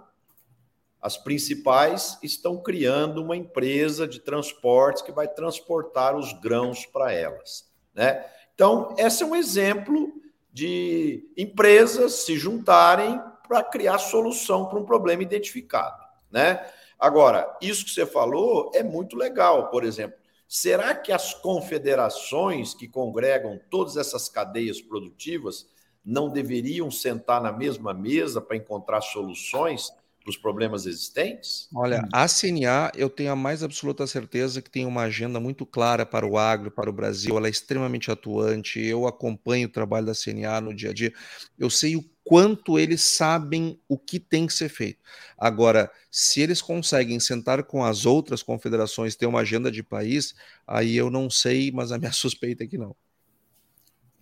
as 1.01 1.17
principais 1.17 2.17
estão 2.23 2.57
criando 2.57 3.21
uma 3.21 3.35
empresa 3.35 4.07
de 4.07 4.21
transportes 4.21 5.01
que 5.01 5.11
vai 5.11 5.27
transportar 5.27 6.15
os 6.15 6.31
grãos 6.39 6.85
para 6.85 7.11
elas, 7.11 7.69
né? 7.93 8.25
Então, 8.55 8.95
esse 8.97 9.23
é 9.23 9.25
um 9.25 9.35
exemplo 9.35 10.13
de 10.53 11.29
empresas 11.35 12.13
se 12.13 12.37
juntarem 12.37 13.21
para 13.45 13.61
criar 13.61 13.97
solução 13.97 14.67
para 14.67 14.79
um 14.79 14.85
problema 14.85 15.21
identificado, 15.21 16.01
né? 16.31 16.65
Agora, 17.01 17.57
isso 17.59 17.83
que 17.83 17.89
você 17.89 18.05
falou 18.05 18.69
é 18.75 18.83
muito 18.83 19.15
legal, 19.15 19.71
por 19.71 19.83
exemplo. 19.83 20.19
Será 20.47 20.93
que 20.93 21.11
as 21.11 21.33
confederações 21.33 22.75
que 22.75 22.87
congregam 22.87 23.59
todas 23.71 23.97
essas 23.97 24.29
cadeias 24.29 24.79
produtivas 24.79 25.67
não 26.05 26.29
deveriam 26.29 26.91
sentar 26.91 27.41
na 27.41 27.51
mesma 27.51 27.91
mesa 27.91 28.39
para 28.39 28.55
encontrar 28.55 29.01
soluções 29.01 29.91
para 30.23 30.29
os 30.29 30.37
problemas 30.37 30.85
existentes? 30.85 31.67
Olha, 31.73 32.07
a 32.13 32.27
CNA, 32.27 32.91
eu 32.95 33.09
tenho 33.09 33.31
a 33.31 33.35
mais 33.35 33.63
absoluta 33.63 34.05
certeza 34.05 34.61
que 34.61 34.69
tem 34.69 34.85
uma 34.85 35.03
agenda 35.03 35.39
muito 35.39 35.65
clara 35.65 36.05
para 36.05 36.25
o 36.25 36.37
agro, 36.37 36.69
para 36.69 36.89
o 36.89 36.93
Brasil. 36.93 37.35
Ela 37.35 37.47
é 37.47 37.49
extremamente 37.49 38.11
atuante. 38.11 38.79
Eu 38.79 39.07
acompanho 39.07 39.67
o 39.67 39.71
trabalho 39.71 40.05
da 40.05 40.13
CNA 40.13 40.61
no 40.61 40.73
dia 40.73 40.91
a 40.91 40.93
dia. 40.93 41.11
Eu 41.57 41.69
sei 41.69 41.95
o 41.95 42.05
quanto 42.23 42.77
eles 42.77 43.01
sabem 43.01 43.79
o 43.87 43.97
que 43.97 44.19
tem 44.19 44.45
que 44.45 44.53
ser 44.53 44.69
feito. 44.69 44.99
Agora, 45.37 45.91
se 46.09 46.39
eles 46.39 46.61
conseguem 46.61 47.19
sentar 47.19 47.63
com 47.63 47.83
as 47.83 48.05
outras 48.05 48.43
confederações, 48.43 49.15
ter 49.15 49.25
uma 49.25 49.39
agenda 49.39 49.71
de 49.71 49.81
país, 49.81 50.35
aí 50.67 50.95
eu 50.95 51.09
não 51.09 51.29
sei, 51.29 51.71
mas 51.71 51.91
a 51.91 51.97
minha 51.97 52.11
suspeita 52.13 52.63
é 52.63 52.67
que 52.67 52.77
não. 52.77 52.95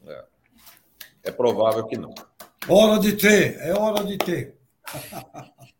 É, 0.06 0.26
é 1.24 1.32
provável 1.32 1.86
que 1.86 1.97
não. 1.97 2.14
Hora 2.68 3.00
de 3.00 3.14
ter, 3.14 3.58
é 3.60 3.74
hora 3.74 4.06
de 4.06 4.18
ter. 4.18 4.56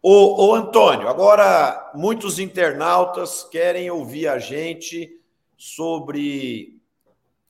Ô, 0.00 0.46
ô, 0.46 0.54
Antônio, 0.54 1.08
agora 1.08 1.90
muitos 1.92 2.38
internautas 2.38 3.42
querem 3.42 3.90
ouvir 3.90 4.28
a 4.28 4.38
gente 4.38 5.20
sobre 5.56 6.80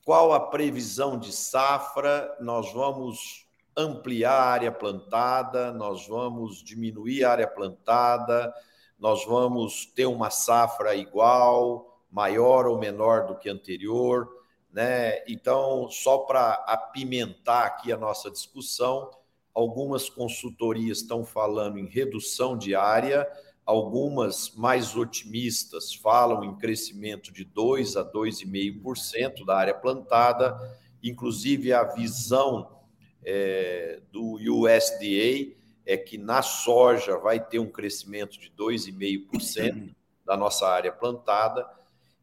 qual 0.03 0.33
a 0.33 0.39
previsão 0.39 1.19
de 1.19 1.31
safra. 1.31 2.35
Nós 2.41 2.73
vamos 2.73 3.47
ampliar 3.77 4.33
a 4.33 4.45
área 4.45 4.71
plantada, 4.71 5.71
nós 5.71 6.07
vamos 6.07 6.63
diminuir 6.63 7.23
a 7.23 7.33
área 7.33 7.47
plantada, 7.47 8.51
nós 8.97 9.23
vamos 9.23 9.85
ter 9.85 10.07
uma 10.07 10.31
safra 10.31 10.95
igual, 10.95 12.01
maior 12.09 12.65
ou 12.65 12.79
menor 12.79 13.27
do 13.27 13.37
que 13.37 13.47
anterior, 13.47 14.27
né? 14.73 15.23
Então, 15.27 15.87
só 15.91 16.17
para 16.17 16.53
apimentar 16.65 17.67
aqui 17.67 17.93
a 17.93 17.97
nossa 17.97 18.31
discussão, 18.31 19.11
algumas 19.53 20.09
consultorias 20.09 20.99
estão 20.99 21.25
falando 21.25 21.77
em 21.77 21.87
redução 21.87 22.57
de 22.57 22.75
área, 22.75 23.27
algumas 23.65 24.51
mais 24.55 24.95
otimistas 24.95 25.93
falam 25.93 26.43
em 26.43 26.55
crescimento 26.55 27.31
de 27.31 27.43
2 27.43 27.97
a 27.97 28.03
2,5% 28.03 29.45
da 29.45 29.57
área 29.57 29.73
plantada, 29.73 30.57
inclusive 31.03 31.71
a 31.71 31.83
visão 31.83 32.79
é, 33.23 34.01
do 34.11 34.35
USDA 34.35 35.55
é 35.85 35.97
que 35.97 36.17
na 36.17 36.41
soja 36.41 37.17
vai 37.17 37.39
ter 37.39 37.59
um 37.59 37.69
crescimento 37.69 38.39
de 38.39 38.51
2,5% 38.51 39.93
da 40.25 40.37
nossa 40.37 40.67
área 40.67 40.91
plantada. 40.91 41.67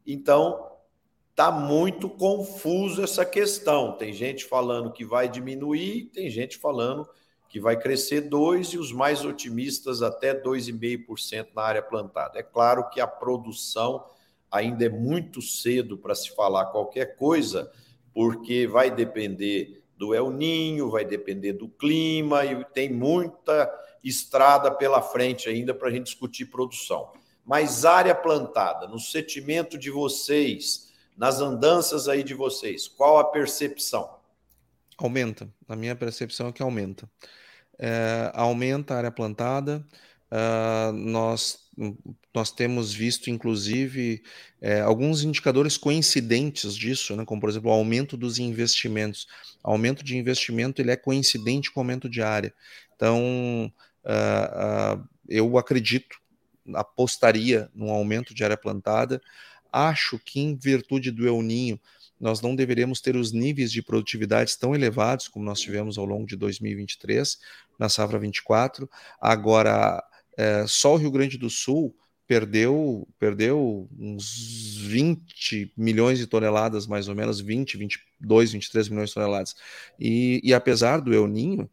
Então, 0.05 0.76
está 1.37 1.51
muito 1.51 2.09
confuso 2.09 3.03
essa 3.03 3.23
questão. 3.23 3.95
Tem 3.95 4.11
gente 4.11 4.43
falando 4.43 4.91
que 4.91 5.05
vai 5.05 5.29
diminuir, 5.29 6.05
tem 6.05 6.31
gente 6.31 6.57
falando 6.57 7.07
que 7.47 7.59
vai 7.59 7.77
crescer 7.77 8.21
2 8.21 8.69
e 8.69 8.77
os 8.79 8.91
mais 8.91 9.23
otimistas 9.23 10.01
até 10.01 10.33
2,5% 10.33 11.49
na 11.55 11.61
área 11.61 11.83
plantada. 11.83 12.39
É 12.39 12.43
claro 12.43 12.89
que 12.89 12.99
a 12.99 13.05
produção 13.05 14.03
ainda 14.49 14.85
é 14.85 14.89
muito 14.89 15.39
cedo 15.39 15.95
para 15.95 16.15
se 16.15 16.35
falar 16.35 16.71
qualquer 16.71 17.15
coisa, 17.15 17.71
porque 18.11 18.65
vai 18.65 18.89
depender 18.89 19.83
do 19.95 20.15
El 20.15 20.31
Ninho, 20.31 20.89
vai 20.89 21.05
depender 21.05 21.53
do 21.53 21.69
clima 21.69 22.45
e 22.45 22.65
tem 22.65 22.91
muita 22.91 23.71
estrada 24.03 24.71
pela 24.71 25.03
frente 25.03 25.47
ainda 25.47 25.71
para 25.71 25.89
a 25.89 25.91
gente 25.91 26.05
discutir 26.05 26.47
produção. 26.47 27.11
Mas 27.45 27.85
área 27.85 28.15
plantada, 28.15 28.87
no 28.87 28.99
sentimento 28.99 29.77
de 29.77 29.91
vocês, 29.91 30.86
nas 31.17 31.41
andanças 31.41 32.07
aí 32.07 32.23
de 32.23 32.35
vocês, 32.35 32.87
qual 32.87 33.17
a 33.17 33.23
percepção? 33.25 34.17
Aumenta. 34.97 35.49
A 35.67 35.75
minha 35.75 35.95
percepção 35.95 36.47
é 36.47 36.51
que 36.51 36.61
aumenta. 36.61 37.09
É, 37.79 38.31
aumenta 38.33 38.93
a 38.93 38.97
área 38.97 39.11
plantada. 39.11 39.85
Uh, 40.29 40.91
nós, 40.91 41.59
nós 42.33 42.51
temos 42.51 42.93
visto, 42.93 43.29
inclusive, 43.29 44.21
é, 44.59 44.81
alguns 44.81 45.23
indicadores 45.23 45.77
coincidentes 45.77 46.75
disso, 46.75 47.15
né, 47.15 47.23
como, 47.23 47.39
por 47.39 47.49
exemplo, 47.49 47.69
o 47.69 47.73
aumento 47.73 48.17
dos 48.17 48.37
investimentos. 48.37 49.27
Aumento 49.63 50.03
de 50.03 50.17
investimento 50.17 50.81
ele 50.81 50.91
é 50.91 50.97
coincidente 50.97 51.71
com 51.71 51.79
o 51.79 51.83
aumento 51.83 52.09
de 52.09 52.21
área. 52.21 52.53
Então, 52.95 53.71
uh, 54.03 54.97
uh, 54.99 55.07
eu 55.29 55.57
acredito, 55.57 56.17
apostaria 56.73 57.69
num 57.73 57.91
aumento 57.91 58.33
de 58.33 58.43
área 58.43 58.57
plantada. 58.57 59.21
Acho 59.71 60.19
que, 60.19 60.39
em 60.39 60.55
virtude 60.55 61.11
do 61.11 61.27
El 61.27 61.41
Ninho, 61.41 61.79
nós 62.19 62.41
não 62.41 62.55
deveremos 62.55 62.99
ter 62.99 63.15
os 63.15 63.31
níveis 63.31 63.71
de 63.71 63.81
produtividade 63.81 64.57
tão 64.57 64.73
elevados 64.73 65.27
como 65.27 65.45
nós 65.45 65.59
tivemos 65.59 65.97
ao 65.97 66.05
longo 66.05 66.25
de 66.25 66.35
2023, 66.35 67.37
na 67.77 67.89
safra 67.89 68.17
24. 68.17 68.89
Agora, 69.21 70.03
é, 70.35 70.65
só 70.67 70.93
o 70.93 70.97
Rio 70.97 71.11
Grande 71.11 71.37
do 71.37 71.49
Sul 71.49 71.95
perdeu, 72.27 73.07
perdeu 73.17 73.87
uns 73.97 74.77
20 74.79 75.71
milhões 75.77 76.17
de 76.19 76.27
toneladas, 76.27 76.85
mais 76.85 77.07
ou 77.07 77.15
menos, 77.15 77.39
20, 77.39 77.77
22, 77.77 78.51
23 78.51 78.89
milhões 78.89 79.09
de 79.09 79.15
toneladas. 79.15 79.55
E, 79.99 80.41
e 80.43 80.53
apesar 80.53 80.99
do 80.99 81.13
El 81.13 81.27
Ninho, 81.27 81.69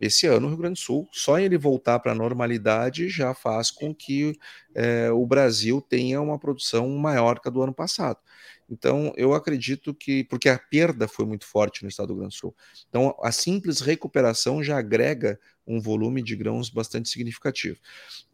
esse 0.00 0.26
ano 0.26 0.46
o 0.46 0.50
Rio 0.50 0.58
Grande 0.58 0.74
do 0.74 0.84
Sul, 0.84 1.08
só 1.12 1.38
ele 1.38 1.56
voltar 1.56 1.98
para 1.98 2.12
a 2.12 2.14
normalidade 2.14 3.08
já 3.08 3.34
faz 3.34 3.70
com 3.70 3.94
que 3.94 4.38
é, 4.74 5.10
o 5.10 5.26
Brasil 5.26 5.80
tenha 5.80 6.20
uma 6.20 6.38
produção 6.38 6.88
maior 6.90 7.40
que 7.40 7.48
a 7.48 7.50
do 7.50 7.62
ano 7.62 7.72
passado. 7.72 8.18
Então, 8.68 9.12
eu 9.16 9.32
acredito 9.32 9.94
que, 9.94 10.24
porque 10.24 10.48
a 10.48 10.58
perda 10.58 11.06
foi 11.06 11.24
muito 11.24 11.46
forte 11.46 11.82
no 11.82 11.88
estado 11.88 12.08
do 12.08 12.14
Rio 12.14 12.20
Grande 12.20 12.34
do 12.34 12.38
Sul. 12.38 12.54
Então, 12.88 13.16
a 13.22 13.30
simples 13.30 13.80
recuperação 13.80 14.62
já 14.62 14.76
agrega 14.76 15.38
um 15.66 15.80
volume 15.80 16.22
de 16.22 16.34
grãos 16.36 16.68
bastante 16.68 17.08
significativo. 17.08 17.78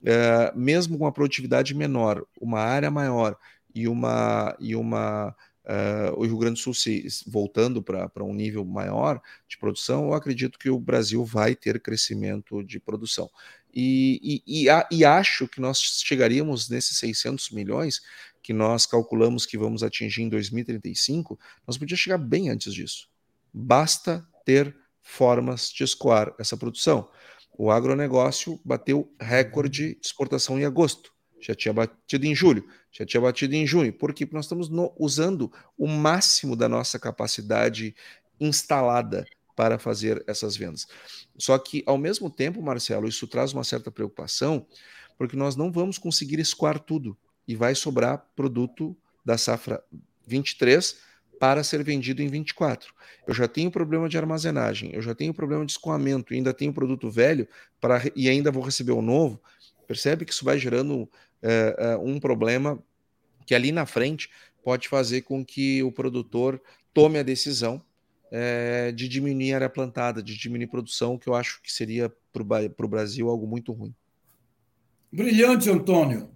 É, 0.04 0.52
mesmo 0.54 0.98
com 0.98 1.04
uma 1.04 1.12
produtividade 1.12 1.74
menor, 1.74 2.24
uma 2.40 2.60
área 2.60 2.90
maior 2.90 3.36
e 3.74 3.88
uma 3.88 4.56
e 4.58 4.74
uma 4.76 5.34
Uh, 5.64 6.18
o 6.18 6.24
Rio 6.24 6.38
Grande 6.38 6.54
do 6.54 6.62
Sul 6.62 6.74
se, 6.74 7.06
voltando 7.26 7.80
para 7.82 8.24
um 8.24 8.34
nível 8.34 8.64
maior 8.64 9.22
de 9.48 9.56
produção, 9.56 10.06
eu 10.06 10.14
acredito 10.14 10.58
que 10.58 10.68
o 10.68 10.78
Brasil 10.78 11.24
vai 11.24 11.54
ter 11.54 11.80
crescimento 11.80 12.64
de 12.64 12.80
produção. 12.80 13.30
E, 13.72 14.42
e, 14.46 14.62
e, 14.64 14.68
a, 14.68 14.86
e, 14.90 15.04
acho 15.04 15.46
que 15.46 15.60
nós 15.60 15.78
chegaríamos 15.78 16.68
nesses 16.68 16.98
600 16.98 17.50
milhões 17.50 18.02
que 18.42 18.52
nós 18.52 18.86
calculamos 18.86 19.46
que 19.46 19.56
vamos 19.56 19.82
atingir 19.82 20.22
em 20.22 20.28
2035, 20.28 21.38
nós 21.66 21.78
podíamos 21.78 22.00
chegar 22.00 22.18
bem 22.18 22.50
antes 22.50 22.74
disso. 22.74 23.08
Basta 23.54 24.26
ter 24.44 24.76
formas 25.00 25.70
de 25.70 25.84
escoar 25.84 26.34
essa 26.38 26.56
produção. 26.56 27.08
O 27.56 27.70
agronegócio 27.70 28.60
bateu 28.64 29.12
recorde 29.20 29.94
de 29.94 29.98
exportação 30.02 30.58
em 30.58 30.64
agosto, 30.64 31.12
já 31.42 31.54
tinha 31.54 31.74
batido 31.74 32.26
em 32.26 32.34
julho, 32.34 32.66
já 32.90 33.04
tinha 33.04 33.20
batido 33.20 33.54
em 33.54 33.66
junho. 33.66 33.92
Por 33.92 34.14
quê? 34.14 34.24
Porque 34.24 34.36
nós 34.36 34.44
estamos 34.44 34.68
no, 34.68 34.92
usando 34.98 35.52
o 35.76 35.86
máximo 35.86 36.54
da 36.54 36.68
nossa 36.68 36.98
capacidade 36.98 37.94
instalada 38.40 39.26
para 39.54 39.78
fazer 39.78 40.24
essas 40.26 40.56
vendas. 40.56 40.86
Só 41.36 41.58
que, 41.58 41.82
ao 41.86 41.98
mesmo 41.98 42.30
tempo, 42.30 42.62
Marcelo, 42.62 43.08
isso 43.08 43.26
traz 43.26 43.52
uma 43.52 43.64
certa 43.64 43.90
preocupação, 43.90 44.66
porque 45.18 45.36
nós 45.36 45.56
não 45.56 45.70
vamos 45.70 45.98
conseguir 45.98 46.38
escoar 46.38 46.78
tudo 46.78 47.16
e 47.46 47.54
vai 47.54 47.74
sobrar 47.74 48.26
produto 48.34 48.96
da 49.24 49.36
safra 49.36 49.82
23 50.26 50.96
para 51.38 51.64
ser 51.64 51.82
vendido 51.82 52.22
em 52.22 52.28
24. 52.28 52.94
Eu 53.26 53.34
já 53.34 53.48
tenho 53.48 53.70
problema 53.70 54.08
de 54.08 54.16
armazenagem, 54.16 54.92
eu 54.94 55.02
já 55.02 55.14
tenho 55.14 55.34
problema 55.34 55.66
de 55.66 55.72
escoamento, 55.72 56.32
ainda 56.32 56.54
tenho 56.54 56.72
produto 56.72 57.10
velho 57.10 57.48
para, 57.80 58.00
e 58.14 58.28
ainda 58.28 58.50
vou 58.50 58.62
receber 58.62 58.92
o 58.92 59.02
novo. 59.02 59.40
Percebe 59.86 60.24
que 60.24 60.32
isso 60.32 60.44
vai 60.44 60.58
gerando 60.58 61.08
uh, 61.42 61.98
uh, 61.98 62.08
um 62.08 62.20
problema 62.20 62.82
que 63.46 63.54
ali 63.54 63.72
na 63.72 63.86
frente 63.86 64.30
pode 64.62 64.88
fazer 64.88 65.22
com 65.22 65.44
que 65.44 65.82
o 65.82 65.90
produtor 65.90 66.60
tome 66.94 67.18
a 67.18 67.22
decisão 67.22 67.82
uh, 68.26 68.92
de 68.92 69.08
diminuir 69.08 69.52
a 69.52 69.56
área 69.56 69.70
plantada, 69.70 70.22
de 70.22 70.36
diminuir 70.36 70.66
a 70.66 70.70
produção, 70.70 71.18
que 71.18 71.28
eu 71.28 71.34
acho 71.34 71.60
que 71.62 71.72
seria 71.72 72.12
para 72.32 72.42
o 72.86 72.88
Brasil 72.88 73.28
algo 73.28 73.46
muito 73.46 73.72
ruim. 73.72 73.94
Brilhante, 75.12 75.68
Antônio. 75.68 76.30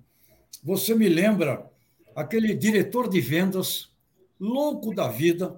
Você 0.62 0.94
me 0.94 1.09
lembra 1.09 1.70
aquele 2.14 2.54
diretor 2.54 3.09
de 3.09 3.20
vendas 3.20 3.90
louco 4.38 4.94
da 4.94 5.09
vida, 5.09 5.57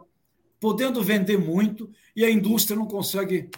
podendo 0.61 1.03
vender 1.03 1.39
muito 1.39 1.91
e 2.15 2.25
a 2.25 2.31
indústria 2.31 2.77
não 2.77 2.87
consegue 2.87 3.51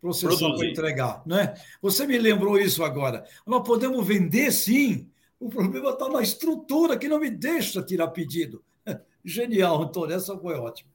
processar 0.00 0.54
para 0.54 0.66
entregar, 0.66 1.22
né? 1.24 1.54
Você 1.80 2.06
me 2.06 2.18
lembrou 2.18 2.58
isso 2.58 2.84
agora. 2.84 3.24
Nós 3.46 3.66
podemos 3.66 4.06
vender 4.06 4.52
sim. 4.52 5.08
O 5.44 5.50
problema 5.50 5.90
está 5.90 6.08
na 6.08 6.22
estrutura 6.22 6.96
que 6.96 7.06
não 7.06 7.20
me 7.20 7.28
deixa 7.28 7.82
tirar 7.82 8.08
pedido. 8.08 8.64
Genial, 9.22 9.82
Antônio, 9.82 10.16
essa 10.16 10.34
foi 10.38 10.54
ótima. 10.54 10.88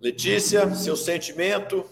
Letícia, 0.00 0.74
seu 0.74 0.96
sentimento? 0.96 1.84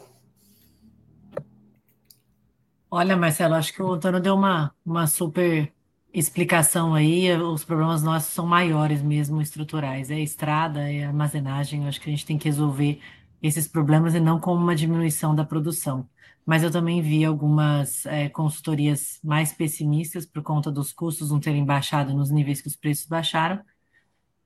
Olha, 2.91 3.15
Marcelo, 3.15 3.57
acho 3.57 3.75
que 3.75 3.83
o 3.83 3.93
Antônio 3.93 4.21
deu 4.21 4.37
uma, 4.37 4.75
uma 4.83 5.07
super 5.07 5.71
explicação 6.15 6.95
aí, 6.95 7.31
os 7.37 7.63
problemas 7.63 8.03
nossos 8.03 8.33
são 8.33 8.47
maiores 8.47 9.03
mesmo, 9.03 9.43
estruturais. 9.43 10.11
É 10.11 10.15
a 10.15 10.21
estrada, 10.21 10.91
é 10.91 11.05
a 11.05 11.09
armazenagem. 11.09 11.87
Acho 11.87 12.01
que 12.01 12.09
a 12.09 12.13
gente 12.13 12.25
tem 12.25 12.39
que 12.39 12.49
resolver 12.49 13.03
esses 13.43 13.69
problemas 13.69 14.15
e 14.15 14.21
não 14.21 14.41
como 14.41 14.63
uma 14.63 14.75
diminuição 14.75 15.35
da 15.35 15.45
produção. 15.45 16.09
Mas 16.51 16.65
eu 16.65 16.71
também 16.73 17.01
vi 17.01 17.25
algumas 17.25 18.05
é, 18.07 18.29
consultorias 18.29 19.21
mais 19.23 19.53
pessimistas 19.53 20.27
por 20.27 20.43
conta 20.43 20.69
dos 20.69 20.93
custos 20.93 21.31
não 21.31 21.39
terem 21.39 21.65
baixado 21.65 22.13
nos 22.13 22.29
níveis 22.29 22.61
que 22.61 22.67
os 22.67 22.75
preços 22.75 23.07
baixaram 23.07 23.61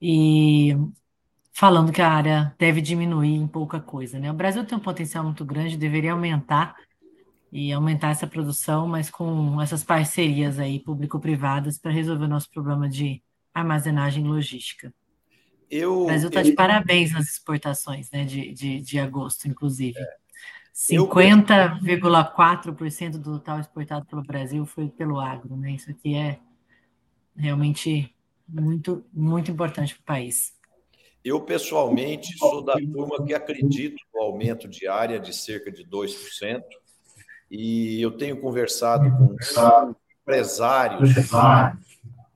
e 0.02 0.76
falando 1.50 1.90
que 1.90 2.02
a 2.02 2.10
área 2.10 2.54
deve 2.58 2.82
diminuir 2.82 3.36
em 3.36 3.46
pouca 3.46 3.80
coisa, 3.80 4.18
né? 4.18 4.30
O 4.30 4.34
Brasil 4.34 4.66
tem 4.66 4.76
um 4.76 4.82
potencial 4.82 5.24
muito 5.24 5.46
grande, 5.46 5.78
deveria 5.78 6.12
aumentar 6.12 6.76
e 7.50 7.72
aumentar 7.72 8.10
essa 8.10 8.26
produção, 8.26 8.86
mas 8.86 9.08
com 9.08 9.58
essas 9.62 9.82
parcerias 9.82 10.58
aí 10.58 10.80
público-privadas 10.80 11.78
para 11.78 11.90
resolver 11.90 12.26
o 12.26 12.28
nosso 12.28 12.50
problema 12.50 12.86
de 12.86 13.22
armazenagem 13.54 14.24
lógica. 14.24 14.92
Eu, 15.70 16.02
o 16.02 16.04
Brasil 16.08 16.28
está 16.28 16.42
de 16.42 16.52
parabéns 16.52 17.12
nas 17.12 17.30
exportações 17.30 18.10
né, 18.10 18.26
de, 18.26 18.52
de, 18.52 18.82
de 18.82 18.98
agosto, 18.98 19.48
inclusive. 19.48 19.98
É. 19.98 20.23
50,4% 20.74 23.12
do 23.12 23.38
total 23.38 23.60
exportado 23.60 24.04
pelo 24.06 24.22
Brasil 24.22 24.66
foi 24.66 24.88
pelo 24.88 25.20
agro, 25.20 25.56
né? 25.56 25.70
Isso 25.72 25.88
aqui 25.90 26.16
é 26.16 26.40
realmente 27.36 28.12
muito, 28.48 29.04
muito 29.12 29.52
importante 29.52 29.94
para 29.94 30.02
o 30.02 30.04
país. 30.04 30.52
Eu, 31.24 31.40
pessoalmente, 31.40 32.36
sou 32.36 32.60
da 32.62 32.74
turma 32.74 33.24
que 33.24 33.32
acredito 33.32 33.96
no 34.12 34.22
aumento 34.22 34.66
de 34.68 34.88
área 34.88 35.20
de 35.20 35.32
cerca 35.32 35.70
de 35.70 35.84
2%, 35.84 36.64
e 37.50 38.02
eu 38.02 38.10
tenho 38.10 38.40
conversado 38.40 39.10
com 39.16 39.36
empresários 40.20 41.10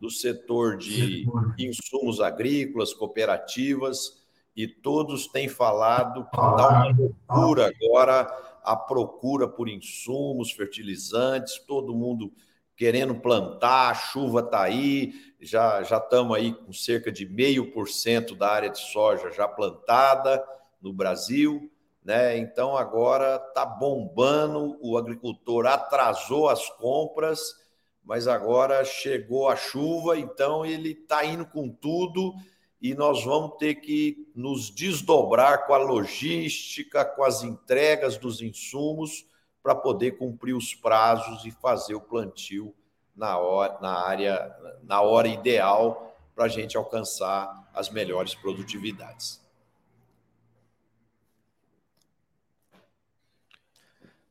do 0.01 0.11
setor 0.11 0.77
de 0.77 1.27
insumos 1.59 2.21
agrícolas, 2.21 2.95
cooperativas, 2.95 4.18
e 4.59 4.67
todos 4.67 5.29
têm 5.29 5.49
falado 5.49 6.25
que 6.25 6.37
dá 6.37 6.69
uma 6.69 6.89
loucura 6.89 7.69
agora 7.69 8.23
a 8.65 8.75
procura 8.75 9.47
por 9.47 9.69
insumos, 9.69 10.51
fertilizantes, 10.51 11.61
todo 11.61 11.95
mundo 11.95 12.33
querendo 12.77 13.15
plantar, 13.15 13.91
a 13.91 13.95
chuva 13.95 14.41
está 14.41 14.63
aí, 14.63 15.15
já 15.41 15.85
já 15.85 15.99
estamos 15.99 16.37
aí 16.37 16.53
com 16.53 16.73
cerca 16.73 17.13
de 17.13 17.25
meio 17.25 17.71
por 17.71 17.89
cento 17.89 18.35
da 18.35 18.51
área 18.51 18.69
de 18.69 18.81
soja 18.81 19.31
já 19.31 19.47
plantada 19.47 20.45
no 20.83 20.93
Brasil. 20.93 21.71
Né? 22.05 22.37
Então 22.37 22.77
agora 22.77 23.37
está 23.37 23.65
bombando, 23.65 24.77
o 24.83 24.99
agricultor 24.99 25.69
atrasou 25.69 26.49
as 26.49 26.69
compras, 26.71 27.41
mas 28.03 28.27
agora 28.27 28.85
chegou 28.85 29.49
a 29.49 29.55
chuva, 29.55 30.19
então 30.19 30.67
ele 30.67 30.91
está 30.91 31.25
indo 31.25 31.47
com 31.47 31.69
tudo 31.69 32.35
e 32.81 32.95
nós 32.95 33.25
vamos 33.25 33.57
ter 33.59 33.77
que 33.77 34.31
nos 34.35 34.71
desdobrar 34.71 35.67
com 35.67 35.75
a 35.75 35.79
logística, 35.79 37.05
com 37.05 37.25
as 37.25 37.43
entregas 37.43 38.17
dos 38.17 38.41
insumos 38.41 39.27
para 39.63 39.75
poder 39.75 40.13
cumprir 40.13 40.55
os 40.55 40.75
prazos 40.75 41.45
e 41.45 41.51
fazer 41.51 41.95
o 41.95 42.01
plantio 42.01 42.75
na, 43.15 43.37
hora, 43.37 43.79
na 43.81 44.07
área, 44.07 44.57
na 44.85 45.01
hora 45.01 45.27
ideal 45.27 46.17
para 46.35 46.45
a 46.45 46.49
gente 46.49 46.77
alcançar 46.77 47.69
as 47.75 47.91
melhores 47.91 48.35
produtividades. 48.35 49.41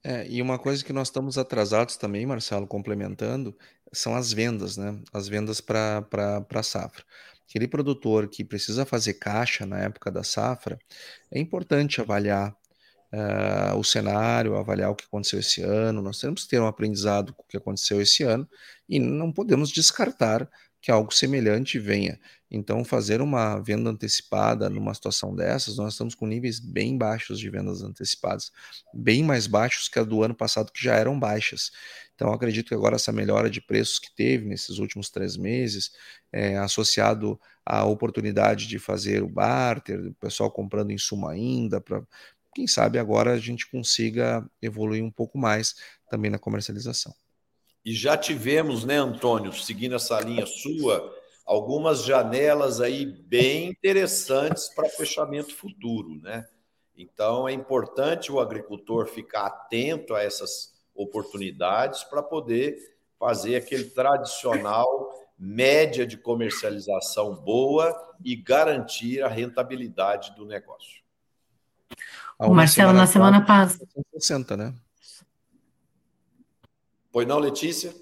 É, 0.02 0.26
e 0.26 0.42
uma 0.42 0.58
coisa 0.58 0.86
que 0.86 0.94
nós 0.94 1.10
estamos 1.10 1.38
atrasados 1.38 1.98
também, 1.98 2.26
Marcelo, 2.26 2.66
complementando, 2.66 3.54
são 3.92 4.16
as 4.16 4.32
vendas, 4.32 4.78
né? 4.78 4.98
As 5.12 5.28
vendas 5.28 5.60
para 5.60 6.08
a 6.50 6.64
safra. 6.64 7.04
Aquele 7.48 7.68
produtor 7.68 8.28
que 8.28 8.44
precisa 8.44 8.86
fazer 8.86 9.16
caixa 9.16 9.66
na 9.66 9.80
época 9.80 10.12
da 10.12 10.24
safra, 10.24 10.78
é 11.32 11.40
importante 11.40 12.02
avaliar 12.02 12.56
uh, 13.14 13.78
o 13.78 13.84
cenário, 13.84 14.56
avaliar 14.56 14.92
o 14.92 14.96
que 14.96 15.06
aconteceu 15.06 15.40
esse 15.40 15.62
ano. 15.62 16.02
Nós 16.02 16.20
temos 16.20 16.44
que 16.44 16.50
ter 16.50 16.62
um 16.62 16.68
aprendizado 16.68 17.34
com 17.34 17.44
o 17.44 17.48
que 17.48 17.58
aconteceu 17.58 18.02
esse 18.02 18.24
ano 18.24 18.48
e 18.88 19.00
não 19.00 19.32
podemos 19.32 19.72
descartar 19.72 20.50
que 20.82 20.92
algo 20.92 21.14
semelhante 21.14 21.80
venha. 21.80 22.20
Então, 22.50 22.86
fazer 22.86 23.22
uma 23.22 23.60
venda 23.60 23.90
antecipada 23.90 24.70
numa 24.70 24.94
situação 24.94 25.36
dessas, 25.36 25.76
nós 25.76 25.94
estamos 25.94 26.16
com 26.16 26.26
níveis 26.26 26.60
bem 26.60 26.98
baixos 26.98 27.40
de 27.40 27.50
vendas 27.50 27.82
antecipadas, 27.82 28.52
bem 28.94 29.22
mais 29.22 29.48
baixos 29.48 29.90
que 29.90 30.00
a 30.00 30.04
do 30.04 30.24
ano 30.24 30.34
passado, 30.34 30.72
que 30.72 30.82
já 30.82 30.96
eram 30.96 31.20
baixas. 31.20 31.72
Então, 32.16 32.32
acredito 32.32 32.70
que 32.70 32.74
agora 32.74 32.96
essa 32.96 33.12
melhora 33.12 33.50
de 33.50 33.60
preços 33.60 34.00
que 34.00 34.16
teve 34.16 34.46
nesses 34.46 34.78
últimos 34.78 35.10
três 35.10 35.36
meses, 35.36 35.92
é, 36.32 36.58
associado 36.58 37.40
à 37.66 37.86
oportunidade 37.86 38.68
de 38.68 38.80
fazer 38.80 39.24
o 39.24 39.30
barter, 39.30 40.00
o 40.08 40.14
pessoal 40.16 40.52
comprando 40.52 40.92
insumo 40.92 41.28
ainda, 41.28 41.80
para 41.82 42.02
quem 42.54 42.68
sabe 42.68 42.98
agora 42.98 43.34
a 43.34 43.40
gente 43.40 43.70
consiga 43.70 44.46
evoluir 44.62 45.04
um 45.04 45.12
pouco 45.12 45.38
mais 45.38 45.76
também 46.10 46.32
na 46.32 46.40
comercialização. 46.40 47.14
E 47.86 47.94
já 47.94 48.18
tivemos, 48.18 48.84
né, 48.84 48.98
Antônio, 48.98 49.54
seguindo 49.54 49.96
essa 49.96 50.20
linha 50.20 50.46
sua, 50.46 51.16
algumas 51.46 52.04
janelas 52.04 52.82
aí 52.82 53.06
bem 53.06 53.70
interessantes 53.70 54.68
para 54.70 54.90
fechamento 54.90 55.56
futuro, 55.56 56.20
né? 56.22 56.46
Então 56.98 57.48
é 57.48 57.54
importante 57.54 58.32
o 58.32 58.40
agricultor 58.40 59.08
ficar 59.08 59.46
atento 59.46 60.16
a 60.16 60.24
essas 60.24 60.74
oportunidades 60.96 62.04
para 62.04 62.24
poder 62.24 62.76
fazer 63.20 63.56
aquele 63.56 63.86
tradicional 63.86 65.07
média 65.38 66.06
de 66.06 66.18
comercialização 66.18 67.36
boa 67.36 67.94
e 68.24 68.36
garantir 68.36 69.22
a 69.22 69.28
rentabilidade 69.28 70.36
do 70.36 70.46
negócio. 70.46 71.02
Marcelo, 72.40 72.94
na 72.94 73.08
semana 73.08 73.42
passada. 73.44 73.88
60, 74.14 74.58
né? 74.58 74.74
Pois 77.12 77.28
não, 77.28 77.40
Letícia? 77.40 77.94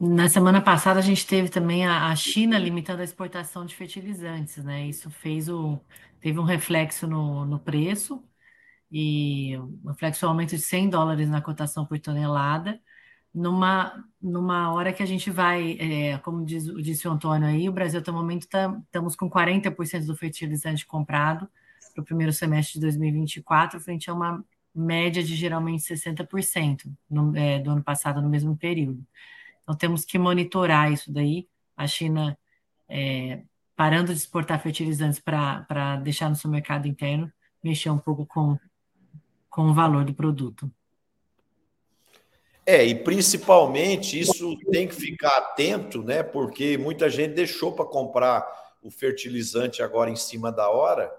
Na 0.00 0.28
semana 0.28 0.60
passada 0.60 1.00
a 1.00 1.02
gente 1.02 1.26
teve 1.26 1.48
também 1.48 1.84
a, 1.84 2.06
a 2.06 2.14
China 2.14 2.56
limitando 2.56 3.00
a 3.00 3.04
exportação 3.04 3.66
de 3.66 3.74
fertilizantes, 3.74 4.62
né? 4.62 4.86
Isso 4.86 5.10
fez 5.10 5.48
o, 5.48 5.80
teve 6.20 6.38
um 6.38 6.44
reflexo 6.44 7.06
no, 7.08 7.44
no 7.44 7.58
preço 7.58 8.22
e 8.92 9.58
um 9.58 9.88
reflexo 9.88 10.24
um 10.24 10.28
aumento 10.28 10.50
de 10.50 10.62
100 10.62 10.90
dólares 10.90 11.28
na 11.28 11.42
cotação 11.42 11.84
por 11.84 11.98
tonelada, 11.98 12.80
numa, 13.38 14.04
numa 14.20 14.72
hora 14.72 14.92
que 14.92 15.02
a 15.02 15.06
gente 15.06 15.30
vai, 15.30 15.78
é, 15.78 16.18
como 16.18 16.44
diz, 16.44 16.64
disse 16.82 17.06
o 17.06 17.12
Antônio 17.12 17.46
aí, 17.46 17.68
o 17.68 17.72
Brasil 17.72 18.00
até 18.00 18.10
o 18.10 18.14
momento 18.14 18.48
tá, 18.48 18.76
estamos 18.84 19.14
com 19.14 19.30
40% 19.30 20.06
do 20.06 20.16
fertilizante 20.16 20.84
comprado 20.84 21.48
para 21.94 22.02
o 22.02 22.04
primeiro 22.04 22.32
semestre 22.32 22.74
de 22.74 22.80
2024, 22.80 23.78
frente 23.80 24.10
a 24.10 24.14
uma 24.14 24.44
média 24.74 25.22
de 25.22 25.36
geralmente 25.36 25.82
60% 25.82 26.92
no, 27.08 27.36
é, 27.36 27.60
do 27.60 27.70
ano 27.70 27.82
passado 27.82 28.20
no 28.20 28.28
mesmo 28.28 28.56
período. 28.56 29.06
Então 29.62 29.76
temos 29.76 30.04
que 30.04 30.18
monitorar 30.18 30.92
isso 30.92 31.12
daí. 31.12 31.48
A 31.76 31.86
China 31.86 32.36
é, 32.88 33.42
parando 33.76 34.12
de 34.12 34.18
exportar 34.18 34.60
fertilizantes 34.60 35.20
para 35.20 35.96
deixar 36.02 36.28
no 36.28 36.34
seu 36.34 36.50
mercado 36.50 36.88
interno, 36.88 37.32
mexer 37.62 37.90
um 37.90 37.98
pouco 37.98 38.26
com, 38.26 38.58
com 39.48 39.70
o 39.70 39.74
valor 39.74 40.04
do 40.04 40.12
produto. 40.12 40.70
É, 42.70 42.84
e 42.84 42.94
principalmente 42.94 44.20
isso 44.20 44.54
tem 44.70 44.86
que 44.86 44.94
ficar 44.94 45.38
atento, 45.38 46.02
né? 46.02 46.22
Porque 46.22 46.76
muita 46.76 47.08
gente 47.08 47.32
deixou 47.32 47.72
para 47.72 47.86
comprar 47.86 48.46
o 48.82 48.90
fertilizante 48.90 49.82
agora 49.82 50.10
em 50.10 50.16
cima 50.16 50.52
da 50.52 50.68
hora 50.68 51.10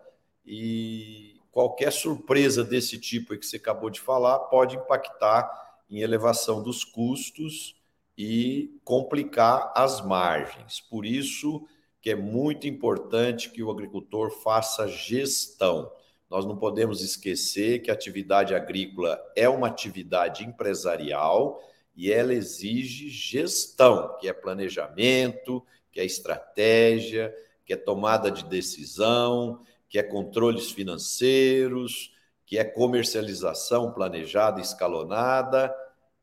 e 0.45 1.41
qualquer 1.51 1.91
surpresa 1.91 2.63
desse 2.63 2.99
tipo 2.99 3.35
que 3.35 3.43
você 3.43 3.55
acabou 3.55 3.89
de 3.89 3.99
falar 3.99 4.37
pode 4.41 4.75
impactar 4.75 5.49
em 5.89 6.01
elevação 6.01 6.61
dos 6.61 6.83
custos 6.83 7.75
e 8.15 8.79
complicar 8.83 9.73
as 9.75 10.05
margens. 10.05 10.79
Por 10.81 11.03
isso 11.03 11.65
que 11.99 12.11
é 12.11 12.15
muito 12.15 12.67
importante 12.67 13.49
que 13.49 13.63
o 13.63 13.71
agricultor 13.71 14.29
faça 14.29 14.87
gestão. 14.87 15.91
Nós 16.29 16.45
não 16.45 16.55
podemos 16.55 17.01
esquecer 17.01 17.79
que 17.79 17.89
a 17.89 17.93
atividade 17.93 18.53
agrícola 18.53 19.19
é 19.35 19.49
uma 19.49 19.67
atividade 19.67 20.45
empresarial 20.45 21.59
e 21.95 22.11
ela 22.11 22.33
exige 22.33 23.09
gestão, 23.09 24.15
que 24.19 24.27
é 24.27 24.33
planejamento, 24.33 25.65
que 25.91 25.99
é 25.99 26.05
estratégia, 26.05 27.35
que 27.65 27.73
é 27.73 27.75
tomada 27.75 28.29
de 28.29 28.45
decisão, 28.45 29.63
que 29.89 29.97
é 29.97 30.03
controles 30.03 30.71
financeiros, 30.71 32.13
que 32.45 32.57
é 32.57 32.63
comercialização 32.63 33.91
planejada, 33.91 34.61
escalonada 34.61 35.75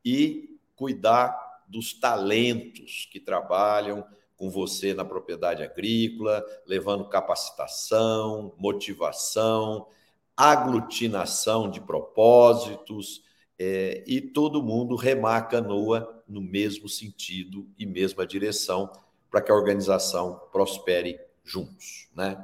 e 0.04 0.58
cuidar 0.76 1.36
dos 1.68 1.92
talentos 1.92 3.08
que 3.10 3.18
trabalham 3.18 4.06
com 4.36 4.50
você 4.50 4.94
na 4.94 5.04
propriedade 5.04 5.62
agrícola, 5.62 6.44
levando 6.66 7.08
capacitação, 7.08 8.54
motivação, 8.58 9.88
aglutinação 10.36 11.70
de 11.70 11.80
propósitos, 11.80 13.24
é, 13.58 14.04
e 14.06 14.20
todo 14.20 14.62
mundo 14.62 14.96
remar 14.96 15.36
a 15.38 15.42
canoa 15.42 16.22
no 16.28 16.40
mesmo 16.40 16.88
sentido 16.88 17.66
e 17.78 17.86
mesma 17.86 18.26
direção 18.26 18.90
para 19.30 19.40
que 19.40 19.50
a 19.50 19.54
organização 19.54 20.40
prospere 20.52 21.18
juntos. 21.42 22.08
Né? 22.14 22.38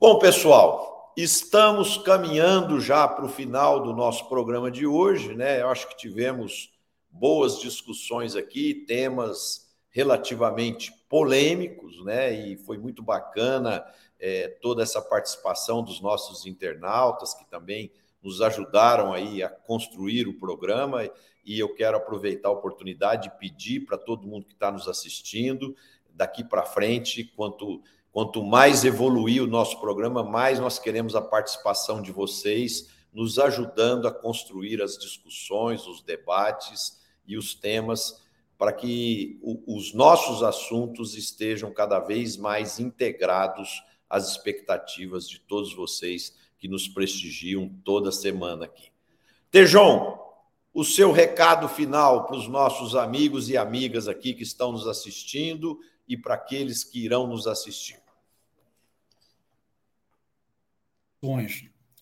Bom, 0.00 0.18
pessoal, 0.18 1.12
estamos 1.16 1.98
caminhando 1.98 2.80
já 2.80 3.06
para 3.06 3.24
o 3.24 3.28
final 3.28 3.82
do 3.82 3.92
nosso 3.92 4.28
programa 4.28 4.70
de 4.70 4.86
hoje, 4.86 5.34
né? 5.34 5.60
Eu 5.60 5.68
acho 5.68 5.88
que 5.88 5.96
tivemos 5.96 6.72
boas 7.10 7.60
discussões 7.60 8.34
aqui, 8.34 8.84
temas 8.86 9.64
relativamente 9.90 10.92
polêmicos, 11.08 12.04
né? 12.04 12.32
E 12.32 12.56
foi 12.56 12.78
muito 12.78 13.02
bacana 13.02 13.84
é, 14.18 14.48
toda 14.60 14.82
essa 14.82 15.00
participação 15.00 15.82
dos 15.82 16.00
nossos 16.00 16.46
internautas 16.46 17.34
que 17.34 17.44
também 17.44 17.92
nos 18.22 18.40
ajudaram 18.40 19.12
aí 19.12 19.42
a 19.42 19.48
construir 19.48 20.26
o 20.26 20.38
programa. 20.38 21.08
E 21.44 21.58
eu 21.58 21.74
quero 21.74 21.96
aproveitar 21.96 22.48
a 22.48 22.52
oportunidade 22.52 23.24
de 23.24 23.38
pedir 23.38 23.80
para 23.80 23.98
todo 23.98 24.26
mundo 24.26 24.46
que 24.46 24.54
está 24.54 24.72
nos 24.72 24.88
assistindo, 24.88 25.76
daqui 26.08 26.42
para 26.42 26.64
frente, 26.64 27.24
quanto, 27.36 27.82
quanto 28.10 28.42
mais 28.42 28.84
evoluir 28.84 29.42
o 29.42 29.46
nosso 29.46 29.80
programa, 29.80 30.22
mais 30.22 30.58
nós 30.58 30.78
queremos 30.78 31.14
a 31.14 31.20
participação 31.20 32.00
de 32.00 32.12
vocês, 32.12 32.88
nos 33.12 33.38
ajudando 33.38 34.08
a 34.08 34.12
construir 34.12 34.80
as 34.80 34.96
discussões, 34.96 35.86
os 35.86 36.02
debates 36.02 37.00
e 37.26 37.36
os 37.36 37.54
temas 37.54 38.24
para 38.56 38.72
que 38.72 39.38
os 39.66 39.92
nossos 39.92 40.42
assuntos 40.42 41.16
estejam 41.16 41.72
cada 41.72 41.98
vez 41.98 42.36
mais 42.36 42.78
integrados 42.78 43.82
às 44.14 44.30
expectativas 44.30 45.28
de 45.28 45.40
todos 45.40 45.74
vocês 45.74 46.36
que 46.56 46.68
nos 46.68 46.86
prestigiam 46.86 47.68
toda 47.84 48.12
semana 48.12 48.66
aqui. 48.66 48.92
Tejon, 49.50 50.16
o 50.72 50.84
seu 50.84 51.10
recado 51.10 51.68
final 51.68 52.24
para 52.24 52.36
os 52.36 52.46
nossos 52.46 52.94
amigos 52.94 53.48
e 53.48 53.56
amigas 53.56 54.06
aqui 54.06 54.32
que 54.32 54.44
estão 54.44 54.70
nos 54.70 54.86
assistindo 54.86 55.80
e 56.06 56.16
para 56.16 56.34
aqueles 56.34 56.84
que 56.84 57.04
irão 57.04 57.26
nos 57.26 57.48
assistir. 57.48 58.00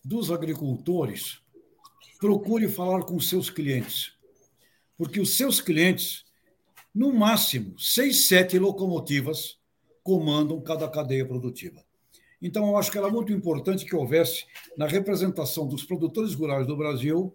Dos 0.04 0.30
agricultores, 0.30 1.40
procure 2.20 2.68
falar 2.68 3.04
com 3.04 3.18
seus 3.18 3.48
clientes, 3.48 4.12
porque 4.98 5.18
os 5.18 5.34
seus 5.34 5.62
clientes 5.62 6.26
no 6.94 7.10
máximo, 7.10 7.78
seis, 7.78 8.28
sete 8.28 8.58
locomotivas 8.58 9.58
comandam 10.02 10.60
cada 10.60 10.86
cadeia 10.86 11.24
produtiva. 11.24 11.82
Então, 12.42 12.66
eu 12.66 12.76
acho 12.76 12.90
que 12.90 12.98
era 12.98 13.08
muito 13.08 13.32
importante 13.32 13.84
que 13.84 13.94
houvesse, 13.94 14.44
na 14.76 14.86
representação 14.86 15.68
dos 15.68 15.84
produtores 15.84 16.34
rurais 16.34 16.66
do 16.66 16.76
Brasil, 16.76 17.32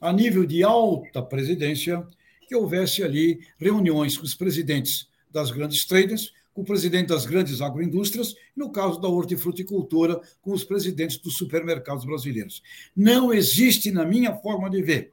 a 0.00 0.10
nível 0.12 0.46
de 0.46 0.62
alta 0.62 1.22
presidência, 1.22 2.06
que 2.48 2.56
houvesse 2.56 3.02
ali 3.02 3.40
reuniões 3.58 4.16
com 4.16 4.24
os 4.24 4.34
presidentes 4.34 5.08
das 5.30 5.50
grandes 5.50 5.84
traders, 5.84 6.32
com 6.54 6.62
o 6.62 6.64
presidente 6.64 7.08
das 7.08 7.26
grandes 7.26 7.60
agroindústrias, 7.60 8.34
e 8.56 8.58
no 8.58 8.70
caso 8.70 8.98
da 8.98 9.08
hortifruticultura, 9.08 10.18
com 10.40 10.52
os 10.52 10.64
presidentes 10.64 11.18
dos 11.18 11.36
supermercados 11.36 12.06
brasileiros. 12.06 12.62
Não 12.96 13.34
existe, 13.34 13.90
na 13.90 14.06
minha 14.06 14.34
forma 14.36 14.70
de 14.70 14.80
ver, 14.80 15.12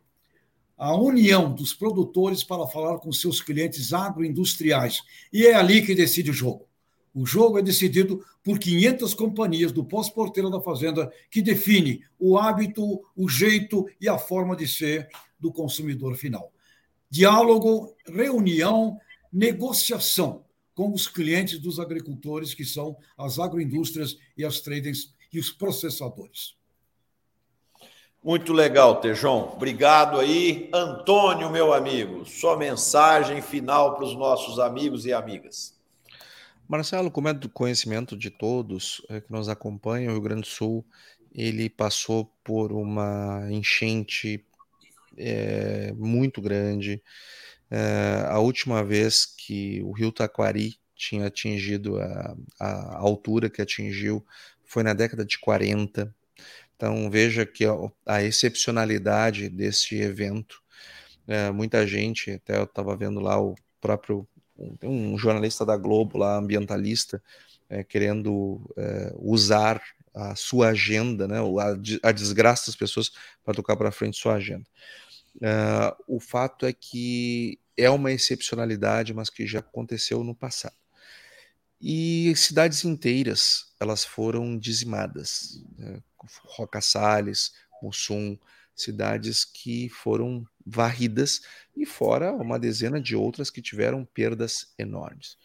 a 0.77 0.95
união 0.95 1.53
dos 1.53 1.73
produtores 1.73 2.43
para 2.43 2.65
falar 2.67 2.97
com 2.99 3.11
seus 3.11 3.41
clientes 3.41 3.91
agroindustriais. 3.91 5.01
E 5.31 5.45
é 5.45 5.53
ali 5.53 5.85
que 5.85 5.93
decide 5.93 6.31
o 6.31 6.33
jogo. 6.33 6.65
O 7.13 7.25
jogo 7.25 7.59
é 7.59 7.61
decidido 7.61 8.25
por 8.43 8.57
500 8.57 9.13
companhias 9.13 9.71
do 9.71 9.85
pós-porteiro 9.85 10.49
da 10.49 10.59
fazenda 10.59 11.11
que 11.29 11.41
define 11.41 12.03
o 12.19 12.37
hábito, 12.37 13.03
o 13.15 13.29
jeito 13.29 13.85
e 14.01 14.09
a 14.09 14.17
forma 14.17 14.55
de 14.55 14.67
ser 14.67 15.07
do 15.39 15.51
consumidor 15.51 16.15
final. 16.15 16.51
Diálogo, 17.09 17.95
reunião, 18.07 18.99
negociação 19.31 20.43
com 20.73 20.91
os 20.91 21.07
clientes 21.07 21.59
dos 21.59 21.79
agricultores, 21.79 22.55
que 22.55 22.65
são 22.65 22.97
as 23.15 23.37
agroindústrias 23.37 24.17
e 24.35 24.43
as 24.43 24.59
tradings 24.59 25.13
e 25.31 25.39
os 25.39 25.51
processadores. 25.51 26.55
Muito 28.23 28.53
legal, 28.53 29.01
Tejon. 29.01 29.51
Obrigado 29.53 30.19
aí. 30.19 30.69
Antônio, 30.73 31.51
meu 31.51 31.73
amigo, 31.73 32.25
sua 32.25 32.55
mensagem 32.57 33.41
final 33.41 33.95
para 33.95 34.05
os 34.05 34.15
nossos 34.15 34.59
amigos 34.59 35.05
e 35.05 35.11
amigas. 35.11 35.72
Marcelo, 36.67 37.11
como 37.11 37.27
é 37.27 37.33
do 37.33 37.49
conhecimento 37.49 38.17
de 38.17 38.29
todos 38.29 39.01
é, 39.09 39.21
que 39.21 39.31
nos 39.31 39.49
acompanham, 39.49 40.09
o 40.09 40.13
Rio 40.13 40.21
Grande 40.21 40.41
do 40.41 40.47
Sul 40.47 40.85
ele 41.33 41.69
passou 41.69 42.25
por 42.43 42.71
uma 42.71 43.47
enchente 43.49 44.45
é, 45.17 45.91
muito 45.93 46.41
grande. 46.41 47.01
É, 47.69 48.25
a 48.27 48.39
última 48.39 48.83
vez 48.83 49.25
que 49.25 49.81
o 49.83 49.91
Rio 49.91 50.11
Taquari 50.11 50.77
tinha 50.95 51.27
atingido 51.27 51.99
a, 51.99 52.35
a 52.59 52.97
altura 52.97 53.49
que 53.49 53.61
atingiu 53.61 54.25
foi 54.63 54.83
na 54.83 54.93
década 54.93 55.25
de 55.25 55.39
40. 55.39 56.13
Então 56.75 57.09
veja 57.09 57.45
que 57.45 57.65
a, 58.05 58.23
excepcionalidade 58.23 59.49
desse 59.49 59.95
evento, 59.95 60.61
é, 61.27 61.51
muita 61.51 61.87
gente, 61.87 62.31
até 62.31 62.57
eu 62.57 62.63
estava 62.65 62.95
vendo 62.95 63.19
lá 63.19 63.41
o 63.41 63.55
próprio 63.81 64.27
um, 64.57 64.77
um, 64.83 65.17
jornalista 65.17 65.65
da 65.65 65.77
Globo 65.77 66.17
lá, 66.17 66.37
ambientalista, 66.37 67.21
é, 67.69 67.83
querendo 67.83 68.61
é, 68.77 69.13
usar 69.17 69.81
a 70.13 70.35
sua 70.35 70.69
agenda, 70.69 71.27
né, 71.27 71.37
a, 71.39 72.09
a 72.09 72.11
desgraça 72.11 72.67
das 72.67 72.75
pessoas 72.75 73.11
para 73.43 73.53
tocar 73.53 73.75
para 73.75 73.91
frente 73.91 74.17
sua 74.17 74.35
agenda. 74.35 74.65
Uh, 75.37 76.15
o 76.15 76.19
fato 76.19 76.65
é 76.65 76.71
que 76.71 77.59
é 77.75 77.89
uma 77.89 78.11
excepcionalidade, 78.11 79.13
mas 79.13 79.31
que 79.31 79.47
já 79.47 79.59
aconteceu 79.59 80.23
no 80.23 80.35
passado. 80.35 80.75
E 81.81 82.33
cidades 82.35 82.85
inteiras 82.85 83.73
elas 83.79 84.05
foram 84.05 84.57
dizimadas. 84.57 85.61
Né? 85.77 86.01
Roca 86.45 86.79
Salles, 86.79 87.51
Mussum, 87.81 88.37
cidades 88.75 89.45
que 89.45 89.89
foram 89.89 90.45
varridas 90.65 91.41
e 91.75 91.85
fora 91.85 92.33
uma 92.33 92.59
dezena 92.59 92.99
de 92.99 93.15
outras 93.15 93.49
que 93.49 93.61
tiveram 93.61 94.05
perdas 94.05 94.73
enormes. 94.77 95.37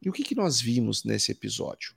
E 0.00 0.08
o 0.08 0.12
que, 0.12 0.22
que 0.22 0.34
nós 0.34 0.60
vimos 0.60 1.04
nesse 1.04 1.32
episódio? 1.32 1.94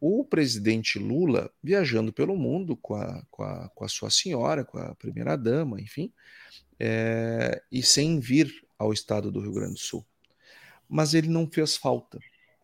O 0.00 0.24
presidente 0.24 0.98
Lula 0.98 1.50
viajando 1.62 2.12
pelo 2.12 2.36
mundo 2.36 2.76
com 2.76 2.94
a, 2.94 3.22
com 3.30 3.42
a, 3.42 3.68
com 3.74 3.84
a 3.84 3.88
sua 3.88 4.10
senhora, 4.10 4.64
com 4.64 4.78
a 4.78 4.94
primeira-dama, 4.94 5.80
enfim, 5.80 6.12
é, 6.78 7.62
e 7.70 7.82
sem 7.82 8.20
vir 8.20 8.64
ao 8.78 8.92
estado 8.92 9.30
do 9.30 9.40
Rio 9.40 9.52
Grande 9.52 9.74
do 9.74 9.80
Sul. 9.80 10.06
Mas 10.88 11.14
ele 11.14 11.28
não 11.28 11.50
fez 11.50 11.76
falta. 11.76 12.18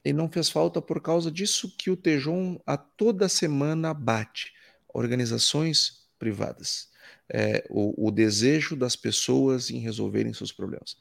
Ele 0.05 0.17
não 0.17 0.31
fez 0.31 0.49
falta 0.49 0.81
por 0.81 1.01
causa 1.01 1.31
disso 1.31 1.75
que 1.77 1.91
o 1.91 1.97
Tejon 1.97 2.61
a 2.67 2.77
toda 2.77 3.29
semana 3.29 3.93
bate 3.93 4.53
organizações 4.93 6.07
privadas. 6.19 6.89
É, 7.33 7.65
o, 7.71 8.09
o, 8.09 8.11
desejo 8.11 8.77
das 8.77 8.95
pessoas 8.95 9.71
em 9.71 9.79
resolverem 9.79 10.33
seus 10.35 10.53
problemas. 10.53 10.97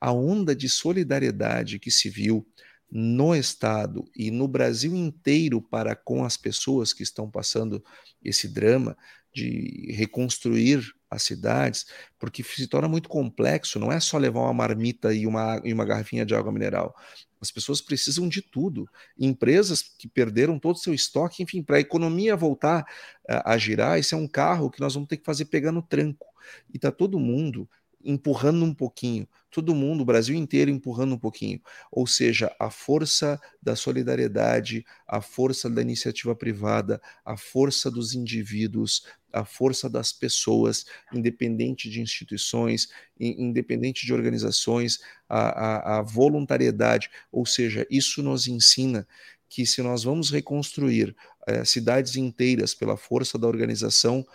A 0.00 0.10
onda 0.12 0.56
de 0.56 0.68
solidariedade 0.68 1.78
que 1.78 1.90
se 1.90 2.08
viu 2.08 2.46
no 2.90 3.34
Estado 3.34 4.08
e 4.14 4.30
no 4.30 4.48
Brasil 4.48 4.94
inteiro 4.94 5.60
para 5.60 5.94
com 5.94 6.24
as 6.24 6.36
pessoas 6.36 6.92
que 6.92 7.02
estão 7.02 7.30
passando 7.30 7.84
esse 8.22 8.48
drama 8.48 8.96
de 9.36 9.92
reconstruir 9.92 10.82
as 11.10 11.22
cidades, 11.22 11.84
porque 12.18 12.42
se 12.42 12.66
torna 12.66 12.88
muito 12.88 13.06
complexo, 13.06 13.78
não 13.78 13.92
é 13.92 14.00
só 14.00 14.16
levar 14.16 14.40
uma 14.40 14.54
marmita 14.54 15.12
e 15.12 15.26
uma, 15.26 15.60
e 15.62 15.72
uma 15.74 15.84
garrafinha 15.84 16.24
de 16.24 16.34
água 16.34 16.50
mineral. 16.50 16.96
As 17.38 17.50
pessoas 17.50 17.82
precisam 17.82 18.28
de 18.28 18.40
tudo. 18.40 18.88
Empresas 19.18 19.82
que 19.82 20.08
perderam 20.08 20.58
todo 20.58 20.76
o 20.76 20.78
seu 20.78 20.94
estoque, 20.94 21.42
enfim, 21.42 21.62
para 21.62 21.76
a 21.76 21.80
economia 21.80 22.34
voltar 22.34 22.86
a, 23.28 23.52
a 23.52 23.58
girar, 23.58 23.98
esse 23.98 24.14
é 24.14 24.16
um 24.16 24.26
carro 24.26 24.70
que 24.70 24.80
nós 24.80 24.94
vamos 24.94 25.08
ter 25.08 25.18
que 25.18 25.24
fazer 25.24 25.44
pegar 25.44 25.70
no 25.70 25.82
tranco. 25.82 26.26
E 26.72 26.76
está 26.78 26.90
todo 26.90 27.20
mundo 27.20 27.68
empurrando 28.02 28.64
um 28.64 28.72
pouquinho, 28.72 29.28
todo 29.56 29.74
mundo, 29.74 30.02
o 30.02 30.04
Brasil 30.04 30.36
inteiro 30.36 30.70
empurrando 30.70 31.14
um 31.14 31.18
pouquinho. 31.18 31.62
Ou 31.90 32.06
seja, 32.06 32.54
a 32.60 32.68
força 32.68 33.40
da 33.62 33.74
solidariedade, 33.74 34.84
a 35.08 35.22
força 35.22 35.70
da 35.70 35.80
iniciativa 35.80 36.36
privada, 36.36 37.00
a 37.24 37.38
força 37.38 37.90
dos 37.90 38.12
indivíduos, 38.12 39.06
a 39.32 39.46
força 39.46 39.88
das 39.88 40.12
pessoas, 40.12 40.84
independente 41.10 41.88
de 41.88 42.02
instituições, 42.02 42.88
independente 43.18 44.04
de 44.04 44.12
organizações, 44.12 44.98
a, 45.26 45.38
a, 45.38 45.98
a 45.98 46.02
voluntariedade. 46.02 47.08
Ou 47.32 47.46
seja, 47.46 47.86
isso 47.90 48.22
nos 48.22 48.46
ensina 48.46 49.08
que 49.48 49.64
se 49.64 49.80
nós 49.80 50.04
vamos 50.04 50.30
reconstruir 50.30 51.16
eh, 51.46 51.64
cidades 51.64 52.14
inteiras 52.16 52.74
pela 52.74 52.96
força 52.96 53.38
da 53.38 53.46
organização, 53.46 54.26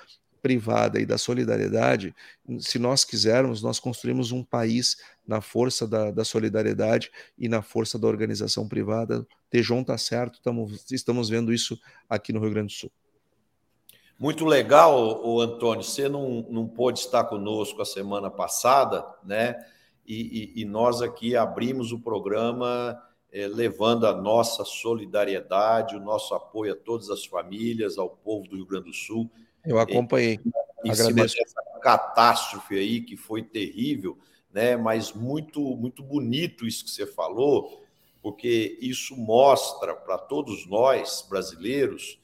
privada 0.42 1.00
e 1.00 1.06
da 1.06 1.18
solidariedade, 1.18 2.16
se 2.60 2.80
nós 2.80 3.06
quisermos, 3.06 3.62
nós 3.62 3.80
construímos 3.80 4.32
um 4.32 4.44
país 4.44 4.98
na 5.26 5.40
força 5.40 5.88
da, 5.88 6.10
da 6.10 6.26
solidariedade 6.26 7.12
e 7.38 7.48
na 7.48 7.62
força 7.62 8.00
da 8.00 8.08
organização 8.08 8.68
privada. 8.68 9.26
Tejon 9.50 9.82
está 9.82 9.98
certo, 9.98 10.36
estamos, 10.36 10.92
estamos 10.92 11.30
vendo 11.30 11.54
isso 11.54 11.80
aqui 12.10 12.34
no 12.34 12.40
Rio 12.40 12.52
Grande 12.52 12.74
do 12.74 12.78
Sul. 12.78 12.92
Muito 14.20 14.46
legal, 14.46 15.26
o 15.26 15.40
Antônio. 15.40 15.84
Você 15.84 16.08
não, 16.10 16.46
não 16.50 16.68
pôde 16.68 17.00
estar 17.00 17.24
conosco 17.24 17.82
a 17.82 17.86
semana 17.86 18.30
passada, 18.30 19.06
né? 19.24 19.56
E, 20.06 20.54
e, 20.56 20.62
e 20.62 20.66
nós 20.66 21.02
aqui 21.02 21.36
abrimos 21.36 21.92
o 21.92 22.00
programa 22.00 23.02
eh, 23.32 23.48
levando 23.48 24.06
a 24.06 24.14
nossa 24.14 24.66
solidariedade, 24.66 25.96
o 25.96 26.00
nosso 26.00 26.34
apoio 26.34 26.74
a 26.74 26.76
todas 26.76 27.10
as 27.10 27.26
famílias, 27.26 27.98
ao 27.98 28.10
povo 28.10 28.48
do 28.48 28.56
Rio 28.56 28.66
Grande 28.66 28.90
do 28.90 28.94
Sul 28.94 29.30
eu 29.66 29.80
acompanhei. 29.80 30.40
Em, 30.84 30.90
em 30.90 30.96
cima 30.96 31.14
dessa 31.14 31.36
catástrofe 31.82 32.78
aí 32.78 33.02
que 33.02 33.18
foi 33.18 33.44
terrível, 33.44 34.18
né? 34.52 34.76
Mas 34.76 35.14
muito 35.14 35.60
muito 35.76 36.04
bonito 36.04 36.66
isso 36.66 36.84
que 36.84 36.92
você 36.92 37.06
falou, 37.06 37.84
porque 38.22 38.78
isso 38.82 39.16
mostra 39.18 39.96
para 39.96 40.18
todos 40.18 40.68
nós 40.68 41.26
brasileiros 41.30 42.20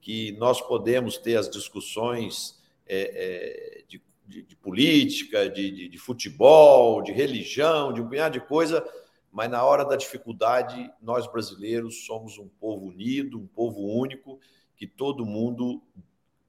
que 0.00 0.32
nós 0.32 0.60
podemos 0.60 1.16
ter 1.16 1.36
as 1.36 1.48
discussões 1.48 2.60
é, 2.86 3.80
é, 3.80 3.84
de, 3.88 4.02
de, 4.26 4.42
de, 4.42 4.56
política, 4.56 5.48
de, 5.48 5.88
de, 5.88 5.98
futebol, 5.98 7.00
de 7.02 7.12
religião, 7.12 7.92
de 7.92 8.00
um 8.02 8.08
punhado 8.08 8.38
de 8.38 8.44
coisa, 8.44 8.84
mas 9.30 9.48
na 9.48 9.64
hora 9.64 9.84
da 9.84 9.94
dificuldade, 9.94 10.90
nós 11.00 11.30
brasileiros 11.30 12.04
somos 12.04 12.36
um 12.36 12.48
povo 12.48 12.86
unido, 12.86 13.38
um 13.38 13.46
povo 13.46 13.80
único, 13.80 14.40
que 14.76 14.88
todo 14.88 15.24
mundo 15.24 15.80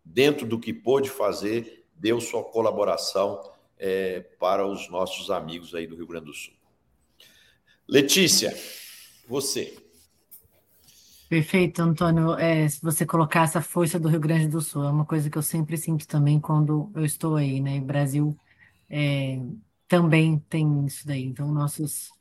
dentro 0.03 0.45
do 0.45 0.59
que 0.59 0.73
pôde 0.73 1.09
fazer, 1.09 1.85
deu 1.95 2.19
sua 2.19 2.43
colaboração 2.43 3.41
é, 3.77 4.21
para 4.39 4.67
os 4.67 4.89
nossos 4.89 5.31
amigos 5.31 5.73
aí 5.73 5.87
do 5.87 5.95
Rio 5.95 6.07
Grande 6.07 6.25
do 6.25 6.33
Sul. 6.33 6.53
Letícia, 7.87 8.55
você. 9.27 9.77
Perfeito, 11.29 11.81
Antônio. 11.81 12.33
É, 12.33 12.67
se 12.69 12.81
você 12.81 13.05
colocar 13.05 13.43
essa 13.43 13.61
força 13.61 13.99
do 13.99 14.07
Rio 14.07 14.19
Grande 14.19 14.47
do 14.47 14.61
Sul, 14.61 14.83
é 14.83 14.89
uma 14.89 15.05
coisa 15.05 15.29
que 15.29 15.37
eu 15.37 15.41
sempre 15.41 15.77
sinto 15.77 16.07
também 16.07 16.39
quando 16.39 16.91
eu 16.95 17.03
estou 17.03 17.35
aí, 17.35 17.59
né? 17.59 17.79
O 17.79 17.85
Brasil 17.85 18.37
é, 18.89 19.39
também 19.87 20.37
tem 20.49 20.85
isso 20.85 21.05
daí. 21.07 21.23
Então, 21.25 21.51
nossos 21.51 22.11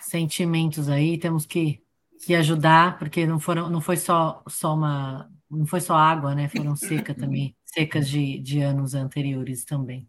sentimentos 0.00 0.88
aí, 0.88 1.16
temos 1.18 1.46
que, 1.46 1.80
que 2.20 2.34
ajudar, 2.34 2.98
porque 2.98 3.26
não, 3.26 3.40
foram, 3.40 3.70
não 3.70 3.80
foi 3.80 3.96
só, 3.96 4.42
só 4.46 4.74
uma 4.74 5.30
não 5.50 5.66
foi 5.66 5.80
só 5.80 5.96
água, 5.96 6.34
né? 6.34 6.48
Foram 6.48 6.76
secas 6.76 7.16
também, 7.16 7.56
secas 7.64 8.08
de, 8.08 8.38
de 8.38 8.60
anos 8.60 8.94
anteriores 8.94 9.64
também. 9.64 10.08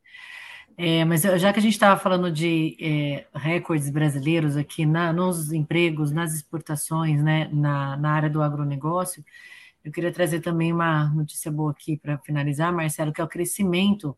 É, 0.78 1.04
mas 1.04 1.22
já 1.24 1.52
que 1.52 1.60
a 1.60 1.62
gente 1.62 1.74
estava 1.74 2.00
falando 2.00 2.32
de 2.32 2.78
é, 2.80 3.28
recordes 3.34 3.90
brasileiros 3.90 4.56
aqui 4.56 4.86
na, 4.86 5.12
nos 5.12 5.52
empregos, 5.52 6.12
nas 6.12 6.34
exportações, 6.34 7.22
né, 7.24 7.50
na, 7.52 7.98
na 7.98 8.12
área 8.12 8.30
do 8.30 8.42
agronegócio, 8.42 9.24
eu 9.84 9.92
queria 9.92 10.12
trazer 10.12 10.42
também 10.42 10.72
uma 10.72 11.10
notícia 11.10 11.52
boa 11.52 11.72
aqui 11.72 11.98
para 11.98 12.18
finalizar, 12.20 12.72
Marcelo, 12.74 13.12
que 13.12 13.22
é 13.22 13.24
o 13.24 13.28
crescimento 13.28 14.16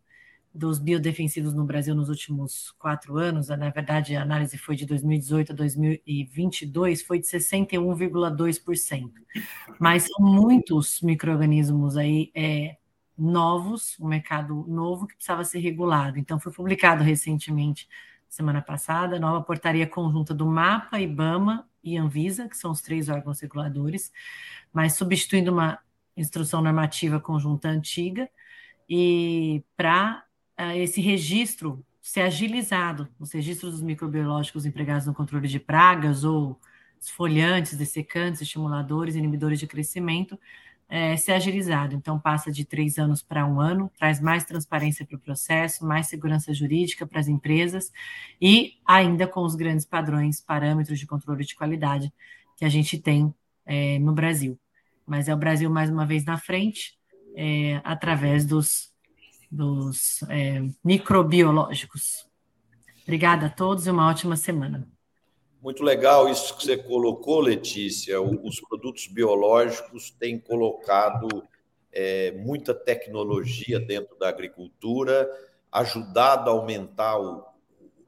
dos 0.54 0.78
biodefensivos 0.78 1.54
no 1.54 1.66
Brasil 1.66 1.95
nos 1.95 2.10
últimos 2.10 2.72
quatro 2.78 3.18
anos, 3.18 3.47
na 3.47 3.70
verdade 3.72 4.16
a 4.16 4.22
análise 4.22 4.58
foi 4.58 4.76
de 4.76 4.86
2018 4.86 5.51
a 5.51 5.56
2022, 5.56 7.01
foi 7.01 7.20
de 7.20 7.26
61,2%. 7.26 9.12
Mas 9.80 10.04
são 10.04 10.24
muitos 10.24 11.01
micro-organismos 11.01 11.97
aí 11.97 12.32
é, 12.36 12.78
novos, 13.18 13.97
um 13.99 14.08
mercado 14.08 14.66
novo 14.68 15.08
que 15.08 15.16
precisava 15.16 15.43
ser 15.43 15.60
regulado. 15.60 16.20
Então 16.20 16.39
foi 16.39 16.51
publicado 16.51 17.04
recentemente, 17.04 17.89
semana 18.30 18.62
passada, 18.62 19.16
a 19.16 19.20
nova 19.20 19.43
portaria 19.43 19.88
conjunta 19.88 20.36
do 20.36 20.45
MAPA, 20.45 20.99
IBAMA 20.99 21.68
e 21.84 21.97
Anvisa, 21.97 22.47
que 22.47 22.58
são 22.58 22.72
os 22.72 22.82
três 22.82 23.10
órgãos 23.10 23.39
reguladores, 23.39 24.12
mas 24.72 24.93
substituindo 24.93 25.51
uma 25.51 25.80
instrução 26.16 26.62
normativa 26.62 27.20
conjunta 27.20 27.70
antiga, 27.70 28.30
e 28.88 29.64
para 29.76 30.24
esse 30.76 31.01
registro 31.01 31.84
ser 32.01 32.22
agilizado, 32.22 33.08
os 33.20 33.32
registros 33.32 33.72
dos 33.72 33.82
microbiológicos 33.82 34.66
empregados 34.66 35.08
no 35.08 35.14
controle 35.14 35.47
de 35.47 35.60
pragas 35.60 36.24
ou 36.24 36.60
esfoliantes, 36.99 37.78
dessecantes, 37.78 38.41
estimuladores, 38.41 39.16
inibidores 39.16 39.60
de 39.60 39.68
crescimento, 39.68 40.38
é, 40.89 41.18
ser 41.18 41.32
agilizado. 41.34 41.95
Então, 41.95 42.20
passa 42.20 42.51
de 42.51 42.66
três 42.66 42.97
anos 42.97 43.22
para 43.22 43.45
um 43.45 43.60
ano, 43.60 43.91
traz 43.97 44.22
mais 44.22 44.43
transparência 44.43 45.06
para 45.06 45.16
o 45.16 45.20
processo, 45.20 45.86
mais 45.86 46.08
segurança 46.08 46.54
jurídica 46.54 47.08
para 47.08 47.20
as 47.20 47.28
empresas 47.28 47.91
e 48.39 48.74
ainda 48.86 49.26
com 49.26 49.41
os 49.41 49.56
grandes 49.56 49.86
padrões, 49.86 50.39
parâmetros 50.39 50.99
de 50.99 51.08
controle 51.08 51.43
de 51.45 51.56
qualidade 51.56 52.14
que 52.58 52.66
a 52.66 52.70
gente 52.70 52.97
tem 52.99 53.34
é, 53.66 53.97
no 53.99 54.14
Brasil. 54.14 54.60
Mas 55.06 55.28
é 55.28 55.34
o 55.34 55.38
Brasil, 55.38 55.70
mais 55.70 55.89
uma 55.89 56.06
vez, 56.06 56.26
na 56.26 56.38
frente, 56.38 56.97
é, 57.36 57.82
através 57.84 58.45
dos 58.45 58.93
dos 59.54 60.24
é, 60.30 60.64
microbiológicos. 60.84 62.26
Obrigada 63.04 63.45
a 63.45 63.49
todos 63.49 63.86
e 63.86 63.91
uma 63.91 64.10
ótima 64.10 64.36
semana. 64.36 64.88
Muito 65.62 65.84
legal 65.84 66.28
isso 66.28 66.58
que 66.58 66.66
você 66.66 66.78
colocou, 66.78 67.39
Letícia. 67.39 68.20
Os 68.22 68.60
produtos 68.60 69.08
biológicos 69.08 70.10
têm 70.10 70.39
colocado 70.39 71.28
é, 71.91 72.32
muita 72.32 72.74
tecnologia 72.74 73.80
dentro 73.80 74.18
da 74.18 74.28
agricultura, 74.28 75.30
ajudado 75.72 76.49
a 76.49 76.54
aumentar 76.54 77.20
o, 77.20 77.45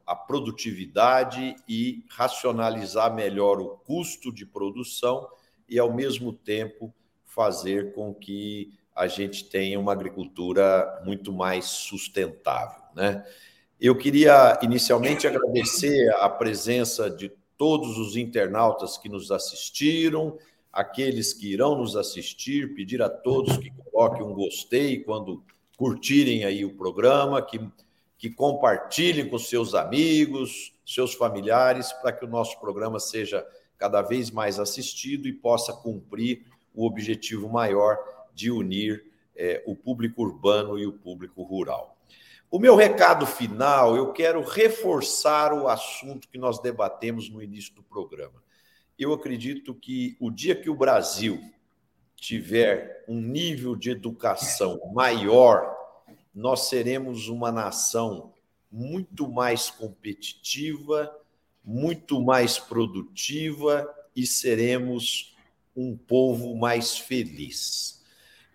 a 0.04 0.14
produtividade 0.14 1.54
e 1.68 2.04
racionalizar 2.10 3.14
melhor 3.14 3.60
o 3.60 3.68
custo 3.78 4.32
de 4.32 4.44
produção 4.44 5.28
e, 5.68 5.78
ao 5.78 5.92
mesmo 5.94 6.32
tempo, 6.32 6.92
fazer 7.24 7.94
com 7.94 8.12
que 8.12 8.72
a 8.96 9.06
gente 9.06 9.44
tenha 9.44 9.78
uma 9.78 9.92
agricultura 9.92 11.02
muito 11.04 11.30
mais 11.30 11.66
sustentável. 11.66 12.82
Né? 12.94 13.22
Eu 13.78 13.94
queria 13.94 14.58
inicialmente 14.62 15.26
agradecer 15.26 16.08
a 16.14 16.30
presença 16.30 17.10
de 17.10 17.30
todos 17.58 17.98
os 17.98 18.16
internautas 18.16 18.96
que 18.96 19.08
nos 19.08 19.30
assistiram, 19.30 20.38
aqueles 20.72 21.34
que 21.34 21.52
irão 21.52 21.76
nos 21.76 21.94
assistir, 21.94 22.74
pedir 22.74 23.02
a 23.02 23.10
todos 23.10 23.58
que 23.58 23.70
coloquem 23.70 24.22
um 24.22 24.32
gostei 24.32 25.00
quando 25.00 25.44
curtirem 25.76 26.44
aí 26.44 26.64
o 26.64 26.74
programa, 26.74 27.42
que, 27.42 27.60
que 28.16 28.30
compartilhem 28.30 29.28
com 29.28 29.38
seus 29.38 29.74
amigos, 29.74 30.72
seus 30.86 31.12
familiares, 31.12 31.92
para 31.92 32.12
que 32.12 32.24
o 32.24 32.28
nosso 32.28 32.58
programa 32.58 32.98
seja 32.98 33.46
cada 33.76 34.00
vez 34.00 34.30
mais 34.30 34.58
assistido 34.58 35.28
e 35.28 35.32
possa 35.34 35.72
cumprir 35.72 36.46
o 36.74 36.86
objetivo 36.86 37.48
maior 37.48 37.98
de 38.36 38.50
unir 38.50 39.02
é, 39.34 39.62
o 39.66 39.74
público 39.74 40.22
urbano 40.22 40.78
e 40.78 40.86
o 40.86 40.92
público 40.92 41.42
rural. 41.42 41.96
O 42.50 42.58
meu 42.58 42.76
recado 42.76 43.26
final, 43.26 43.96
eu 43.96 44.12
quero 44.12 44.42
reforçar 44.42 45.52
o 45.54 45.66
assunto 45.66 46.28
que 46.28 46.38
nós 46.38 46.60
debatemos 46.60 47.30
no 47.30 47.42
início 47.42 47.74
do 47.74 47.82
programa. 47.82 48.44
Eu 48.98 49.12
acredito 49.12 49.74
que 49.74 50.16
o 50.20 50.30
dia 50.30 50.54
que 50.54 50.68
o 50.68 50.76
Brasil 50.76 51.40
tiver 52.14 53.04
um 53.08 53.20
nível 53.20 53.74
de 53.74 53.90
educação 53.90 54.78
maior, 54.92 55.74
nós 56.34 56.68
seremos 56.68 57.28
uma 57.28 57.50
nação 57.50 58.32
muito 58.70 59.30
mais 59.30 59.70
competitiva, 59.70 61.10
muito 61.64 62.22
mais 62.22 62.58
produtiva 62.58 63.92
e 64.14 64.26
seremos 64.26 65.34
um 65.74 65.96
povo 65.96 66.54
mais 66.56 66.96
feliz. 66.96 67.95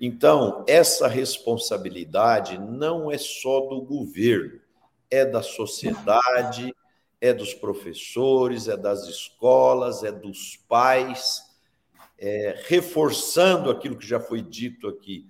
Então, 0.03 0.65
essa 0.67 1.07
responsabilidade 1.07 2.57
não 2.57 3.11
é 3.11 3.19
só 3.19 3.67
do 3.67 3.83
governo, 3.83 4.59
é 5.11 5.23
da 5.23 5.43
sociedade, 5.43 6.75
é 7.21 7.31
dos 7.31 7.53
professores, 7.53 8.67
é 8.67 8.75
das 8.75 9.07
escolas, 9.07 10.03
é 10.03 10.11
dos 10.11 10.55
pais, 10.67 11.43
é, 12.17 12.63
reforçando 12.65 13.69
aquilo 13.69 13.95
que 13.95 14.07
já 14.07 14.19
foi 14.19 14.41
dito 14.41 14.87
aqui, 14.87 15.27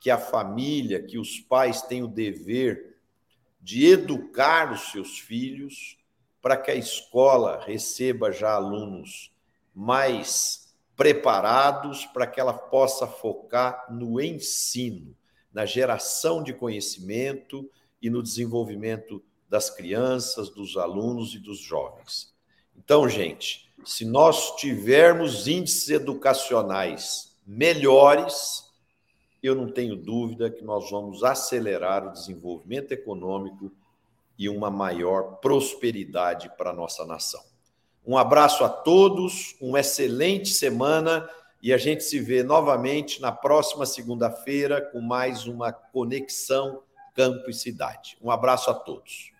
que 0.00 0.10
a 0.10 0.18
família, 0.18 1.00
que 1.00 1.16
os 1.16 1.38
pais 1.38 1.82
têm 1.82 2.02
o 2.02 2.08
dever 2.08 2.96
de 3.60 3.86
educar 3.86 4.72
os 4.72 4.90
seus 4.90 5.20
filhos 5.20 5.96
para 6.42 6.56
que 6.56 6.72
a 6.72 6.74
escola 6.74 7.62
receba 7.64 8.32
já 8.32 8.50
alunos 8.50 9.32
mais 9.72 10.67
preparados 10.98 12.04
para 12.06 12.26
que 12.26 12.40
ela 12.40 12.52
possa 12.52 13.06
focar 13.06 13.86
no 13.88 14.20
ensino, 14.20 15.14
na 15.54 15.64
geração 15.64 16.42
de 16.42 16.52
conhecimento 16.52 17.70
e 18.02 18.10
no 18.10 18.20
desenvolvimento 18.20 19.22
das 19.48 19.70
crianças, 19.70 20.50
dos 20.50 20.76
alunos 20.76 21.36
e 21.36 21.38
dos 21.38 21.60
jovens. 21.60 22.34
Então, 22.76 23.08
gente, 23.08 23.70
se 23.84 24.04
nós 24.04 24.56
tivermos 24.56 25.46
índices 25.46 25.88
educacionais 25.88 27.32
melhores, 27.46 28.64
eu 29.40 29.54
não 29.54 29.70
tenho 29.70 29.94
dúvida 29.94 30.50
que 30.50 30.64
nós 30.64 30.90
vamos 30.90 31.22
acelerar 31.22 32.08
o 32.08 32.12
desenvolvimento 32.12 32.90
econômico 32.90 33.70
e 34.36 34.48
uma 34.48 34.68
maior 34.68 35.36
prosperidade 35.36 36.50
para 36.58 36.70
a 36.70 36.74
nossa 36.74 37.06
nação. 37.06 37.42
Um 38.06 38.16
abraço 38.16 38.64
a 38.64 38.68
todos, 38.68 39.56
uma 39.60 39.80
excelente 39.80 40.48
semana 40.48 41.28
e 41.62 41.72
a 41.72 41.78
gente 41.78 42.04
se 42.04 42.20
vê 42.20 42.42
novamente 42.42 43.20
na 43.20 43.32
próxima 43.32 43.84
segunda-feira 43.84 44.80
com 44.80 45.00
mais 45.00 45.46
uma 45.46 45.72
conexão 45.72 46.82
campo 47.14 47.50
e 47.50 47.54
cidade. 47.54 48.16
Um 48.22 48.30
abraço 48.30 48.70
a 48.70 48.74
todos. 48.74 49.32